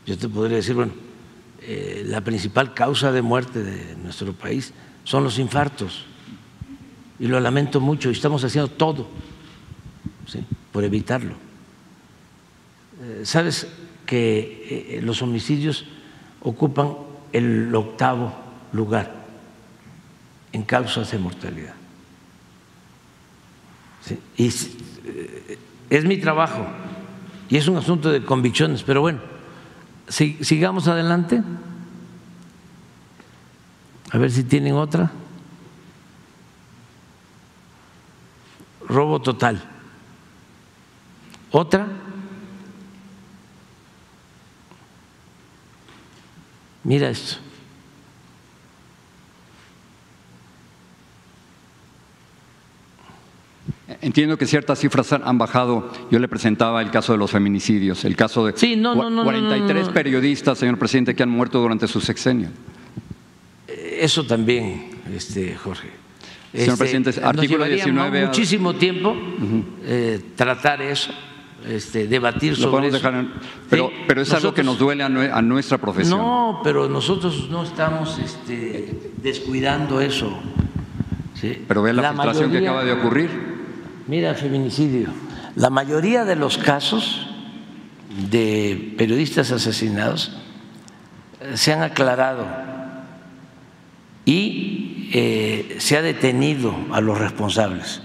[0.07, 0.93] yo te podría decir, bueno,
[1.61, 4.73] eh, la principal causa de muerte de nuestro país
[5.05, 6.07] son los infartos.
[7.21, 9.07] Y lo lamento mucho, y estamos haciendo todo
[10.27, 10.45] ¿sí?
[10.73, 11.35] por evitarlo.
[13.03, 13.67] Eh, Sabes
[14.07, 15.85] que eh, los homicidios
[16.41, 16.95] ocupan
[17.33, 18.33] el octavo
[18.73, 19.13] lugar
[20.53, 21.75] en causas de mortalidad.
[24.37, 25.59] Y eh,
[25.91, 26.65] es mi trabajo
[27.49, 29.19] y es un asunto de convicciones, pero bueno,
[30.09, 31.43] si- sigamos adelante.
[34.13, 35.11] A ver si tienen otra.
[38.89, 39.61] Robo total.
[41.53, 41.87] ¿Otra?
[46.85, 47.39] Mira esto.
[54.01, 55.91] Entiendo que ciertas cifras han- bajado.
[56.11, 59.11] Yo le presentaba el caso de los feminicidios, el caso de Sí, no, no, no,
[59.11, 59.95] no, 43 no, no.
[59.95, 62.49] periodistas, señor presidente, que han muerto durante su sexenio.
[63.69, 65.89] Eso también, este, Jorge.
[66.53, 69.15] Señor presidente, nos artículo llevaría 19 a- muchísimo tiempo
[69.85, 71.13] eh, tratar eso,
[71.69, 72.97] este, debatir Lo sobre eso.
[72.97, 73.33] dejar en-
[73.69, 76.19] pero, Sí, pero es algo que nos duele a, nue- a nuestra profesión.
[76.19, 80.39] No, pero nosotros no estamos este, descuidando eso.
[81.35, 81.65] ¿sí?
[81.69, 83.31] Pero ve la, filtración que mayoría- acaba de ocurrir.
[84.07, 85.09] Mira, feminicidio.
[85.57, 87.27] La mayoría de los casos
[88.31, 90.37] de periodistas asesinados
[91.41, 92.47] eh, se han aclarado
[94.25, 98.03] y eh, se ha detenido a los responsables.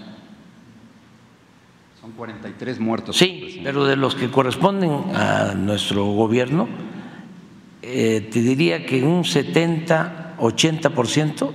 [2.12, 3.18] Son 43 muertos.
[3.18, 6.68] Sí, pero de los que corresponden a nuestro gobierno,
[7.82, 11.52] eh, te diría que un 70, 80%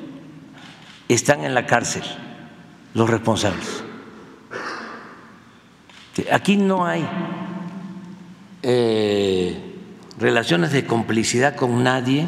[1.09, 2.05] están en la cárcel,
[2.95, 3.85] los responsables.
[6.33, 7.07] Aquí no hay
[8.63, 9.59] eh,
[10.19, 12.27] relaciones de complicidad con nadie,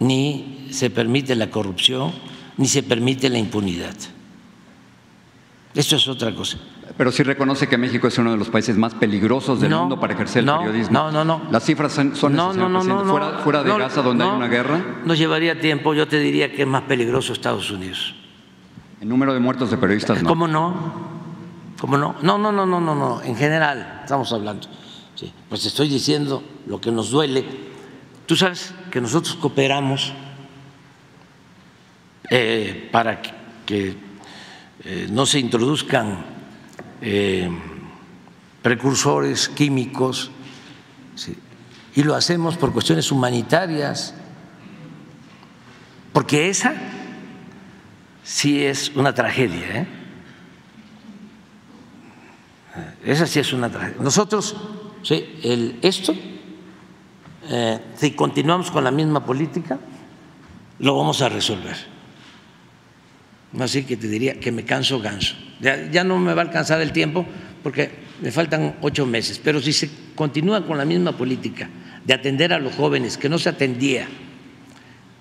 [0.00, 2.12] ni se permite la corrupción,
[2.58, 3.94] ni se permite la impunidad.
[5.78, 6.58] Esto es otra cosa.
[6.96, 10.00] Pero sí reconoce que México es uno de los países más peligrosos del No, mundo
[10.00, 10.92] para ejercer el no, periodismo.
[10.92, 11.42] no, no, no.
[11.52, 12.26] Las cifras son, esas,
[13.06, 16.62] fuera, fuera de Gaza, donde hay una guerra, Nos llevaría tiempo, yo te diría que
[16.62, 18.16] es más peligroso Estados Unidos.
[19.00, 20.28] el número de muertos de periodistas no.
[20.28, 20.74] ¿Cómo no?
[21.80, 22.16] ¿Cómo no?
[22.22, 23.22] No, no, no, no, no, no.
[23.22, 24.66] En general estamos hablando.
[25.14, 27.44] Sí, Pues estoy diciendo lo que nos duele.
[28.26, 30.12] Tú sabes que nosotros cooperamos
[32.30, 33.22] eh, para
[33.64, 33.96] que,
[34.84, 36.24] eh, no se introduzcan
[37.00, 37.50] eh,
[38.62, 40.30] precursores químicos
[41.96, 44.14] y lo hacemos por cuestiones humanitarias,
[46.12, 46.74] porque esa
[48.22, 49.80] sí es una tragedia.
[49.80, 49.86] ¿eh?
[53.04, 54.00] Esa sí es una tragedia.
[54.00, 54.54] Nosotros,
[55.10, 56.14] el, esto,
[57.96, 59.78] si continuamos con la misma política,
[60.78, 61.97] lo vamos a resolver.
[63.58, 65.36] Así que te diría que me canso ganso.
[65.60, 67.26] Ya, ya no me va a alcanzar el tiempo
[67.62, 71.68] porque me faltan ocho meses, pero si se continúa con la misma política
[72.04, 74.06] de atender a los jóvenes que no se atendía,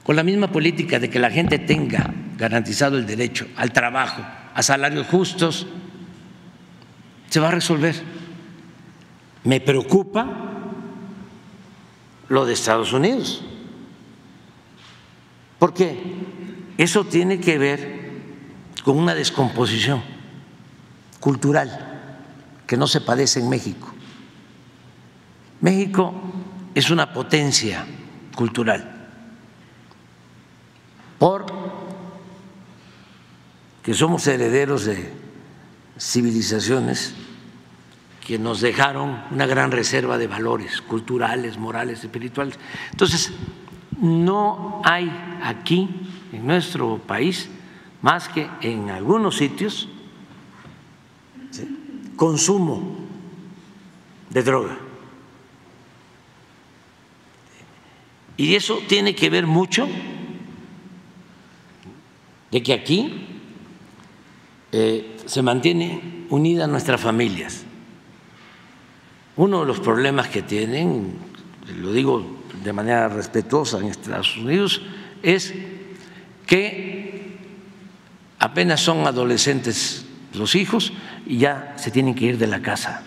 [0.04, 4.64] con la misma política de que la gente tenga garantizado el derecho al trabajo, a
[4.64, 5.68] salarios justos,
[7.30, 7.95] se va a resolver.
[9.44, 10.28] Me preocupa
[12.30, 13.44] lo de Estados Unidos,
[15.60, 15.98] porque
[16.78, 17.97] eso tiene que ver
[18.88, 20.02] con una descomposición
[21.20, 22.00] cultural
[22.66, 23.94] que no se padece en México.
[25.60, 26.14] México
[26.74, 27.86] es una potencia
[28.34, 29.10] cultural
[31.20, 31.48] por
[33.84, 35.12] que somos herederos de
[36.00, 37.14] civilizaciones
[38.26, 42.58] que nos dejaron una gran reserva de valores culturales, morales, espirituales.
[42.92, 43.34] Entonces,
[44.00, 45.12] no hay
[45.44, 45.90] aquí,
[46.32, 47.50] en nuestro país,
[48.02, 49.90] más que en algunos sitios,
[52.15, 52.98] consumo
[54.30, 54.78] de droga.
[58.38, 59.88] Y eso tiene que ver mucho
[62.52, 63.26] de que aquí
[64.72, 67.64] eh, se mantiene unida nuestras familias.
[69.36, 71.14] Uno de los problemas que tienen,
[71.80, 72.26] lo digo
[72.64, 74.82] de manera respetuosa en Estados Unidos,
[75.24, 75.53] es
[76.45, 77.07] que
[78.40, 80.94] apenas son adolescentes los hijos
[81.26, 83.04] y ya se tienen que ir de la casa.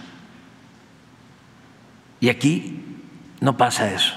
[2.20, 2.80] Y aquí
[3.40, 4.14] no pasa eso.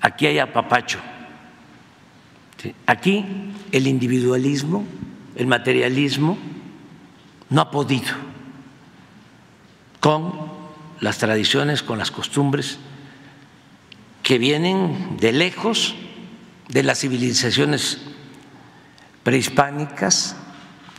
[0.00, 0.98] Aquí hay apapacho.
[2.86, 3.24] Aquí
[3.72, 4.84] el individualismo,
[5.36, 6.38] el materialismo,
[7.50, 8.12] no ha podido
[10.00, 10.32] con
[11.00, 12.78] las tradiciones, con las costumbres
[14.22, 15.94] que vienen de lejos
[16.68, 18.00] de las civilizaciones
[19.24, 20.36] prehispánicas,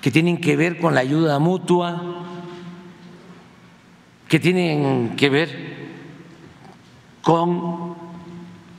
[0.01, 2.01] que tienen que ver con la ayuda mutua,
[4.27, 5.75] que tienen que ver
[7.21, 7.95] con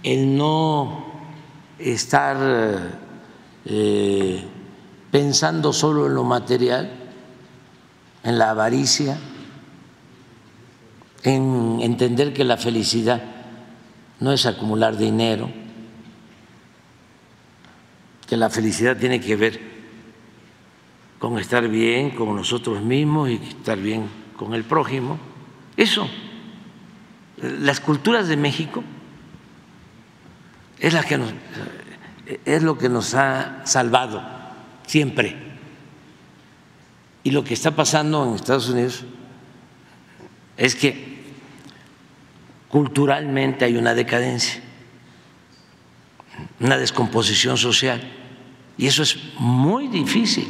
[0.03, 1.07] el no
[1.79, 2.37] estar
[3.65, 4.45] eh,
[5.11, 6.91] pensando solo en lo material,
[8.23, 9.19] en la avaricia,
[11.23, 13.23] en entender que la felicidad
[14.21, 15.51] no es acumular dinero,
[18.27, 19.77] que la felicidad tiene que ver
[21.19, 25.19] con estar bien con nosotros mismos y estar bien con el prójimo.
[25.77, 26.09] Eso,
[27.39, 28.83] las culturas de México
[30.79, 30.93] es,
[32.63, 34.23] lo que nos ha salvado
[34.87, 35.37] siempre.
[37.23, 39.05] Y lo que está pasando en Estados Unidos
[40.57, 41.17] es que
[42.69, 44.63] culturalmente hay una decadencia,
[46.61, 48.01] una descomposición social,
[48.79, 50.47] y eso es muy difícil.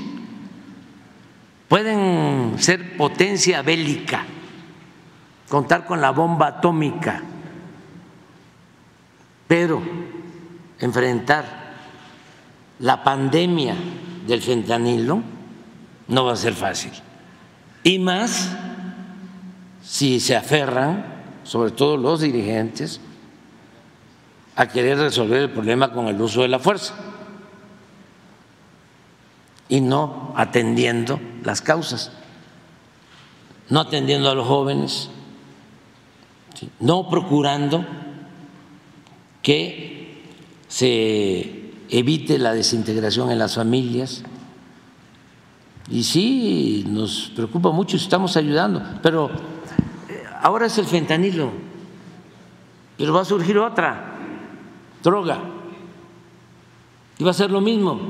[1.69, 4.25] Pueden ser potencia bélica
[5.49, 7.23] contar con la bomba atómica,
[9.47, 9.81] pero
[10.79, 11.45] enfrentar
[12.81, 13.75] la pandemia
[14.27, 15.23] del fentanilo
[16.09, 16.93] no va a ser fácil.
[17.83, 18.51] Y más
[19.83, 21.05] si se aferran,
[21.45, 23.01] sobre todo los dirigentes,
[24.57, 26.95] a querer resolver el problema con el uso de la fuerza.
[29.69, 32.11] Y no atendiendo las causas,
[33.69, 35.11] no atendiendo a los jóvenes,
[36.81, 37.85] no procurando
[39.43, 40.25] que
[40.69, 44.23] se evite la desintegración en las familias.
[45.91, 49.31] Y sí, nos preocupa mucho, estamos ayudando, pero
[50.09, 51.53] eh, ahora es el fentanilo,
[52.97, 54.16] pero va a surgir otra
[55.07, 55.39] droga
[57.17, 58.01] y va a ser lo mismo,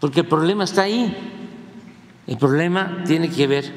[0.00, 1.14] porque el problema está ahí.
[2.26, 3.72] El problema tiene que ver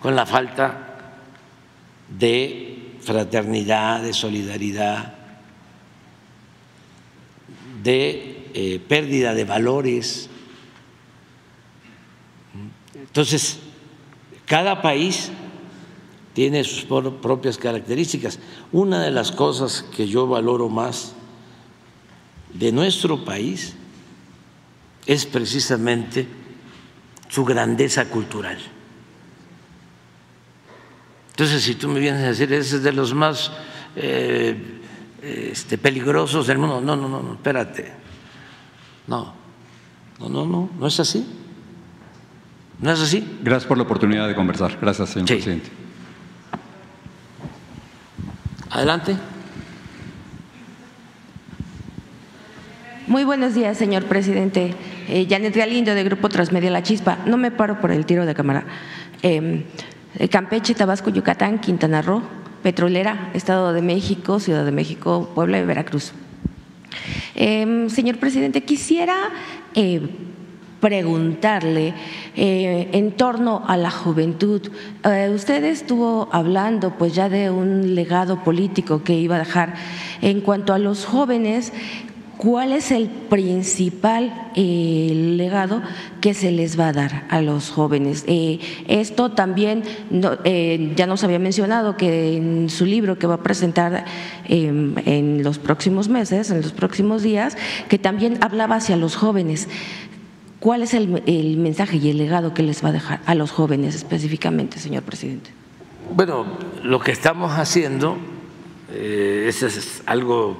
[0.00, 1.16] con la falta
[2.08, 5.14] de fraternidad, de solidaridad,
[7.82, 10.30] de eh, pérdida de valores.
[12.94, 13.58] Entonces,
[14.46, 15.32] cada país
[16.32, 18.38] tiene sus propias características.
[18.72, 21.14] Una de las cosas que yo valoro más
[22.54, 23.74] de nuestro país
[25.06, 26.26] es precisamente
[27.28, 28.58] su grandeza cultural.
[31.30, 33.50] Entonces, si tú me vienes a decir, ese es de los más
[33.96, 34.80] eh,
[35.22, 37.92] este, peligrosos del mundo, no, no, no, no, espérate.
[39.06, 39.32] No,
[40.18, 41.26] no, no, no, no es así.
[42.78, 43.38] ¿No es así?
[43.42, 44.78] Gracias por la oportunidad de conversar.
[44.80, 45.79] Gracias, señor presidente.
[48.70, 49.16] Adelante.
[53.08, 54.74] Muy buenos días, señor presidente.
[55.08, 57.18] Eh, Janet Galindo, de Grupo Transmedia La Chispa.
[57.26, 58.64] No me paro por el tiro de cámara.
[59.22, 59.64] Eh,
[60.18, 62.22] eh, Campeche, Tabasco, Yucatán, Quintana Roo,
[62.62, 66.12] Petrolera, Estado de México, Ciudad de México, Puebla y Veracruz.
[67.34, 69.16] Em, señor presidente, quisiera
[69.74, 70.00] eh,
[70.80, 71.94] preguntarle
[72.36, 74.62] eh, en torno a la juventud.
[75.34, 79.74] usted estuvo hablando pues ya de un legado político que iba a dejar
[80.22, 81.72] en cuanto a los jóvenes.
[82.40, 85.82] ¿Cuál es el principal eh, legado
[86.22, 88.24] que se les va a dar a los jóvenes?
[88.26, 89.82] Eh, esto también
[90.44, 94.06] eh, ya nos había mencionado que en su libro que va a presentar
[94.48, 97.58] en los próximos meses, en los próximos días,
[97.90, 99.68] que también hablaba hacia los jóvenes.
[100.60, 101.08] ¿Cuál es el,
[101.56, 105.50] mensaje y el legado que les va a dejar a los jóvenes específicamente, señor presidente?
[106.14, 106.44] Bueno,
[106.82, 108.18] lo que estamos haciendo
[108.94, 110.58] es algo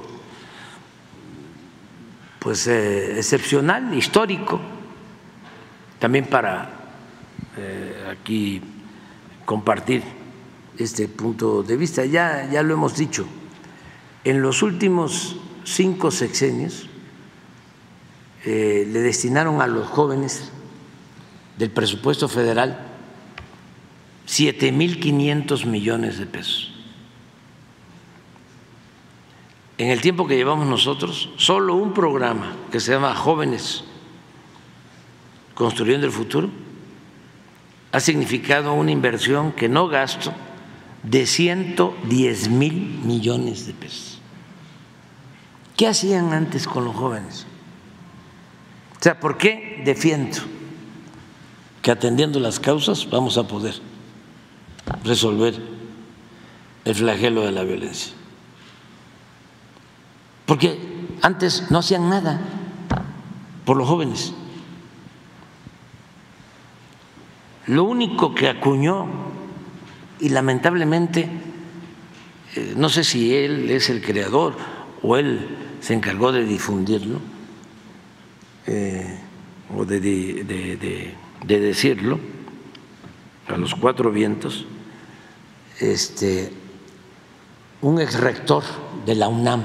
[2.38, 4.58] pues eh, excepcional, histórico,
[5.98, 6.70] también para
[7.58, 8.62] eh, aquí
[9.44, 10.02] compartir
[10.78, 12.06] este punto de vista.
[12.06, 13.26] Ya, ya lo hemos dicho,
[14.24, 16.89] en los últimos cinco sexenios
[18.44, 20.50] eh, le destinaron a los jóvenes
[21.58, 22.86] del presupuesto federal
[24.26, 26.72] 7.500 millones de pesos.
[29.76, 33.84] En el tiempo que llevamos nosotros, solo un programa que se llama Jóvenes
[35.54, 36.48] Construyendo el Futuro
[37.92, 40.32] ha significado una inversión que no gasto
[41.02, 44.20] de 110 mil millones de pesos.
[45.76, 47.46] ¿Qué hacían antes con los jóvenes?
[49.00, 50.36] O sea, ¿por qué defiendo
[51.80, 53.74] que atendiendo las causas vamos a poder
[55.04, 55.58] resolver
[56.84, 58.12] el flagelo de la violencia?
[60.44, 60.78] Porque
[61.22, 62.42] antes no hacían nada
[63.64, 64.34] por los jóvenes.
[67.68, 69.06] Lo único que acuñó,
[70.20, 71.26] y lamentablemente,
[72.54, 74.58] eh, no sé si él es el creador
[75.02, 77.29] o él se encargó de difundirlo
[79.76, 82.18] o de, de, decirlo
[83.48, 84.66] a los cuatro vientos,
[85.80, 86.52] este,
[87.80, 88.62] un ex rector
[89.06, 89.64] de la UNAM,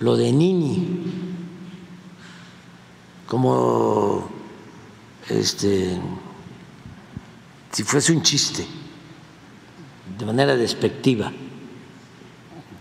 [0.00, 1.02] lo de Nini,
[3.26, 4.28] como
[5.28, 5.98] este
[7.74, 8.64] si fuese un chiste,
[10.16, 11.32] de manera despectiva,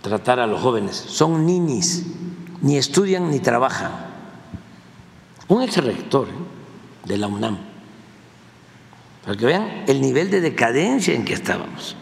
[0.04, 0.96] tratar a los jóvenes.
[0.96, 2.06] Son ninis,
[2.62, 4.13] ni estudian ni trabajan.
[5.48, 6.32] Un ex rector ¿eh?
[7.06, 7.58] de la UNAM,
[9.24, 11.96] para que vean el nivel de decadencia en que estábamos.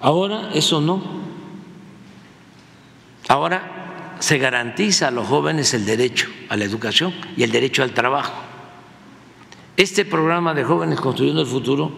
[0.00, 1.02] Ahora eso no.
[3.28, 7.92] Ahora se garantiza a los jóvenes el derecho a la educación y el derecho al
[7.92, 8.32] trabajo.
[9.76, 11.90] Este programa de jóvenes construyendo el futuro,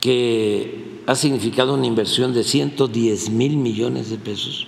[0.00, 4.66] que ha significado una inversión de 110 mil millones de pesos,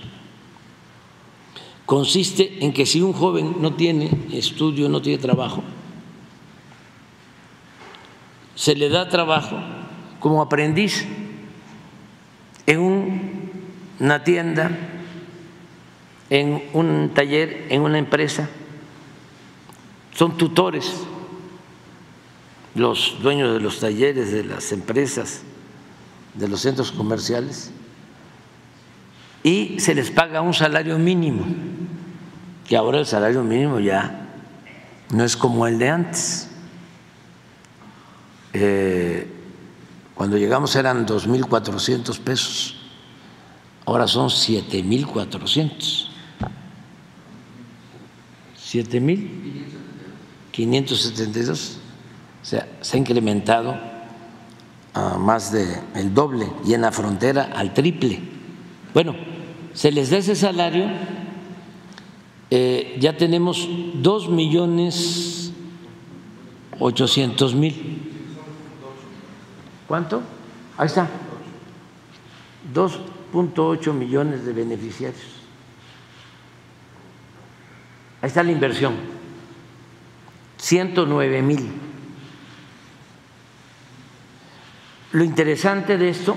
[1.87, 5.63] consiste en que si un joven no tiene estudio, no tiene trabajo,
[8.55, 9.57] se le da trabajo
[10.19, 11.07] como aprendiz
[12.67, 12.81] en
[14.01, 14.71] una tienda,
[16.29, 18.49] en un taller, en una empresa.
[20.15, 20.93] Son tutores
[22.75, 25.43] los dueños de los talleres, de las empresas,
[26.35, 27.71] de los centros comerciales,
[29.47, 31.47] y se les paga un salario mínimo,
[32.67, 34.27] que ahora el salario mínimo ya
[35.11, 36.51] no es como el de antes.
[38.53, 39.33] Eh,
[40.17, 42.77] cuando llegamos eran 2.400 pesos,
[43.85, 46.09] ahora son 7.400.
[48.59, 49.31] ¿7.000?
[50.51, 51.79] 572,
[52.43, 53.79] o sea, se ha incrementado
[54.93, 58.21] a más del doble y en la frontera al triple.
[58.93, 59.36] Bueno,
[59.77, 60.87] se les da ese salario,
[62.51, 65.53] eh, ya tenemos dos millones
[66.81, 68.11] ochocientos mil.
[69.87, 70.23] ¿Cuánto?
[70.79, 71.07] Ahí está.
[72.75, 75.43] 2.8 millones de beneficiarios.
[78.23, 78.95] Ahí está la inversión.
[80.57, 81.71] 109 mil.
[85.13, 86.35] Lo interesante de esto,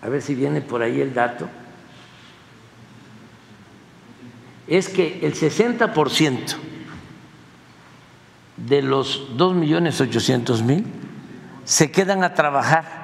[0.00, 1.48] a ver si viene por ahí el dato,
[4.66, 6.56] es que el 60%
[8.56, 10.84] de los 2 millones 800 mil
[11.64, 13.02] se quedan a trabajar.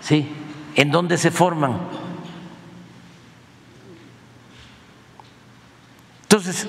[0.00, 0.28] Sí,
[0.74, 1.78] ¿en dónde se forman?
[6.22, 6.66] Entonces,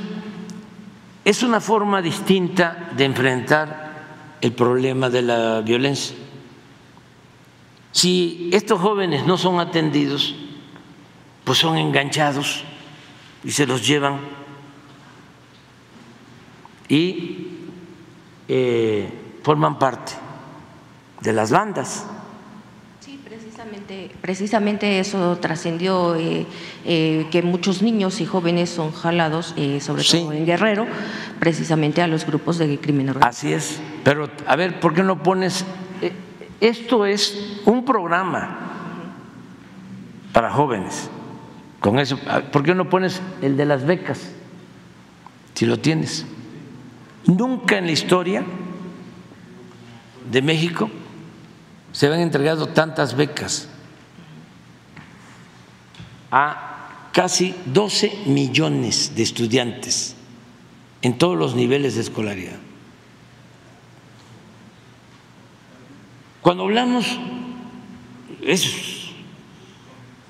[1.25, 3.93] es una forma distinta de enfrentar
[4.41, 6.15] el problema de la violencia.
[7.91, 10.35] Si estos jóvenes no son atendidos,
[11.43, 12.63] pues son enganchados
[13.43, 14.19] y se los llevan
[16.87, 17.47] y
[18.47, 19.09] eh,
[19.43, 20.13] forman parte
[21.21, 22.05] de las bandas
[24.21, 26.45] precisamente, eso trascendió eh,
[26.85, 30.85] eh, que muchos niños y jóvenes son jalados, sobre todo en Guerrero,
[31.39, 33.29] precisamente a los grupos de crimen organizado.
[33.29, 35.65] Así es, pero a ver, ¿por qué no pones?
[36.59, 38.57] esto es un programa
[40.31, 41.09] para jóvenes.
[41.83, 42.17] Con eso,
[42.53, 44.31] ¿por qué no pones el de las becas?
[45.53, 46.25] Si lo tienes.
[47.25, 48.45] Nunca en la historia
[50.31, 50.89] de México
[51.91, 53.67] se habían entregado tantas becas
[56.31, 60.15] a casi 12 millones de estudiantes
[61.01, 62.59] en todos los niveles de escolaridad.
[66.41, 67.19] Cuando hablamos,
[68.41, 69.02] es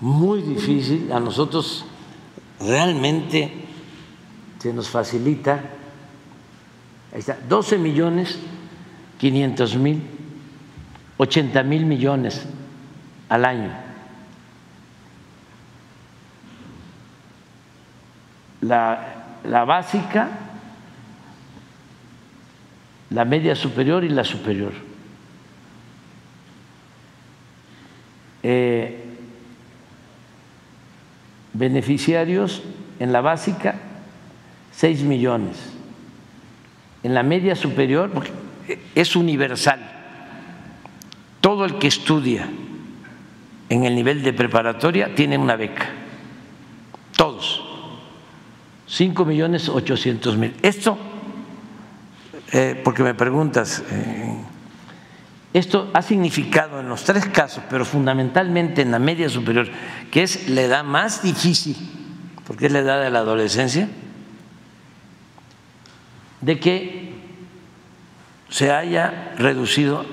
[0.04, 1.10] muy difícil.
[1.14, 1.86] A nosotros
[2.60, 3.54] realmente
[4.60, 5.62] se nos facilita.
[7.14, 8.38] Ahí está, 12 millones
[9.18, 10.02] 500 mil,
[11.16, 12.46] 80 mil millones
[13.30, 13.72] al año.
[18.60, 20.28] La, la básica,
[23.10, 24.74] la media superior y la superior.
[28.42, 29.03] Eh,
[31.54, 32.64] beneficiarios
[33.00, 33.76] en la básica
[34.72, 35.58] 6 millones,
[37.04, 38.12] en la media superior
[38.96, 39.80] es universal,
[41.42, 42.48] todo el que estudia
[43.70, 45.90] en el nivel de preparatoria tiene una beca,
[47.16, 47.64] todos,
[48.88, 50.54] 5 millones 800 mil.
[50.62, 50.98] Esto,
[52.52, 54.38] eh, porque me preguntas, eh,
[55.54, 59.70] esto ha significado en los tres casos, pero fundamentalmente en la media superior,
[60.12, 61.78] que es la edad más difícil,
[62.46, 63.88] porque es la edad de la adolescencia,
[66.42, 67.14] de que
[68.50, 70.06] se haya reducido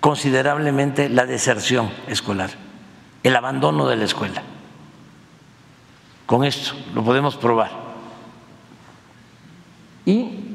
[0.00, 2.50] considerablemente la deserción escolar,
[3.22, 4.42] el abandono de la escuela.
[6.26, 7.70] Con esto lo podemos probar.
[10.06, 10.49] Y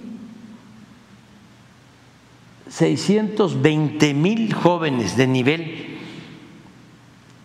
[2.76, 5.97] 620 mil jóvenes de nivel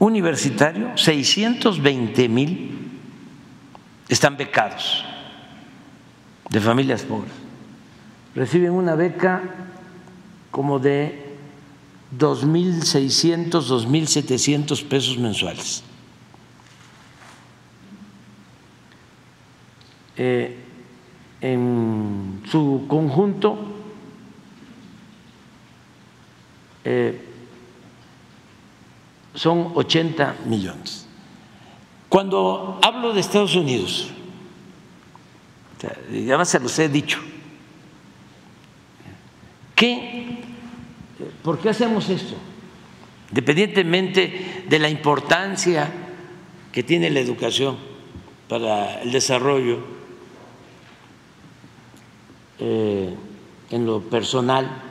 [0.00, 2.90] universitario, 620 mil
[4.08, 5.04] están becados
[6.48, 7.30] de familias pobres.
[8.34, 9.42] Reciben una beca
[10.50, 11.36] como de
[12.18, 15.84] 2.600, 2.700 pesos mensuales.
[20.16, 20.56] Eh,
[21.40, 23.79] en su conjunto
[26.84, 27.20] Eh,
[29.34, 31.06] son 80 millones.
[32.08, 34.10] Cuando hablo de Estados Unidos,
[36.10, 37.18] ya se los he dicho,
[39.74, 40.38] ¿qué,
[41.42, 42.34] ¿por qué hacemos esto?
[43.30, 45.90] Independientemente de la importancia
[46.72, 47.76] que tiene la educación
[48.48, 49.78] para el desarrollo
[52.58, 53.14] eh,
[53.70, 54.89] en lo personal,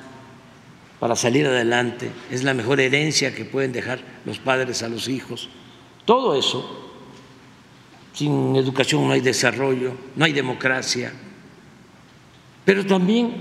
[0.99, 5.49] para salir adelante, es la mejor herencia que pueden dejar los padres a los hijos.
[6.05, 6.91] Todo eso,
[8.13, 11.13] sin educación no hay desarrollo, no hay democracia.
[12.65, 13.33] Pero también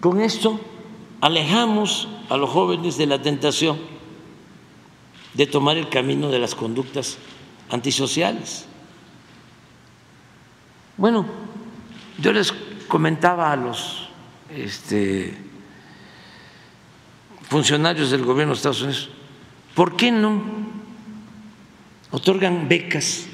[0.00, 0.60] con esto
[1.20, 3.78] alejamos a los jóvenes de la tentación
[5.34, 7.18] de tomar el camino de las conductas
[7.70, 8.64] antisociales.
[10.96, 11.26] Bueno,
[12.18, 12.52] yo les
[12.88, 14.08] comentaba a los
[14.50, 15.36] este,
[17.48, 19.10] funcionarios del gobierno de Estados Unidos,
[19.74, 20.42] ¿por qué no
[22.10, 23.26] otorgan becas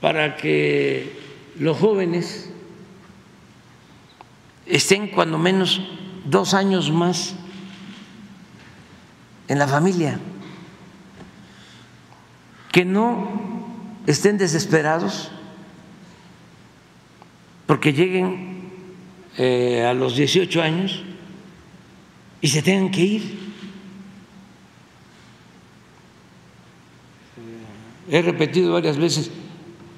[0.00, 1.18] para que
[1.58, 2.50] los jóvenes
[4.66, 5.80] estén cuando menos
[6.24, 7.34] dos años más
[9.48, 10.20] en la familia,
[12.70, 13.66] que no
[14.06, 15.30] estén desesperados
[17.66, 18.70] porque lleguen
[19.36, 21.02] eh, a los 18 años
[22.40, 23.48] y se tengan que ir.
[28.10, 29.30] He repetido varias veces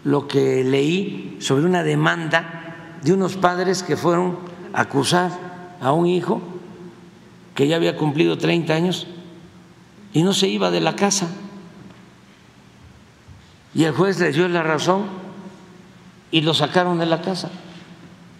[0.05, 4.39] lo que leí sobre una demanda de unos padres que fueron
[4.73, 6.43] a acusar a un hijo
[7.55, 9.07] que ya había cumplido 30 años
[10.13, 11.29] y no se iba de la casa.
[13.75, 15.05] Y el juez les dio la razón
[16.31, 17.51] y lo sacaron de la casa.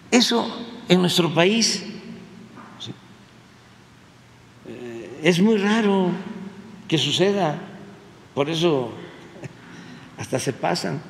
[0.09, 0.45] Eso
[0.89, 1.85] en nuestro país
[5.23, 6.09] es muy raro
[6.87, 7.59] que suceda,
[8.33, 8.91] por eso
[10.17, 11.01] hasta se pasan,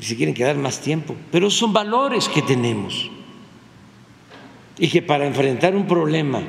[0.00, 3.10] si quieren quedar más tiempo, pero son valores que tenemos.
[4.76, 6.42] Y que para enfrentar un problema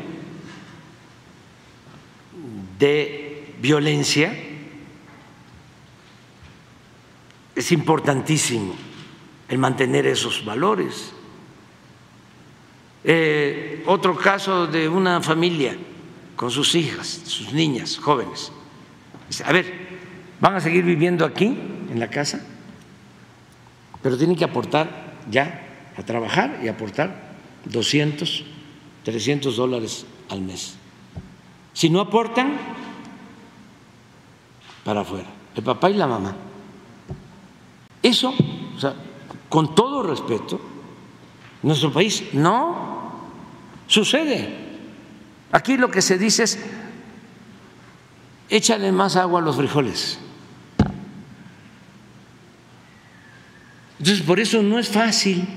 [2.79, 4.35] de violencia
[7.55, 8.73] es importantísimo
[9.47, 11.13] el mantener esos valores.
[13.03, 15.77] Eh, otro caso de una familia
[16.35, 18.51] con sus hijas, sus niñas, jóvenes.
[19.43, 19.65] a ver,
[20.39, 21.57] van a seguir viviendo aquí,
[21.89, 22.41] en la casa,
[24.01, 27.35] pero tienen que aportar ya a trabajar y aportar
[27.65, 28.43] 200,
[29.03, 30.75] 300 dólares al mes.
[31.73, 32.57] Si no aportan,
[34.83, 36.35] para afuera, el papá y la mamá.
[38.03, 38.33] Eso,
[38.75, 38.93] o sea,
[39.49, 40.59] con todo respeto,
[41.63, 43.21] nuestro país no
[43.87, 44.64] sucede.
[45.51, 46.59] Aquí lo que se dice es,
[48.49, 50.19] échale más agua a los frijoles.
[53.99, 55.47] Entonces, por eso no es fácil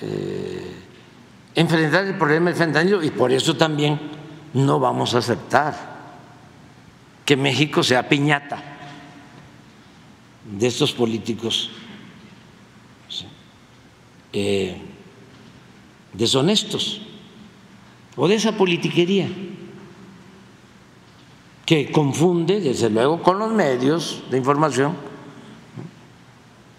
[0.00, 0.76] eh,
[1.54, 3.98] enfrentar el problema del fentanilo y por eso también
[4.54, 5.98] no vamos a aceptar
[7.24, 8.62] que México sea piñata
[10.44, 11.70] de estos políticos
[14.32, 14.76] eh,
[16.12, 17.02] deshonestos
[18.18, 19.30] o de esa politiquería
[21.64, 24.96] que confunde, desde luego, con los medios de información.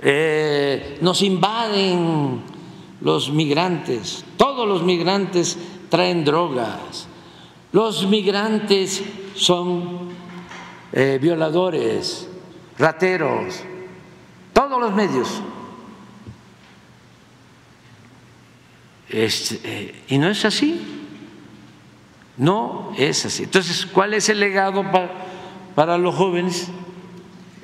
[0.02, 2.42] Eh, nos invaden
[3.02, 5.58] los migrantes, todos los migrantes
[5.90, 7.08] traen drogas,
[7.72, 9.04] los migrantes
[9.36, 10.10] son
[10.92, 12.28] eh, violadores,
[12.78, 13.62] rateros,
[14.54, 15.42] todos los medios.
[19.08, 20.99] Este, eh, y no es así.
[22.40, 23.44] No es así.
[23.44, 24.86] Entonces, ¿cuál es el legado
[25.76, 26.70] para, los jóvenes?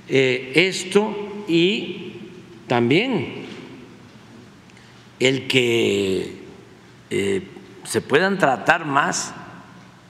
[0.09, 1.15] Eh, esto
[1.47, 2.17] y
[2.67, 3.45] también
[5.19, 6.43] el que
[7.09, 7.47] eh,
[7.85, 9.33] se puedan tratar más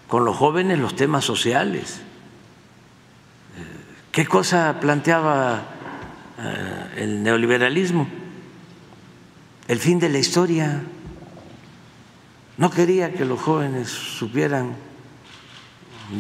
[0.08, 2.02] con los jóvenes los temas sociales.
[3.58, 3.62] Eh,
[4.12, 5.70] ¿Qué cosa planteaba
[6.98, 8.08] el neoliberalismo?
[9.68, 10.82] El fin de la historia.
[12.58, 14.76] No quería que los jóvenes supieran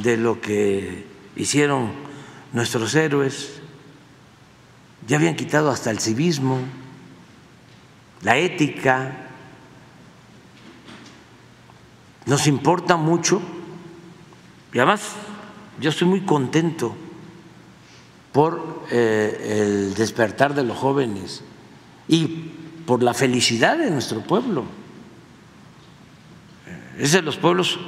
[0.03, 1.05] de lo que
[1.35, 1.91] hicieron
[2.51, 3.61] nuestros héroes.
[5.07, 6.59] Ya habían quitado hasta el civismo,
[8.21, 9.29] la ética.
[12.25, 13.41] Nos importa mucho
[14.73, 15.13] y además
[15.79, 16.95] yo estoy muy contento
[18.33, 21.43] por eh, el despertar de los jóvenes
[22.09, 22.51] y
[22.85, 24.65] por la felicidad de nuestro pueblo
[26.97, 27.79] es de los pueblos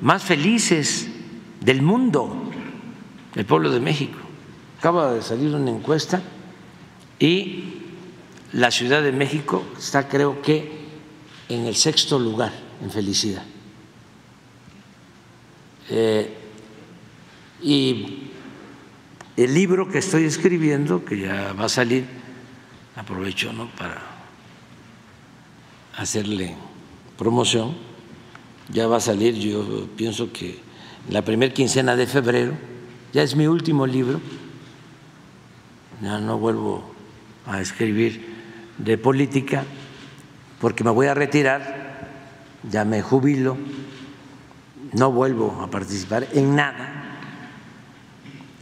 [0.00, 1.08] más felices
[1.60, 2.50] del mundo,
[3.34, 4.18] el pueblo de México.
[4.78, 6.22] Acaba de salir una encuesta
[7.18, 7.64] y
[8.52, 10.86] la Ciudad de México está creo que
[11.48, 12.52] en el sexto lugar
[12.82, 13.44] en felicidad.
[15.88, 16.36] Eh,
[17.62, 18.30] y
[19.36, 22.06] el libro que estoy escribiendo, que ya va a salir,
[22.96, 23.68] aprovecho ¿no?
[23.76, 24.02] para
[25.96, 26.54] hacerle
[27.16, 27.76] promoción,
[28.68, 30.58] ya va a salir, yo pienso que
[31.10, 32.52] la primera quincena de febrero,
[33.12, 34.20] ya es mi último libro,
[36.02, 36.84] ya no vuelvo
[37.46, 38.34] a escribir
[38.78, 39.64] de política
[40.60, 42.10] porque me voy a retirar,
[42.68, 43.56] ya me jubilo,
[44.92, 47.18] no vuelvo a participar en nada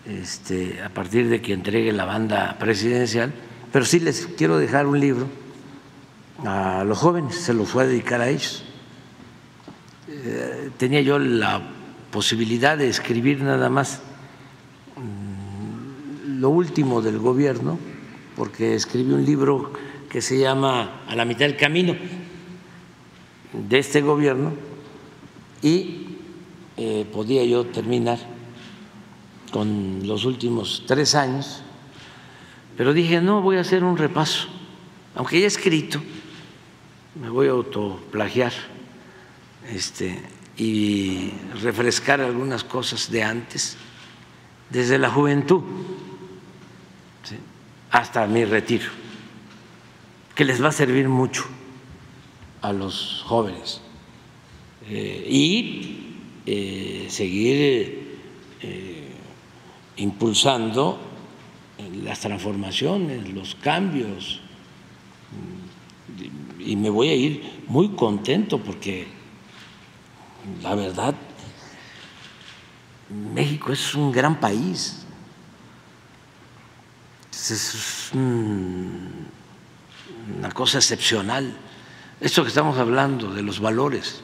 [0.05, 3.33] este, a partir de que entregue la banda presidencial,
[3.73, 5.29] pero sí les quiero dejar un libro
[6.45, 8.65] a los jóvenes, se lo fue a dedicar a ellos
[10.07, 11.63] eh, tenía yo la
[12.11, 14.03] posibilidad de escribir nada más
[14.97, 17.79] mm, lo último del gobierno,
[18.37, 19.73] porque escribí un libro
[20.11, 21.97] que se llama A la mitad del camino
[23.53, 24.53] de este gobierno
[25.63, 26.19] y
[26.77, 28.19] eh, podía yo terminar
[29.51, 31.63] con los últimos tres años,
[32.77, 34.49] pero dije, no, voy a hacer un repaso,
[35.15, 36.03] aunque ya he escrito,
[37.15, 38.53] me voy a autoplagiar
[39.73, 40.21] este,
[40.57, 41.31] y
[41.63, 43.77] refrescar algunas cosas de antes,
[44.71, 45.63] desde la juventud
[47.91, 48.91] hasta mi retiro,
[50.35, 51.45] que les va a servir mucho
[52.61, 53.81] a los jóvenes
[54.89, 58.19] eh, y eh, seguir
[58.61, 59.11] eh,
[59.97, 60.99] impulsando
[62.03, 64.41] las transformaciones, los cambios.
[66.59, 69.07] Y me voy a ir muy contento porque
[70.63, 71.15] la verdad,
[73.35, 75.01] México es un gran país.
[77.33, 79.29] Es una
[80.53, 81.55] cosa excepcional.
[82.21, 84.23] Esto que estamos hablando de los valores.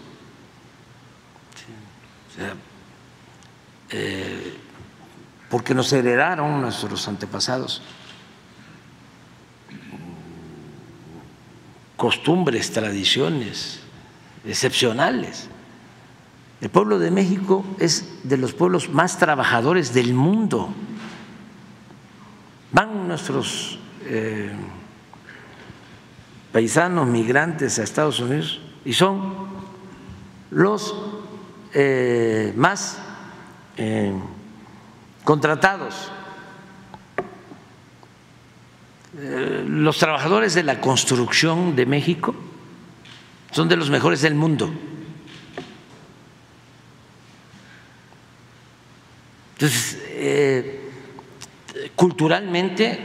[3.91, 4.57] Eh,
[5.51, 7.83] porque nos heredaron nuestros antepasados
[12.01, 13.81] costumbres, tradiciones
[14.47, 15.51] excepcionales.
[16.61, 20.69] El pueblo de México es de los pueblos más trabajadores del mundo.
[22.70, 24.53] Van nuestros eh,
[26.53, 29.32] paisanos migrantes a Estados Unidos y son
[30.51, 30.95] los
[31.73, 32.99] eh, más
[33.77, 34.12] eh,
[35.24, 36.12] contratados.
[39.66, 42.35] los trabajadores de la construcción de México
[43.51, 44.70] son de los mejores del mundo.
[49.61, 50.91] Entonces, eh,
[51.95, 52.99] culturalmente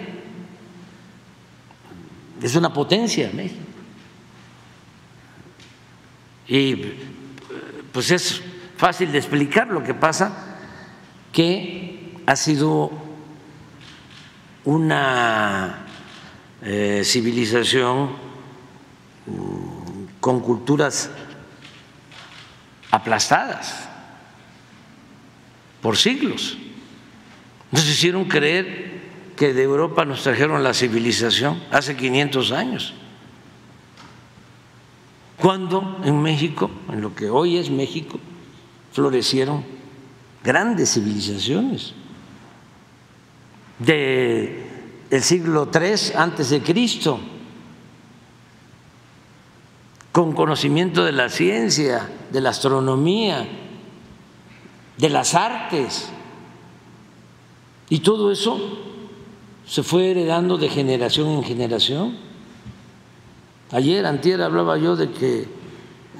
[2.41, 3.59] es una potencia México.
[6.47, 6.75] Y
[7.91, 8.41] pues es
[8.77, 10.55] fácil de explicar lo que pasa,
[11.33, 12.89] que ha sido
[14.63, 15.87] una
[16.61, 18.11] eh, civilización
[19.25, 21.09] mm, con culturas
[22.91, 23.89] aplastadas
[25.85, 26.57] por siglos.
[27.69, 29.01] Nos hicieron creer
[29.35, 32.95] que de Europa nos trajeron la civilización hace 500 años.
[35.37, 38.19] Cuando en México, en lo que hoy es México,
[38.93, 39.63] florecieron
[40.43, 41.93] grandes civilizaciones
[43.77, 44.67] de
[45.11, 47.19] el siglo III antes de Cristo,
[50.11, 53.64] con conocimiento de la ciencia, de la astronomía,
[54.97, 56.09] de las artes.
[57.89, 58.59] Y todo eso
[59.65, 62.17] se fue heredando de generación en generación.
[63.71, 65.47] Ayer, antier, hablaba yo de que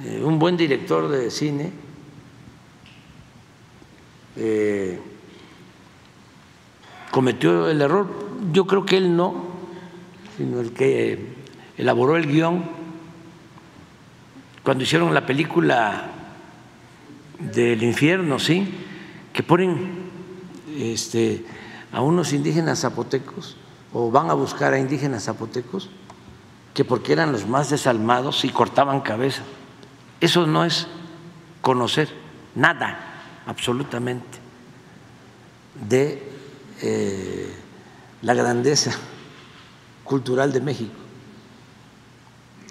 [0.04, 1.72] eh, un buen director de cine
[4.36, 5.00] eh,
[7.10, 8.08] cometió el error,
[8.52, 9.46] yo creo que él no,
[10.36, 11.34] sino el que
[11.78, 12.64] elaboró el guion,
[14.62, 16.10] cuando hicieron la película
[17.38, 18.72] del infierno, ¿sí?
[19.32, 20.10] Que ponen
[20.76, 21.44] este,
[21.92, 23.56] a unos indígenas zapotecos
[23.92, 25.90] o van a buscar a indígenas zapotecos
[26.74, 29.42] que porque eran los más desalmados y cortaban cabeza.
[30.20, 30.86] Eso no es
[31.62, 32.08] conocer
[32.54, 32.98] nada,
[33.46, 34.38] absolutamente,
[35.88, 36.22] de
[36.82, 37.54] eh,
[38.22, 38.92] la grandeza
[40.04, 40.94] cultural de México.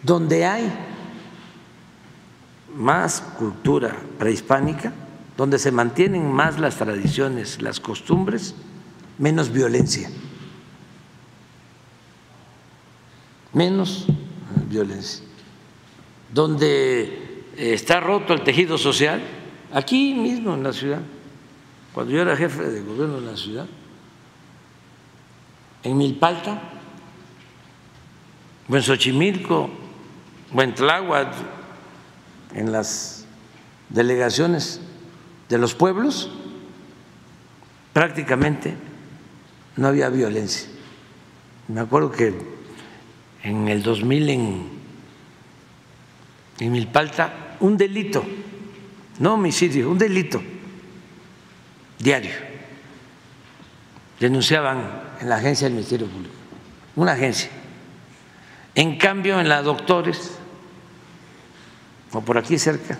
[0.03, 0.71] Donde hay
[2.75, 4.93] más cultura prehispánica,
[5.37, 8.55] donde se mantienen más las tradiciones, las costumbres,
[9.17, 10.09] menos violencia.
[13.53, 14.05] Menos
[14.69, 15.25] violencia.
[16.33, 19.21] Donde está roto el tejido social,
[19.73, 21.01] aquí mismo en la ciudad,
[21.93, 23.67] cuando yo era jefe de gobierno en la ciudad,
[25.83, 26.61] en Milpalta,
[28.67, 29.69] o en Xochimilco,
[30.53, 31.54] o en Tláhuac,
[32.55, 33.25] en las
[33.89, 34.79] delegaciones
[35.49, 36.31] de los pueblos,
[37.93, 38.73] prácticamente
[39.75, 40.67] no había violencia.
[41.67, 42.33] Me acuerdo que
[43.43, 44.69] en el 2000 en,
[46.59, 48.23] en Milpalta, un delito,
[49.19, 50.41] no homicidio, un delito
[51.99, 52.33] diario.
[54.19, 56.33] Denunciaban en la agencia del Ministerio Público,
[56.95, 57.49] una agencia.
[58.73, 60.34] En cambio, en la Doctores,
[62.15, 62.97] o por aquí cerca,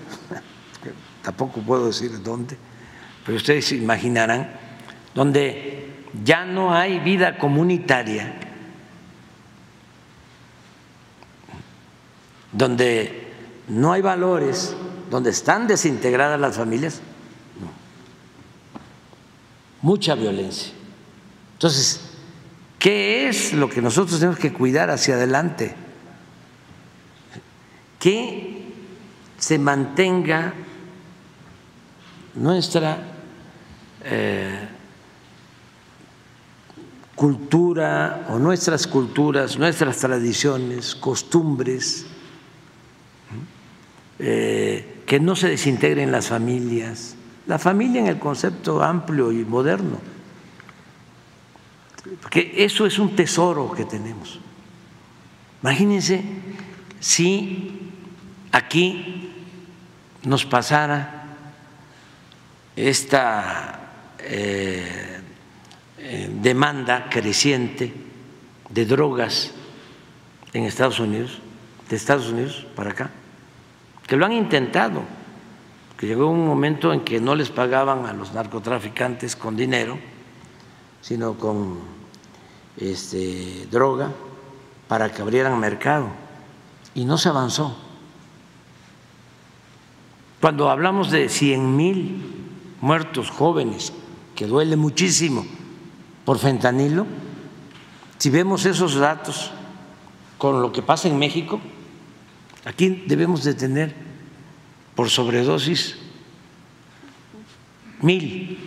[1.21, 2.57] tampoco puedo decir dónde,
[3.25, 4.51] pero ustedes se imaginarán,
[5.13, 5.93] donde
[6.23, 8.35] ya no hay vida comunitaria,
[12.51, 13.33] donde
[13.67, 14.75] no hay valores,
[15.09, 17.01] donde están desintegradas las familias,
[19.81, 20.73] mucha violencia.
[21.53, 22.01] Entonces,
[22.79, 25.75] ¿qué es lo que nosotros tenemos que cuidar hacia adelante?
[27.99, 28.64] Que
[29.37, 30.53] se mantenga
[32.35, 32.97] nuestra
[34.03, 34.67] eh,
[37.15, 42.05] cultura o nuestras culturas, nuestras tradiciones, costumbres,
[44.19, 47.15] eh, que no se desintegren las familias,
[47.47, 50.15] la familia en el concepto amplio y moderno
[52.21, 54.39] porque eso es un tesoro que tenemos.
[55.61, 56.23] Imagínense
[56.99, 57.91] si
[58.51, 59.24] aquí
[60.25, 61.23] nos pasara
[62.75, 63.79] esta
[64.19, 65.21] eh,
[65.97, 67.93] eh, demanda creciente
[68.69, 69.51] de drogas
[70.53, 71.39] en Estados Unidos,
[71.89, 73.11] de Estados Unidos para acá,
[74.07, 75.03] que lo han intentado,
[75.97, 79.97] que llegó un momento en que no les pagaban a los narcotraficantes con dinero,
[81.01, 81.79] sino con
[82.77, 84.11] este, droga
[84.87, 86.09] para que abrieran mercado
[86.93, 87.84] y no se avanzó.
[90.41, 92.23] Cuando hablamos de 100 mil
[92.81, 93.93] muertos jóvenes,
[94.35, 95.45] que duele muchísimo
[96.25, 97.05] por fentanilo,
[98.17, 99.51] si vemos esos datos
[100.37, 101.59] con lo que pasa en México,
[102.65, 103.95] aquí debemos de tener
[104.95, 105.97] por sobredosis
[108.01, 108.57] mil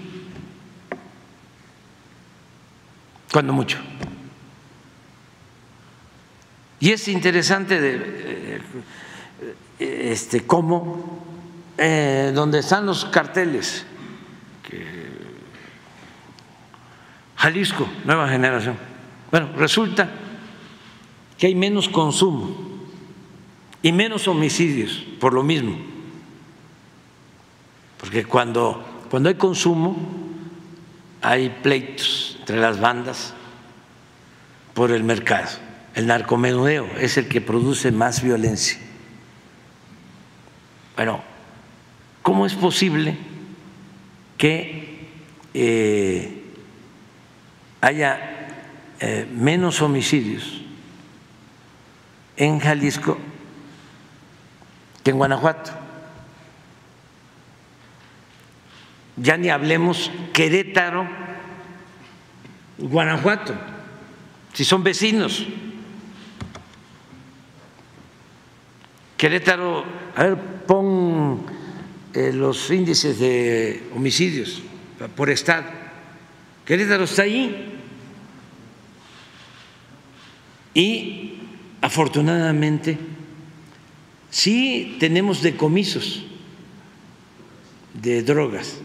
[3.32, 3.78] cuando mucho.
[6.80, 8.60] Y es interesante de,
[9.80, 11.24] eh, este, cómo,
[11.78, 13.86] eh, donde están los carteles,
[17.38, 18.76] Jalisco, nueva generación.
[19.30, 20.10] Bueno, resulta
[21.38, 22.50] que hay menos consumo
[23.80, 25.78] y menos homicidios por lo mismo.
[27.98, 29.96] Porque cuando, cuando hay consumo
[31.22, 33.34] hay pleitos entre las bandas
[34.74, 35.48] por el mercado.
[35.94, 38.78] El narcomenudeo es el que produce más violencia.
[40.96, 41.22] Bueno,
[42.28, 43.16] ¿cómo es posible
[44.36, 45.09] que
[45.55, 46.42] eh,
[47.80, 48.20] haya
[49.00, 50.60] eh, menos homicidios
[52.36, 53.16] en Jalisco
[55.02, 55.70] que en Guanajuato?
[59.16, 61.09] Ya ni hablemos Querétaro,
[62.76, 63.55] Guanajuato,
[64.52, 65.46] si son vecinos.
[69.16, 70.36] Querétaro, a ver,
[70.66, 71.56] pon
[72.14, 74.62] los índices de homicidios
[75.16, 75.66] por estado.
[76.65, 77.74] Querétaro está ahí.
[80.74, 81.39] Y
[81.81, 82.99] afortunadamente
[84.31, 86.24] sí tenemos decomisos
[87.94, 88.78] de drogas,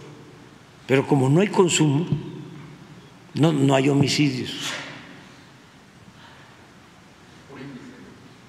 [0.88, 2.07] pero como no hay consumo,
[3.35, 4.72] no, no hay homicidios.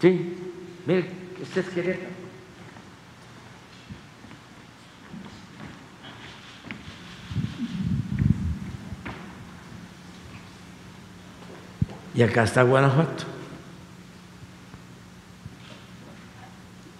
[0.00, 0.34] Sí,
[0.86, 1.06] mire,
[1.42, 2.13] este es Querétaro.
[12.14, 13.24] Y acá está Guanajuato.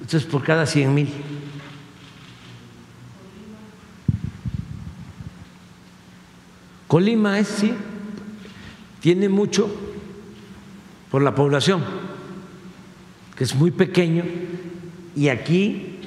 [0.00, 1.08] Entonces, por cada 100 mil.
[6.88, 7.74] Colima es, sí,
[9.00, 9.68] tiene mucho
[11.10, 11.82] por la población,
[13.36, 14.24] que es muy pequeño,
[15.16, 16.00] y aquí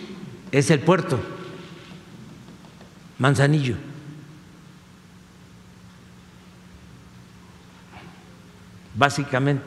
[0.52, 1.20] es el puerto,
[3.18, 3.76] Manzanillo.
[8.98, 9.64] Básicamente.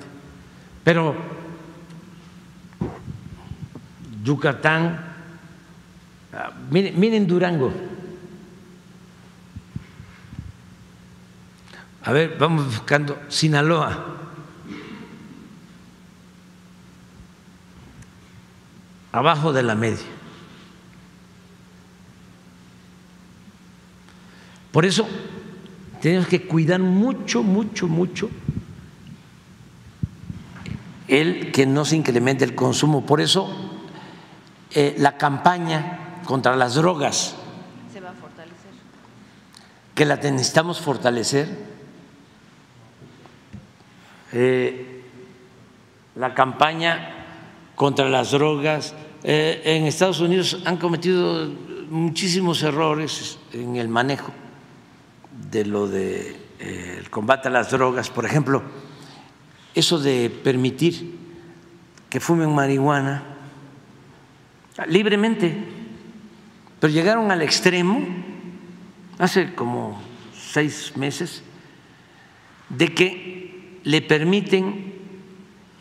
[0.82, 1.14] Pero
[4.24, 5.04] Yucatán,
[6.32, 7.72] ah, miren, miren Durango.
[12.02, 14.18] A ver, vamos buscando Sinaloa.
[19.12, 20.06] Abajo de la media.
[24.72, 25.06] Por eso
[26.02, 28.30] tenemos que cuidar mucho, mucho, mucho
[31.10, 33.04] el que no se incremente el consumo.
[33.04, 33.50] Por eso
[34.72, 37.34] eh, la campaña contra las drogas,
[37.92, 38.70] Se va a fortalecer.
[39.94, 41.48] que la necesitamos fortalecer,
[44.32, 45.02] eh,
[46.14, 47.10] la campaña
[47.74, 48.94] contra las drogas.
[49.22, 51.46] eh, en Estados Unidos han cometido
[51.90, 54.32] muchísimos errores en el manejo
[55.50, 58.62] de lo de eh, el combate a las drogas, por ejemplo,
[59.74, 61.18] eso de permitir
[62.08, 63.22] que fumen marihuana
[64.86, 65.56] libremente,
[66.80, 68.00] pero llegaron al extremo
[69.18, 70.00] hace como
[70.34, 71.42] seis meses
[72.68, 74.94] de que le permiten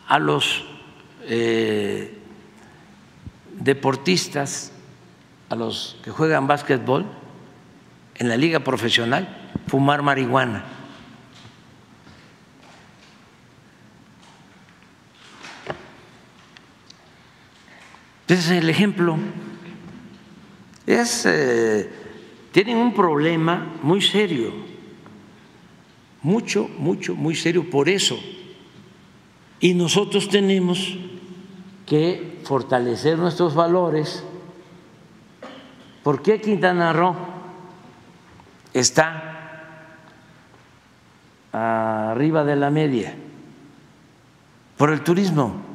[0.06, 0.64] a los
[1.24, 2.18] eh,
[3.58, 4.72] deportistas,
[5.48, 7.06] a los que juegan básquetbol
[8.16, 10.64] en la liga profesional, fumar marihuana.
[18.30, 19.16] Ese es el ejemplo.
[20.86, 21.90] Es, eh,
[22.52, 24.52] tienen un problema muy serio,
[26.22, 28.16] mucho, mucho, muy serio por eso.
[29.58, 30.96] Y nosotros tenemos
[31.86, 34.22] que fortalecer nuestros valores.
[36.04, 37.16] ¿Por qué Quintana Roo
[38.72, 39.64] está
[41.50, 43.12] arriba de la media?
[44.76, 45.69] Por el turismo.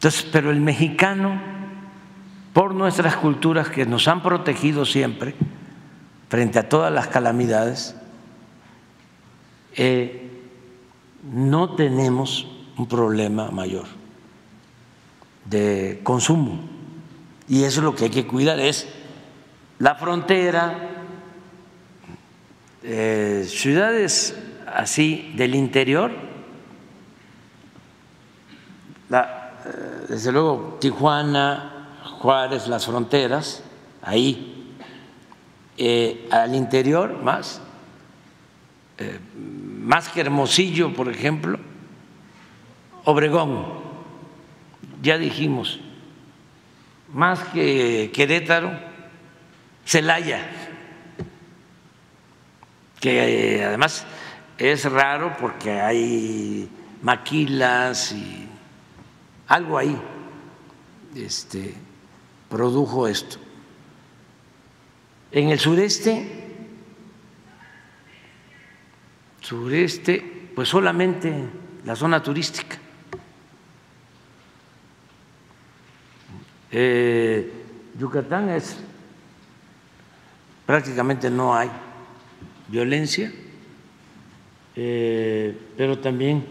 [0.00, 1.38] Entonces, pero el mexicano,
[2.54, 5.34] por nuestras culturas que nos han protegido siempre
[6.30, 7.94] frente a todas las calamidades,
[9.76, 10.30] eh,
[11.30, 12.46] no tenemos
[12.78, 13.84] un problema mayor
[15.44, 16.60] de consumo.
[17.46, 18.88] Y eso es lo que hay que cuidar, es
[19.78, 20.78] la frontera,
[22.84, 24.34] eh, ciudades
[24.66, 26.10] así del interior,
[29.10, 29.39] la,
[30.08, 33.62] desde luego Tijuana, Juárez, las fronteras,
[34.02, 34.76] ahí,
[35.78, 37.62] eh, al interior más,
[38.98, 41.58] eh, más que Hermosillo, por ejemplo,
[43.04, 43.66] Obregón,
[45.00, 45.80] ya dijimos,
[47.12, 48.70] más que Querétaro,
[49.86, 50.50] Celaya,
[53.00, 54.04] que eh, además
[54.58, 56.68] es raro porque hay
[57.00, 58.49] maquilas y
[59.50, 60.00] algo ahí
[61.14, 61.74] este,
[62.48, 63.36] produjo esto.
[65.32, 66.24] En el sureste,
[69.40, 71.32] sureste, pues solamente
[71.84, 72.78] la zona turística.
[76.70, 77.52] Eh,
[77.98, 78.76] Yucatán es
[80.64, 81.68] prácticamente no hay
[82.68, 83.32] violencia,
[84.76, 86.46] eh, pero también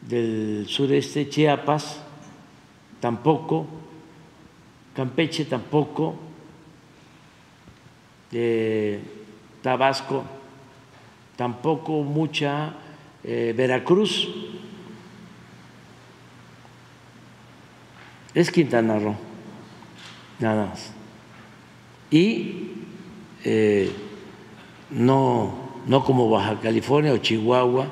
[0.00, 2.07] del sureste, Chiapas
[3.00, 3.66] tampoco,
[4.94, 6.16] Campeche tampoco,
[8.32, 9.00] eh,
[9.62, 10.24] Tabasco
[11.36, 12.74] tampoco mucha,
[13.22, 14.28] eh, Veracruz
[18.34, 19.16] es Quintana Roo,
[20.40, 20.92] nada más.
[22.10, 22.72] Y
[24.90, 25.54] no,
[25.86, 27.86] no como Baja California o Chihuahua,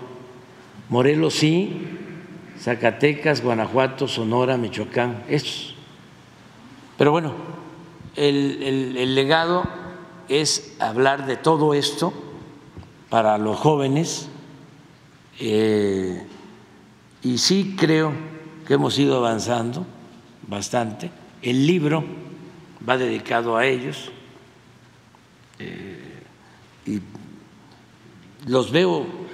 [0.88, 1.95] Morelos sí,
[2.58, 5.74] Zacatecas, Guanajuato, Sonora, Michoacán, estos.
[6.98, 7.32] Pero bueno,
[8.16, 9.64] el, legado
[10.28, 12.12] es hablar de todo esto
[13.10, 14.28] para los jóvenes
[15.38, 16.26] eh,
[17.22, 18.12] y sí creo
[18.66, 19.86] que hemos ido avanzando
[20.46, 21.10] bastante.
[21.42, 22.04] El libro
[22.88, 24.10] va dedicado a ellos.
[25.58, 26.22] Eh,
[26.86, 27.00] y
[28.46, 29.25] los veo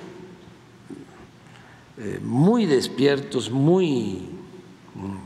[2.20, 4.28] muy despiertos, muy
[4.94, 5.16] mm,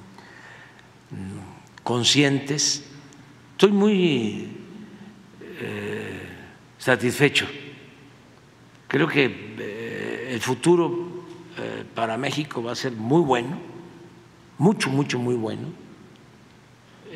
[1.83, 2.85] conscientes.
[3.53, 4.49] Estoy muy
[5.61, 6.21] eh,
[6.79, 7.47] satisfecho.
[8.89, 11.15] Creo que eh, el futuro
[11.95, 13.59] para México va a ser muy bueno,
[14.59, 15.69] mucho, mucho, muy bueno.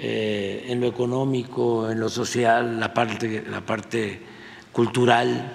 [0.02, 4.18] en lo económico, en lo social, la parte, la parte
[4.72, 5.52] cultural,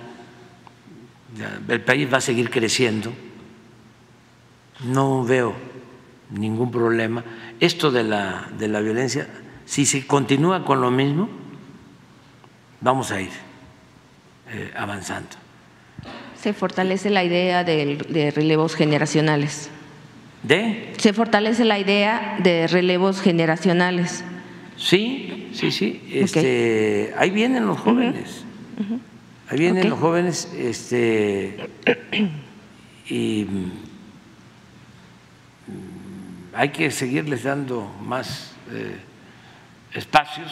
[1.67, 3.11] el país va a seguir creciendo,
[4.84, 5.54] no veo
[6.30, 7.24] ningún problema.
[7.60, 9.28] Esto de la, de la violencia,
[9.66, 11.30] si se continúa con lo mismo,
[12.82, 13.30] vamos a ir
[14.52, 15.30] eh, avanzando.
[16.40, 19.70] Se fortalece la idea de, relevos generacionales.
[20.44, 20.94] ¿De?
[20.98, 24.24] Se fortalece la idea de relevos generacionales.
[24.78, 26.04] Sí, sí, sí.
[26.12, 28.44] Este, Ahí vienen los jóvenes.
[29.50, 31.58] Ahí vienen los jóvenes este,
[33.10, 33.48] y
[36.56, 38.98] hay que seguirles dando más eh,
[39.93, 40.51] espacios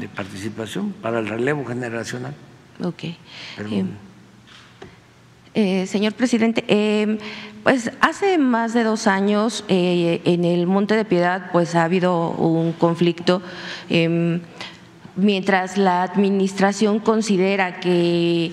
[0.00, 2.34] de participación para el relevo generacional.
[2.82, 3.04] Ok.
[3.04, 3.16] Eh,
[5.54, 7.18] eh, señor presidente, em,
[7.62, 12.72] pues hace más de dos años en el Monte de Piedad pues ha habido un
[12.72, 13.42] conflicto
[13.90, 14.40] em,
[15.16, 18.52] mientras la administración considera que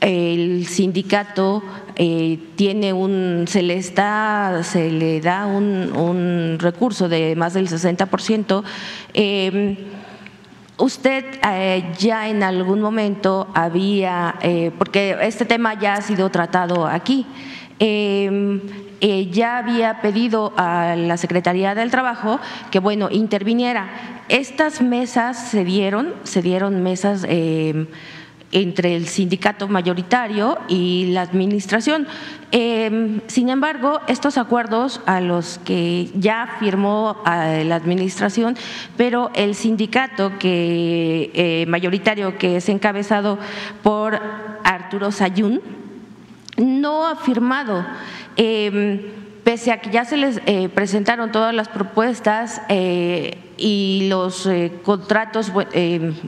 [0.00, 1.62] el sindicato
[1.96, 8.62] eh, tiene un, se le está, se le da un, recurso de más del 60%,
[9.14, 9.76] eh,
[10.78, 14.34] usted eh, ya en algún momento había,
[14.78, 17.26] porque este tema ya ha sido tratado aquí,
[19.30, 22.38] ya había pedido a la Secretaría del Trabajo
[22.70, 23.88] que, bueno, interviniera.
[24.28, 27.86] Estas mesas se dieron, se dieron mesas eh,
[28.52, 32.06] entre el sindicato mayoritario y la administración.
[32.50, 38.56] Em, sin embargo, estos acuerdos a los que ya firmó la administración,
[38.98, 43.38] pero el sindicato que, eh, mayoritario que es encabezado
[43.82, 44.20] por
[44.64, 45.62] Arturo Sayún
[46.58, 47.86] no ha firmado.
[48.36, 49.00] Em,
[49.44, 54.48] pese a que ya se les eh, presentaron todas las propuestas eh, y los
[54.84, 55.50] contratos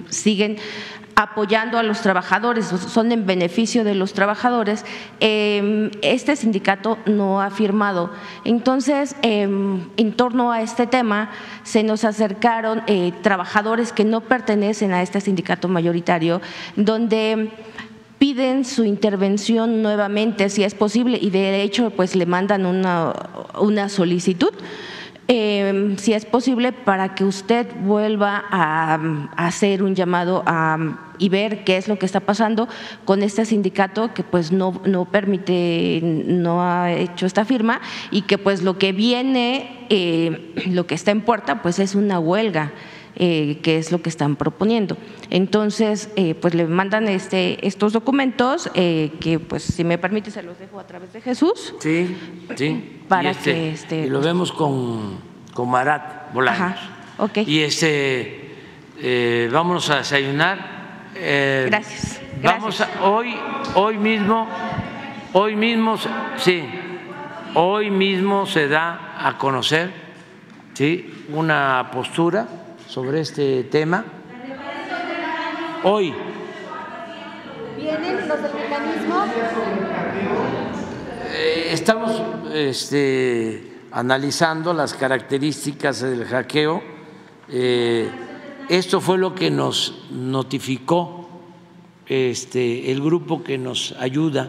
[0.09, 0.57] siguen
[1.17, 4.85] apoyando a los trabajadores, son en beneficio de los trabajadores,
[5.21, 8.11] em, este sindicato no ha firmado.
[8.45, 11.31] Entonces, em, en torno a este tema,
[11.63, 12.83] se nos acercaron
[13.23, 16.41] trabajadores que no pertenecen a este sindicato mayoritario,
[16.77, 17.51] donde
[18.19, 23.13] piden su intervención nuevamente si es posible y de hecho pues le mandan una,
[23.61, 24.51] una solicitud.
[25.27, 28.99] Eh, si es posible, para que usted vuelva a,
[29.37, 30.45] hacer un llamado
[31.19, 32.69] y ver qué es lo que está pasando
[33.07, 37.81] con este sindicato que pues no, no permite, no ha hecho esta firma
[38.11, 42.19] y que pues lo que viene, eh, lo que está en puerta pues es una
[42.19, 42.73] huelga.
[43.17, 44.97] Eh, qué es lo que están proponiendo.
[45.31, 50.43] Entonces, eh, pues le mandan este, estos documentos eh, que, pues, si me permite, se
[50.43, 51.75] los dejo a través de Jesús.
[51.79, 52.17] Sí,
[52.57, 53.03] sí.
[53.07, 55.19] Para este, que este, y lo vemos con,
[55.53, 56.61] con Marat Bolaños.
[56.61, 58.45] Ajá, Y este
[58.99, 60.59] eh, vámonos a desayunar.
[61.15, 62.21] Eh, Gracias.
[62.43, 63.37] Vamos a, hoy,
[63.75, 64.49] hoy mismo,
[65.33, 65.97] hoy mismo,
[66.37, 66.65] sí,
[67.55, 69.93] hoy mismo se da a conocer,
[70.75, 72.47] sí, una postura
[72.89, 74.05] sobre este tema.
[75.83, 76.15] Hoy.
[77.77, 79.25] ¿Vienen los del mecanismo?
[81.33, 82.23] Eh, estamos
[82.55, 86.83] este, analizando las características del hackeo.
[87.49, 88.09] Eh,
[88.69, 91.29] esto fue lo que nos notificó
[92.07, 94.49] este, el grupo que nos ayuda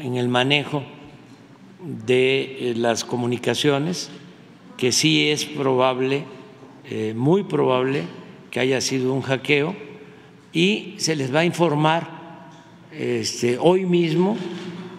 [0.00, 0.82] en el manejo
[1.80, 4.10] de eh, las comunicaciones,
[4.76, 6.24] que sí es probable,
[7.14, 8.02] muy probable,
[8.50, 9.74] que haya sido un hackeo
[10.52, 12.08] y se les va a informar
[12.92, 14.36] este, hoy mismo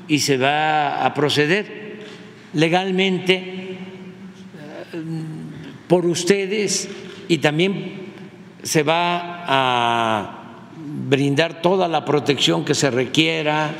[0.07, 2.01] y se va a proceder
[2.53, 3.77] legalmente eh,
[5.87, 6.89] por ustedes
[7.27, 8.05] y también
[8.61, 10.61] se va a
[11.07, 13.73] brindar toda la protección que se requiera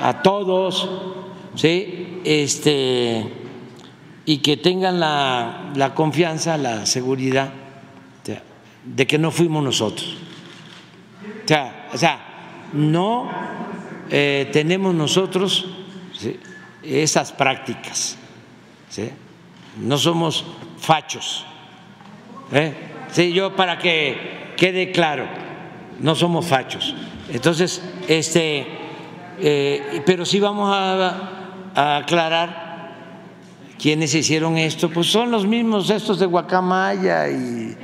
[0.00, 0.88] a todos,
[1.56, 2.20] ¿sí?
[2.24, 3.43] Este,
[4.26, 7.50] y que tengan la, la confianza, la seguridad
[8.84, 10.16] de que no fuimos nosotros.
[11.92, 12.20] O sea,
[12.72, 13.30] no
[14.10, 15.66] eh, tenemos nosotros
[16.82, 18.18] esas prácticas.
[19.78, 20.44] No somos
[20.78, 21.44] fachos.
[22.52, 22.74] ¿eh?
[23.10, 25.26] Sí, yo para que quede claro,
[26.00, 26.94] no somos fachos.
[27.32, 28.66] Entonces, este,
[29.40, 31.30] eh, pero sí vamos a,
[31.74, 32.63] aclarar
[33.78, 37.76] quiénes hicieron esto, pues son los mismos estos de Guacamaya y.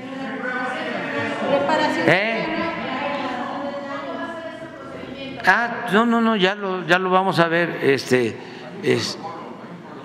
[5.47, 7.81] Ah, no, no, no, ya lo, ya lo vamos a ver.
[7.83, 8.37] Este,
[8.83, 9.19] es,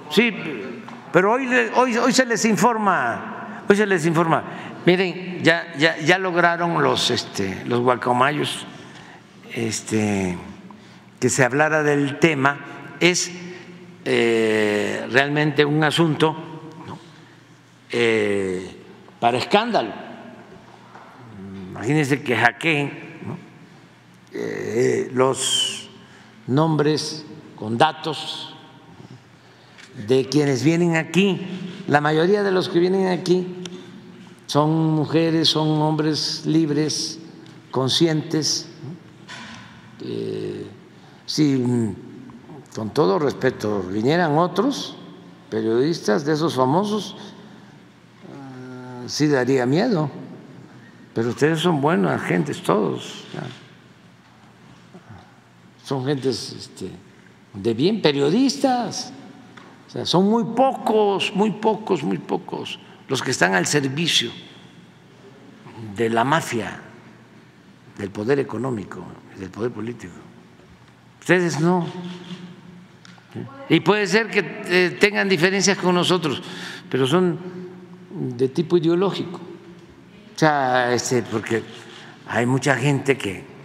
[0.10, 0.34] sí,
[1.12, 4.44] pero hoy, hoy, hoy se les informa, hoy se les informa.
[4.86, 8.66] Miren, ya, ya, ya lograron los, este, los guacamayos
[9.54, 10.38] este,
[11.20, 12.60] que se hablara del tema.
[13.00, 13.32] Es
[14.08, 16.36] eh, realmente un asunto
[17.90, 18.84] eh,
[19.20, 19.92] para escándalo.
[21.72, 22.92] Imagínense que hackeen
[24.32, 25.90] eh, los
[26.46, 27.26] nombres
[27.56, 28.56] con datos
[30.08, 31.42] de quienes vienen aquí.
[31.88, 33.64] La mayoría de los que vienen aquí
[34.46, 37.20] son mujeres, son hombres libres,
[37.72, 38.70] conscientes.
[41.26, 41.96] si
[42.76, 44.96] con todo respeto vinieran otros
[45.50, 47.16] periodistas de esos famosos,
[48.28, 50.10] ah, sí daría miedo.
[51.14, 53.24] Pero ustedes son buenos agentes todos
[55.86, 56.90] son gentes este,
[57.54, 59.14] de bien, periodistas.
[60.04, 64.32] Son muy pocos, muy pocos, muy pocos los que están al servicio
[65.96, 66.82] de la mafia,
[67.98, 69.06] del poder económico,
[69.38, 70.16] del poder político.
[71.22, 71.86] Ustedes no.
[73.70, 76.42] Y puede ser que eh, tengan diferencias con nosotros,
[76.90, 77.40] pero son
[78.12, 79.38] de tipo ideológico.
[79.38, 81.64] O sea, este, porque
[82.28, 83.56] hay mucha gente que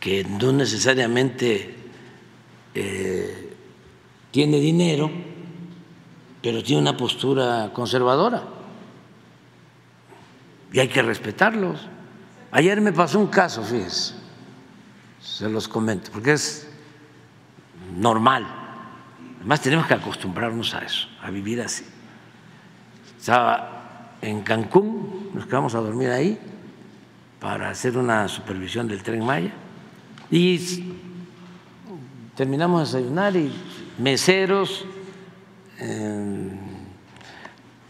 [0.00, 1.74] que no necesariamente
[2.74, 3.56] eh,
[4.30, 5.10] tiene dinero,
[6.42, 8.44] pero tiene una postura conservadora.
[10.72, 11.80] Y hay que respetarlos.
[12.50, 14.14] Ayer me pasó un caso, fíjense,
[15.20, 16.67] se los comento, porque es
[17.96, 18.46] normal.
[19.38, 21.84] Además tenemos que acostumbrarnos a eso, a vivir así.
[23.18, 26.38] Estaba en Cancún, nos quedamos a dormir ahí
[27.40, 29.52] para hacer una supervisión del tren Maya
[30.30, 30.84] y
[32.34, 33.52] terminamos de desayunar y
[33.98, 34.84] meseros,
[35.78, 36.50] em,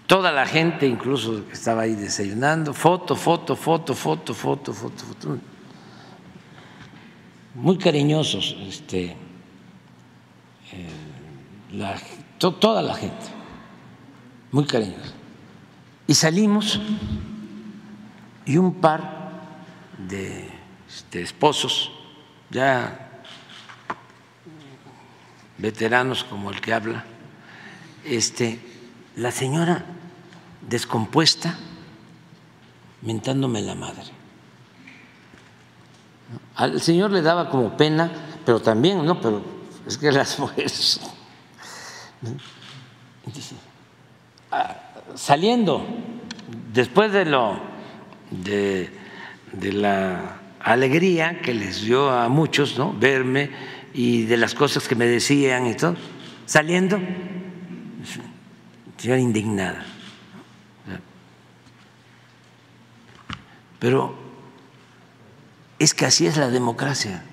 [0.07, 5.39] toda la gente incluso que estaba ahí desayunando, foto, foto, foto, foto, foto, foto, foto.
[7.55, 9.17] Muy cariñosos, este,
[10.73, 10.89] eh,
[12.39, 13.27] toda la gente,
[14.53, 15.15] muy cariñosos.
[16.07, 16.81] Y salimos
[18.47, 19.19] y un par
[20.09, 20.49] de
[21.13, 21.93] esposos
[22.51, 23.21] ya
[25.59, 27.05] veteranos como el que habla,
[28.05, 28.61] este,
[29.17, 29.85] la señora
[30.67, 31.59] descompuesta
[33.03, 34.05] mentándome la madre.
[36.57, 38.11] Al señor le daba como pena,
[38.45, 39.21] pero también, ¿no?
[39.21, 39.58] Pero
[39.89, 41.01] es que las mujeres.
[44.51, 44.77] Ah,
[45.15, 45.87] saliendo,
[46.75, 47.59] después de lo
[48.31, 48.91] de,
[49.73, 52.93] la alegría que les dio a muchos, ¿no?
[52.93, 53.51] Verme
[53.95, 55.97] y de las cosas que me decían y todo,
[56.45, 57.01] saliendo,
[59.03, 59.87] yo indignada.
[63.79, 64.15] Pero
[65.79, 67.25] es que así es la democracia.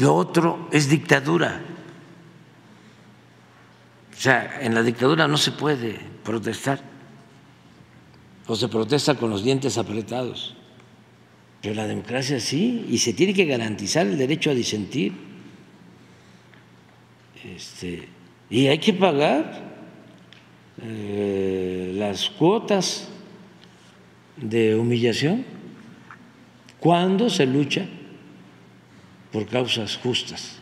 [0.00, 1.60] Lo otro es dictadura.
[4.10, 6.80] O sea, en la dictadura no se puede protestar
[8.46, 10.56] o se protesta con los dientes apretados.
[11.60, 15.12] Pero la democracia sí, y se tiene que garantizar el derecho a disentir.
[17.44, 18.08] Este,
[18.48, 19.70] y hay que pagar
[20.82, 23.08] eh, las cuotas
[24.38, 25.44] de humillación
[26.78, 27.86] cuando se lucha
[29.32, 30.58] por causas justas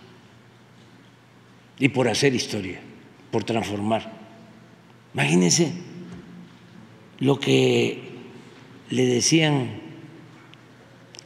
[1.78, 2.80] y por hacer historia,
[3.30, 4.12] por transformar.
[5.14, 5.72] Imagínense
[7.18, 8.02] lo que
[8.90, 9.80] le decían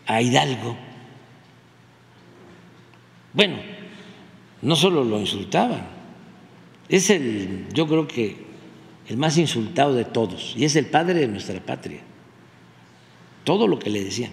[0.06, 0.76] a Hidalgo.
[3.32, 3.56] Bueno,
[4.60, 5.86] no solo lo insultaban,
[6.88, 8.36] es el, yo creo que
[9.08, 12.00] el más insultado de todos, y es el padre de nuestra patria.
[13.44, 14.30] Todo lo que le decían.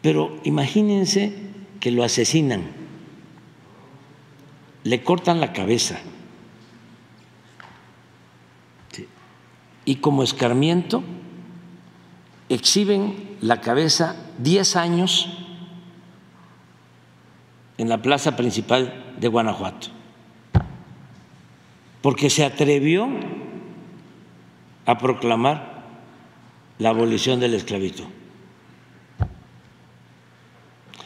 [0.00, 1.51] Pero imagínense
[1.82, 2.62] que lo asesinan,
[4.84, 5.98] le cortan la cabeza.
[9.84, 11.02] Y como escarmiento
[12.48, 15.28] exhiben la cabeza 10 años
[17.78, 19.88] en la plaza principal de Guanajuato,
[22.00, 23.08] porque se atrevió
[24.86, 25.82] a proclamar
[26.78, 28.06] la abolición de la esclavitud.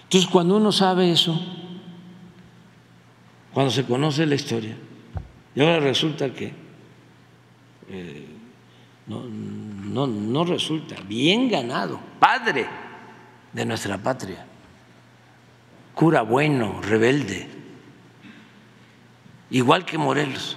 [0.06, 1.36] Entonces, cuando uno sabe eso,
[3.52, 4.76] cuando se conoce la historia,
[5.52, 6.52] y ahora resulta que
[7.88, 8.26] eh,
[9.08, 12.66] no, no, no resulta bien ganado, padre
[13.52, 14.46] de nuestra patria,
[15.92, 17.48] cura bueno, rebelde,
[19.50, 20.56] igual que Morelos.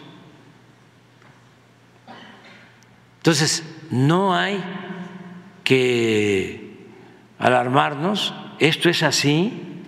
[3.17, 4.63] Entonces, no hay
[5.63, 6.87] que
[7.39, 9.83] alarmarnos, esto es así.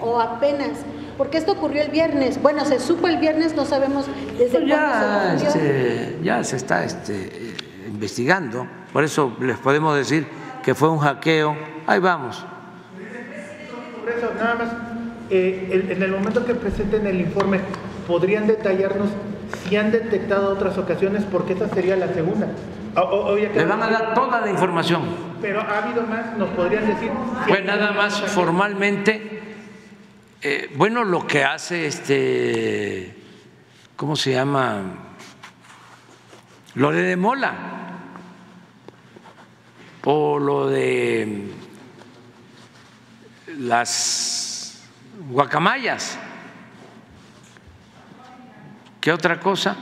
[0.00, 0.70] ¿O apenas?
[1.16, 2.42] Porque esto ocurrió el viernes.
[2.42, 4.06] Bueno, se supo el viernes, no sabemos
[4.36, 7.54] desde pues ya, se este, ya se está este,
[7.86, 8.66] investigando.
[8.92, 10.26] Por eso les podemos decir
[10.62, 11.56] que fue un hackeo.
[11.86, 12.44] Ahí vamos.
[14.00, 14.68] Por eso, nada más,
[15.30, 17.60] eh, en el momento que presenten el informe,
[18.06, 19.08] ¿podrían detallarnos
[19.68, 21.24] si han detectado otras ocasiones?
[21.30, 22.48] Porque esa sería la segunda.
[23.54, 25.33] Le van a dar toda la información.
[25.44, 27.10] Pero ha habido más, nos podrían decir.
[27.46, 29.42] pues nada más formalmente
[30.40, 33.14] eh, bueno, lo que hace este,
[33.94, 34.82] ¿cómo se llama?
[36.74, 37.54] Lo de Demola
[40.04, 41.50] o lo de
[43.58, 44.82] las
[45.30, 46.18] guacamayas.
[49.00, 49.76] ¿Qué otra cosa?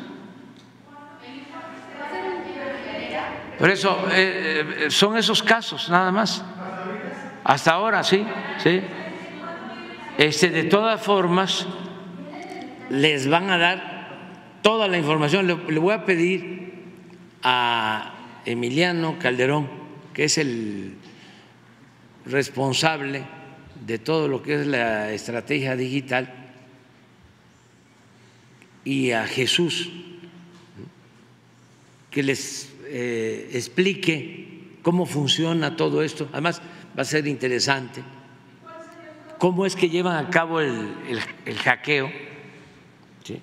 [3.62, 6.44] Por eso eh, eh, son esos casos nada más.
[7.44, 8.26] Hasta ahora sí,
[8.58, 8.80] sí.
[10.18, 11.68] Este, de todas formas,
[12.90, 15.46] les van a dar toda la información.
[15.46, 16.72] Le, le voy a pedir
[17.44, 19.70] a Emiliano Calderón,
[20.12, 20.96] que es el
[22.26, 23.22] responsable
[23.86, 26.34] de todo lo que es la estrategia digital,
[28.84, 29.88] y a Jesús,
[32.10, 36.28] que les eh, explique cómo funciona todo esto.
[36.30, 36.60] Además,
[36.96, 38.04] va a ser interesante
[39.38, 41.18] cómo es que llevan a cabo el,
[41.64, 43.40] hackeo, eh,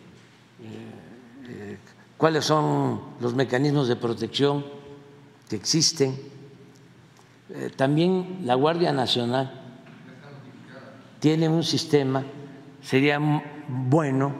[1.47, 1.77] eh,
[2.15, 4.63] cuáles son los mecanismos de protección
[5.49, 6.15] que existen.
[7.75, 9.51] También la Guardia Nacional
[11.19, 12.23] tiene un sistema,
[12.83, 13.19] sería
[13.67, 14.31] bueno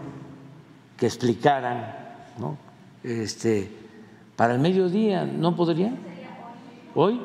[0.95, 1.95] que explicaran,
[2.37, 2.59] ¿no?
[3.03, 3.78] Este,
[4.39, 5.97] para el mediodía, ¿no podrían?
[6.95, 7.19] ¿Hoy?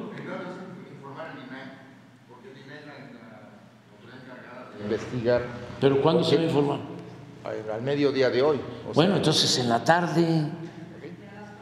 [4.83, 5.43] investigar.
[5.81, 6.81] ¿Pero cuándo se va a informar?
[7.73, 8.61] Al mediodía de hoy.
[8.95, 10.51] Bueno, entonces en la tarde,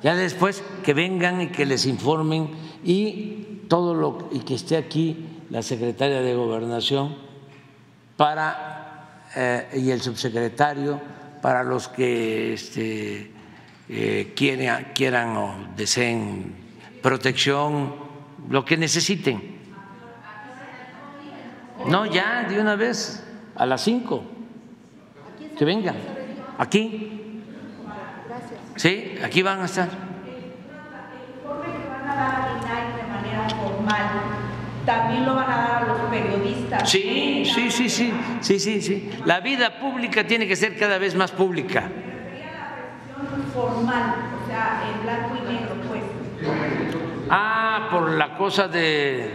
[0.03, 2.49] ya después que vengan y que les informen
[2.83, 7.15] y todo lo y que esté aquí la secretaria de Gobernación
[8.17, 10.99] para eh, y el subsecretario
[11.43, 13.42] para los que este,
[13.95, 16.55] eh, quieran, quieran o deseen
[17.03, 17.95] protección,
[18.49, 19.61] lo que necesiten.
[21.87, 23.23] No, ya, de una vez,
[23.55, 24.25] a las cinco.
[25.59, 25.97] Que vengan.
[26.57, 27.43] Aquí.
[28.77, 29.91] Sí, aquí van a estar.
[34.87, 36.91] también lo van a dar a los periodistas.
[36.91, 39.11] Sí, sí, sí, sí, sí, sí, sí.
[39.25, 41.91] La vida pública tiene que ser cada vez más pública.
[43.55, 46.03] Formal, o sea, en blanco y negro, pues.
[47.31, 49.31] Ah, por la cosa de...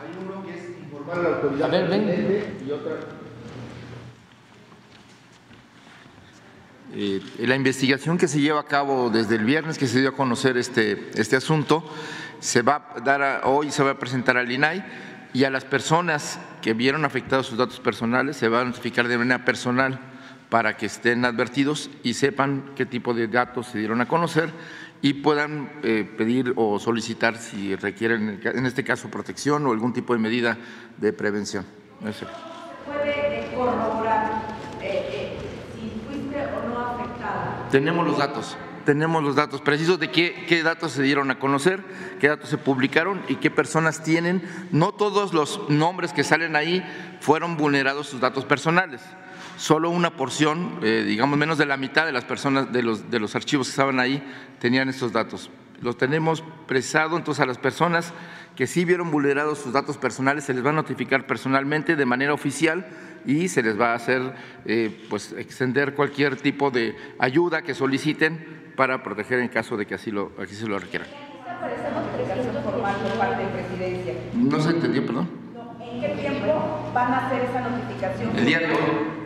[0.00, 2.58] Hay uno que es informar a la autoridad A ver, ven.
[2.66, 2.92] y otra.
[6.92, 10.12] Eh, la investigación que se lleva a cabo desde el viernes que se dio a
[10.12, 11.84] conocer este, este asunto
[12.40, 14.84] se va a dar a- hoy se va a presentar al INAI
[15.32, 19.18] y a las personas que vieron afectados sus datos personales se va a notificar de
[19.18, 20.00] manera personal
[20.50, 24.50] para que estén advertidos y sepan qué tipo de datos se dieron a conocer
[25.00, 30.12] y puedan eh, pedir o solicitar si requieren en este caso protección o algún tipo
[30.12, 30.58] de medida
[30.98, 31.64] de prevención.
[32.06, 32.26] Eso.
[32.84, 34.42] ¿Puede corroborar
[34.82, 35.38] eh, eh,
[35.74, 37.68] si fuiste o no afectada?
[37.70, 41.82] Tenemos los datos, tenemos los datos precisos de qué, qué datos se dieron a conocer,
[42.18, 44.42] qué datos se publicaron y qué personas tienen.
[44.72, 46.84] No todos los nombres que salen ahí
[47.20, 49.00] fueron vulnerados sus datos personales.
[49.60, 53.20] Solo una porción, eh, digamos menos de la mitad de las personas, de los, de
[53.20, 54.22] los archivos que estaban ahí,
[54.58, 55.50] tenían estos datos.
[55.82, 58.14] Los tenemos presado, entonces a las personas
[58.56, 62.32] que sí vieron vulnerados sus datos personales se les va a notificar personalmente de manera
[62.32, 62.86] oficial
[63.26, 64.32] y se les va a hacer
[64.64, 69.94] eh, pues extender cualquier tipo de ayuda que soliciten para proteger en caso de que
[69.94, 71.08] así lo, así se lo requieran.
[71.46, 74.14] Aparecemos 300 formal por parte de presidencia.
[74.32, 75.39] No se entendió, perdón.
[76.90, 78.36] ¿En qué van a hacer esa notificación?
[78.36, 78.78] El día de hoy.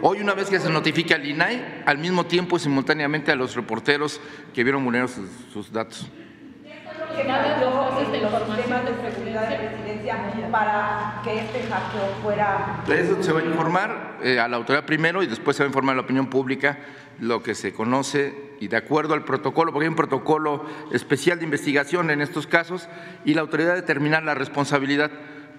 [0.03, 3.57] Hoy, una vez que se notifica al INAI, al mismo tiempo y simultáneamente a los
[3.57, 4.21] reporteros
[4.53, 6.07] que vieron vulnerados sus, sus datos.
[6.63, 7.65] que falló
[8.15, 10.19] en los sistemas de seguridad de presidencia
[10.51, 14.85] para que este hackeo fuera De eso se va a informar eh, a la autoridad
[14.85, 16.79] primero y después se va a informar a la opinión pública
[17.19, 21.45] lo que se conoce y de acuerdo al protocolo, porque hay un protocolo especial de
[21.45, 22.89] investigación en estos casos
[23.25, 25.11] y la autoridad determinar la responsabilidad,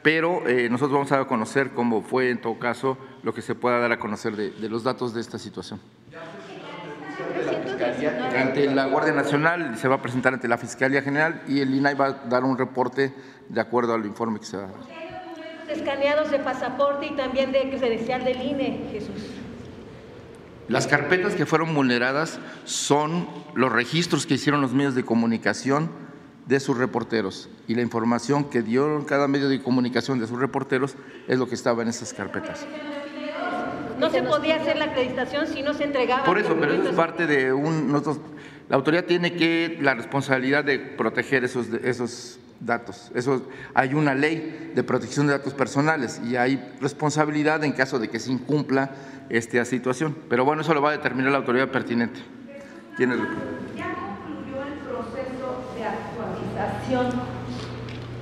[0.05, 3.79] pero eh, nosotros vamos a conocer cómo fue en todo caso lo que se pueda
[3.79, 5.79] dar a conocer de, de los datos de esta situación.
[8.37, 11.95] Ante la Guardia Nacional se va a presentar ante la Fiscalía General y el INAI
[11.95, 13.15] va a dar un reporte
[13.49, 14.75] de acuerdo al informe que se va a dar.
[15.69, 19.31] Escaneados de pasaporte y también de credencial del INE, Jesús.
[20.67, 26.04] Las carpetas que fueron vulneradas son los registros que hicieron los medios de comunicación
[26.47, 30.95] de sus reporteros y la información que dio cada medio de comunicación de sus reporteros
[31.27, 32.65] es lo que estaba en esas carpetas.
[33.99, 36.23] No se podía hacer la acreditación si no se entregaba.
[36.25, 38.19] Por eso, pero eso es parte de un nosotros
[38.67, 43.11] la autoridad tiene que la responsabilidad de proteger esos esos datos.
[43.15, 48.09] Eso hay una ley de protección de datos personales y hay responsabilidad en caso de
[48.09, 48.91] que se incumpla
[49.29, 50.15] esta situación.
[50.29, 52.19] Pero bueno, eso lo va a determinar la autoridad pertinente.
[52.97, 53.19] ¿Quién es?
[53.75, 55.83] ¿Ya concluyó el proceso de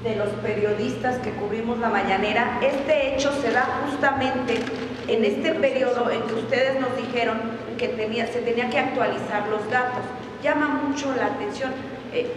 [0.04, 2.60] de los periodistas que cubrimos la mañanera?
[2.62, 4.60] Este hecho se da justamente
[5.08, 7.40] en este periodo en que ustedes nos dijeron
[7.78, 7.88] que
[8.32, 10.04] se tenía que actualizar los datos.
[10.42, 11.72] Llama mucho la atención,
[12.14, 12.32] eh,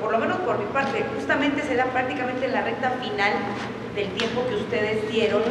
[0.00, 3.32] por lo menos por mi parte, justamente se da prácticamente en la recta final
[3.94, 5.42] del tiempo que ustedes dieron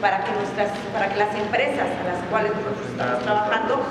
[0.00, 3.82] para nuestras, para que las empresas a las cuales nosotros estamos trabajando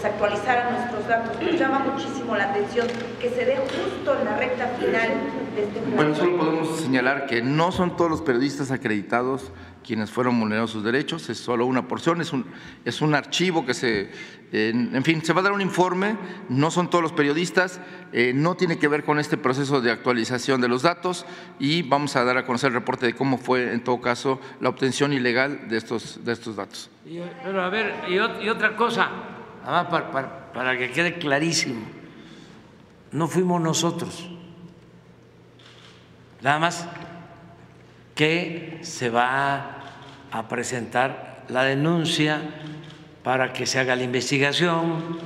[0.00, 1.42] pues actualizaran nuestros datos.
[1.42, 2.86] Nos llama muchísimo la atención
[3.20, 5.08] que se dé justo en la recta final
[5.56, 9.50] de este Bueno, solo podemos señalar que no son todos los periodistas acreditados
[9.84, 12.44] quienes fueron vulnerados sus derechos, es solo una porción, es un,
[12.84, 14.10] es un archivo que se,
[14.52, 16.14] en, en fin, se va a dar un informe,
[16.50, 17.80] no son todos los periodistas,
[18.12, 21.24] eh, no tiene que ver con este proceso de actualización de los datos
[21.58, 24.68] y vamos a dar a conocer el reporte de cómo fue, en todo caso, la
[24.68, 26.90] obtención ilegal de estos, de estos datos.
[27.06, 28.18] Y- Pero a ver, y
[28.50, 29.08] otra cosa,
[29.68, 31.82] para, para- para que quede clarísimo,
[33.12, 34.28] no fuimos nosotros,
[36.40, 36.88] nada más
[38.14, 39.76] que se va
[40.32, 42.40] a presentar la denuncia
[43.22, 45.18] para que se haga la investigación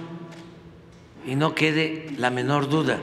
[1.27, 2.99] y no quede la menor duda.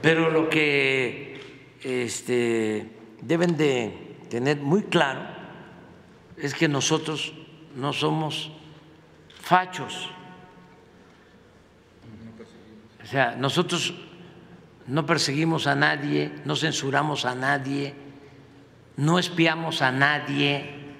[0.00, 1.40] Pero lo que
[1.82, 2.88] este,
[3.20, 5.20] deben de tener muy claro
[6.38, 7.34] es que nosotros
[7.76, 8.52] no somos
[9.50, 10.08] fachos.
[13.02, 13.92] O sea, nosotros
[14.86, 17.92] no perseguimos a nadie, no censuramos a nadie,
[18.96, 20.94] no espiamos a nadie,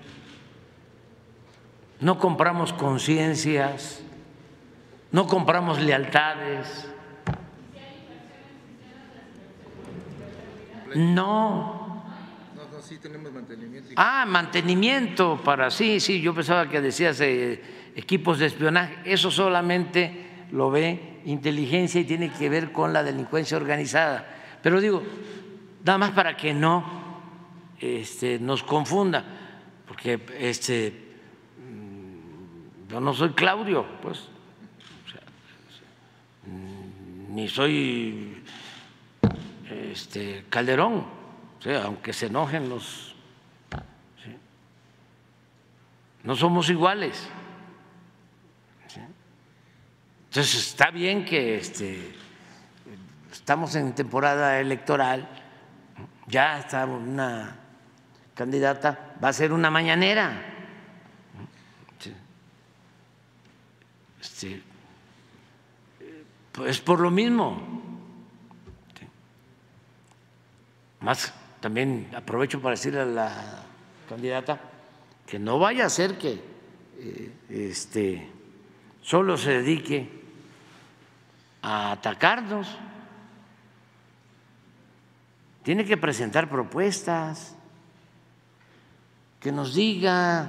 [2.01, 4.03] no compramos conciencias,
[5.13, 6.89] no compramos lealtades.
[10.97, 12.03] No,
[12.57, 13.91] No, no, sí tenemos mantenimiento.
[13.95, 18.97] Ah, mantenimiento para sí, sí, yo pensaba que decías eh, equipos de espionaje.
[19.05, 24.27] Eso solamente lo ve inteligencia y tiene que ver con la delincuencia organizada.
[24.63, 25.03] Pero digo,
[25.85, 26.85] nada más para que no
[27.79, 29.25] este, nos confunda,
[29.87, 30.93] porque este,
[31.59, 34.19] mm, yo no soy Claudio, pues.
[34.19, 35.23] O sea,
[37.29, 38.43] ni soy
[39.93, 41.05] este, Calderón,
[41.85, 43.15] aunque se enojen los...
[46.23, 47.31] No somos iguales.
[50.31, 52.15] Entonces está bien que este,
[53.33, 55.29] estamos en temporada electoral,
[56.29, 57.57] ya está una
[58.33, 60.41] candidata, va a ser una mañanera.
[64.21, 64.63] Este,
[66.53, 67.83] pues por lo mismo.
[71.01, 73.65] Más también aprovecho para decirle a la
[74.09, 74.61] candidata
[75.27, 76.41] que no vaya a ser que
[77.01, 78.29] eh, este,
[79.03, 80.20] solo se dedique
[81.63, 82.69] a atacarnos.
[85.63, 87.55] Tiene que presentar propuestas,
[89.41, 90.49] que nos diga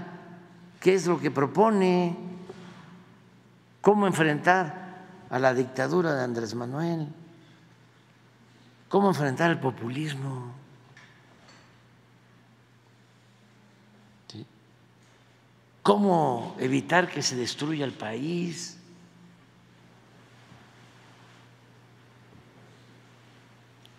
[0.80, 2.18] qué es lo que propone,
[3.82, 4.98] cómo enfrentar
[5.30, 7.08] a la dictadura de Andrés Manuel,
[8.90, 10.62] cómo enfrentar el populismo.
[15.84, 18.78] ¿Cómo evitar que se destruya el país?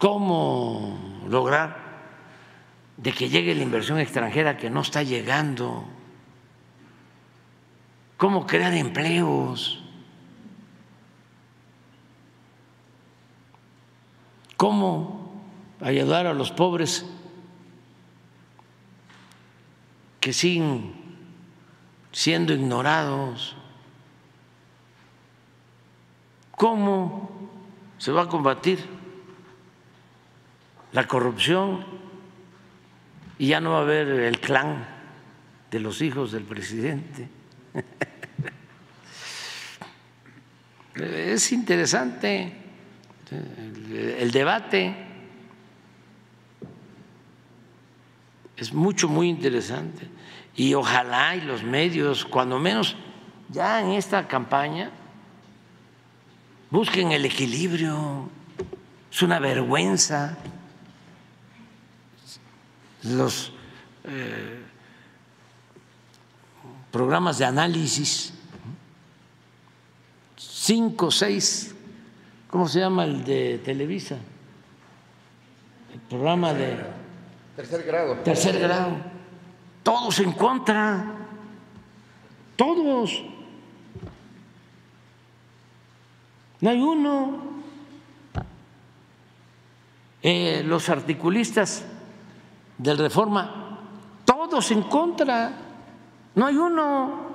[0.02, 0.98] ¿Cómo
[1.28, 1.76] lograr
[2.96, 5.84] de que llegue la inversión extranjera que no está llegando?
[8.16, 9.80] ¿Cómo crear empleos?
[14.56, 15.40] ¿Cómo
[15.80, 17.06] ayudar a los pobres
[20.18, 20.94] que siguen
[22.10, 23.54] siendo ignorados?
[26.56, 27.30] ¿Cómo
[27.98, 29.01] se va a combatir
[30.92, 31.84] la corrupción
[33.38, 34.86] y ya no va a haber el clan
[35.70, 37.28] de los hijos del presidente.
[40.94, 42.52] Es interesante
[43.90, 44.94] el debate,
[48.56, 50.08] es mucho, muy interesante.
[50.54, 52.94] Y ojalá y los medios, cuando menos
[53.48, 54.90] ya en esta campaña,
[56.70, 58.28] busquen el equilibrio.
[59.10, 60.36] Es una vergüenza
[63.02, 63.52] los
[64.04, 64.62] eh,
[66.90, 68.32] programas de análisis,
[70.36, 71.74] cinco, seis,
[72.48, 74.18] ¿cómo se llama el de Televisa?
[75.92, 76.78] El programa de...
[77.56, 78.14] Tercer grado.
[78.18, 78.96] Tercer grado.
[79.82, 81.04] Todos en contra.
[82.56, 83.22] Todos.
[86.60, 87.52] No hay uno.
[90.22, 91.84] Eh, los articulistas
[92.82, 93.78] del Reforma,
[94.24, 95.52] todos en contra,
[96.34, 97.30] no hay uno.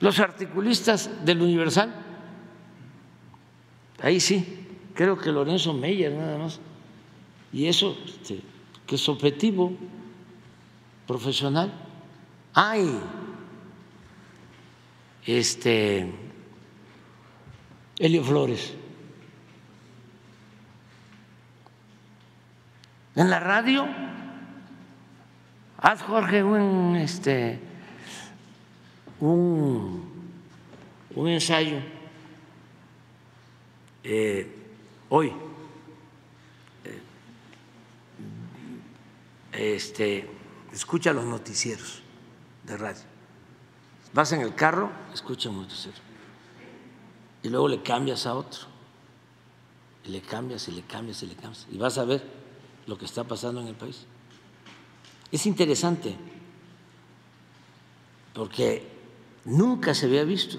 [0.00, 1.94] Los articulistas del Universal,
[4.02, 6.60] ahí sí, creo que Lorenzo Meyer nada más,
[7.52, 8.40] y eso este,
[8.86, 9.72] que es objetivo,
[11.06, 11.72] profesional.
[12.54, 12.98] Hay
[15.24, 16.12] este
[17.98, 18.74] Helio Flores
[23.16, 23.86] En la radio,
[25.78, 27.60] haz Jorge un, este,
[29.20, 30.04] un,
[31.14, 31.78] un ensayo
[34.02, 34.52] eh,
[35.10, 35.32] hoy.
[36.84, 37.00] Eh,
[39.52, 40.28] este,
[40.72, 42.02] escucha los noticieros
[42.64, 43.02] de radio.
[44.12, 45.98] Vas en el carro, escucha un noticiero.
[47.44, 48.66] Y luego le cambias a otro.
[50.04, 51.66] Y le cambias y le cambias y le cambias.
[51.70, 52.43] Y vas a ver
[52.86, 54.06] lo que está pasando en el país.
[55.30, 56.14] Es interesante
[58.32, 58.86] porque
[59.44, 60.58] nunca se había visto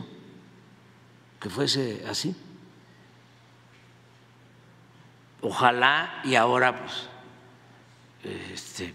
[1.40, 2.36] que fuese así.
[5.42, 7.10] Ojalá y ahora pues
[8.52, 8.94] este,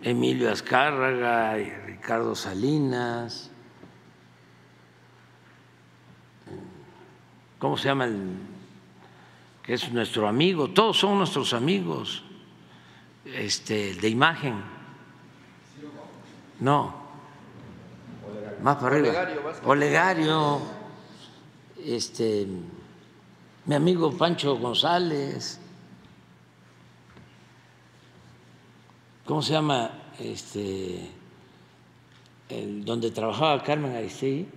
[0.00, 3.50] Emilio Azcárraga y Ricardo Salinas,
[7.58, 8.51] ¿cómo se llama el
[9.62, 12.24] que es nuestro amigo, todos son nuestros amigos
[13.24, 14.62] este, de imagen.
[16.58, 16.94] No,
[18.62, 19.28] más para arriba.
[19.64, 20.60] Olegario,
[21.84, 22.46] este,
[23.66, 25.60] mi amigo Pancho González,
[29.24, 29.90] ¿cómo se llama?
[30.18, 31.10] Este,
[32.48, 34.48] el, donde trabajaba Carmen Aristegui.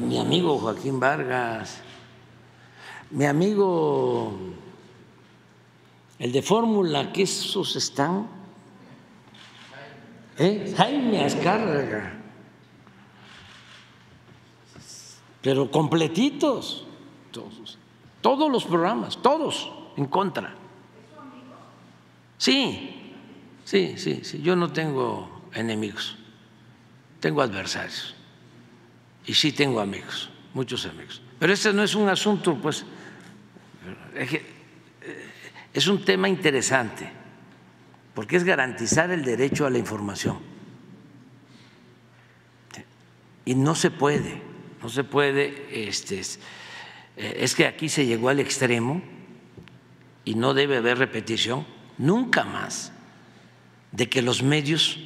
[0.00, 1.82] Mi amigo Joaquín Vargas
[3.10, 4.36] mi amigo,
[6.18, 8.28] el de fórmula, que esos están,
[10.36, 10.74] ¿eh?
[10.76, 12.14] Jaime Azcárraga,
[15.42, 16.86] pero completitos,
[17.30, 17.78] todos,
[18.20, 20.54] todos los programas, todos en contra.
[22.36, 23.14] Sí,
[23.64, 26.16] sí, sí, sí, yo no tengo enemigos,
[27.20, 28.14] tengo adversarios
[29.26, 31.22] y sí tengo amigos, muchos amigos.
[31.38, 32.84] Pero este no es un asunto, pues,
[35.72, 37.08] es un tema interesante,
[38.14, 40.38] porque es garantizar el derecho a la información.
[43.44, 44.42] Y no se puede,
[44.82, 46.20] no se puede, este,
[47.16, 49.02] es que aquí se llegó al extremo
[50.24, 52.92] y no debe haber repetición nunca más
[53.92, 54.98] de que los medios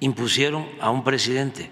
[0.00, 1.70] impusieron a un presidente.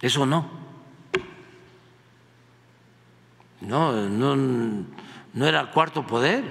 [0.00, 0.65] Eso no.
[3.66, 6.44] No, no, no era el cuarto poder.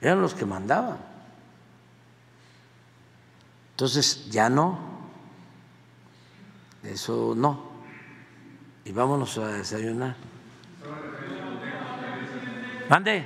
[0.00, 0.98] Eran los que mandaban.
[3.72, 4.78] Entonces, ya no.
[6.82, 7.70] Eso no.
[8.84, 10.16] Y vámonos a desayunar.
[12.88, 13.24] ¿Mande?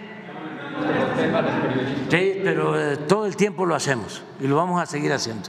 [2.10, 5.48] Sí, pero eh, todo el tiempo lo hacemos y lo vamos a seguir haciendo.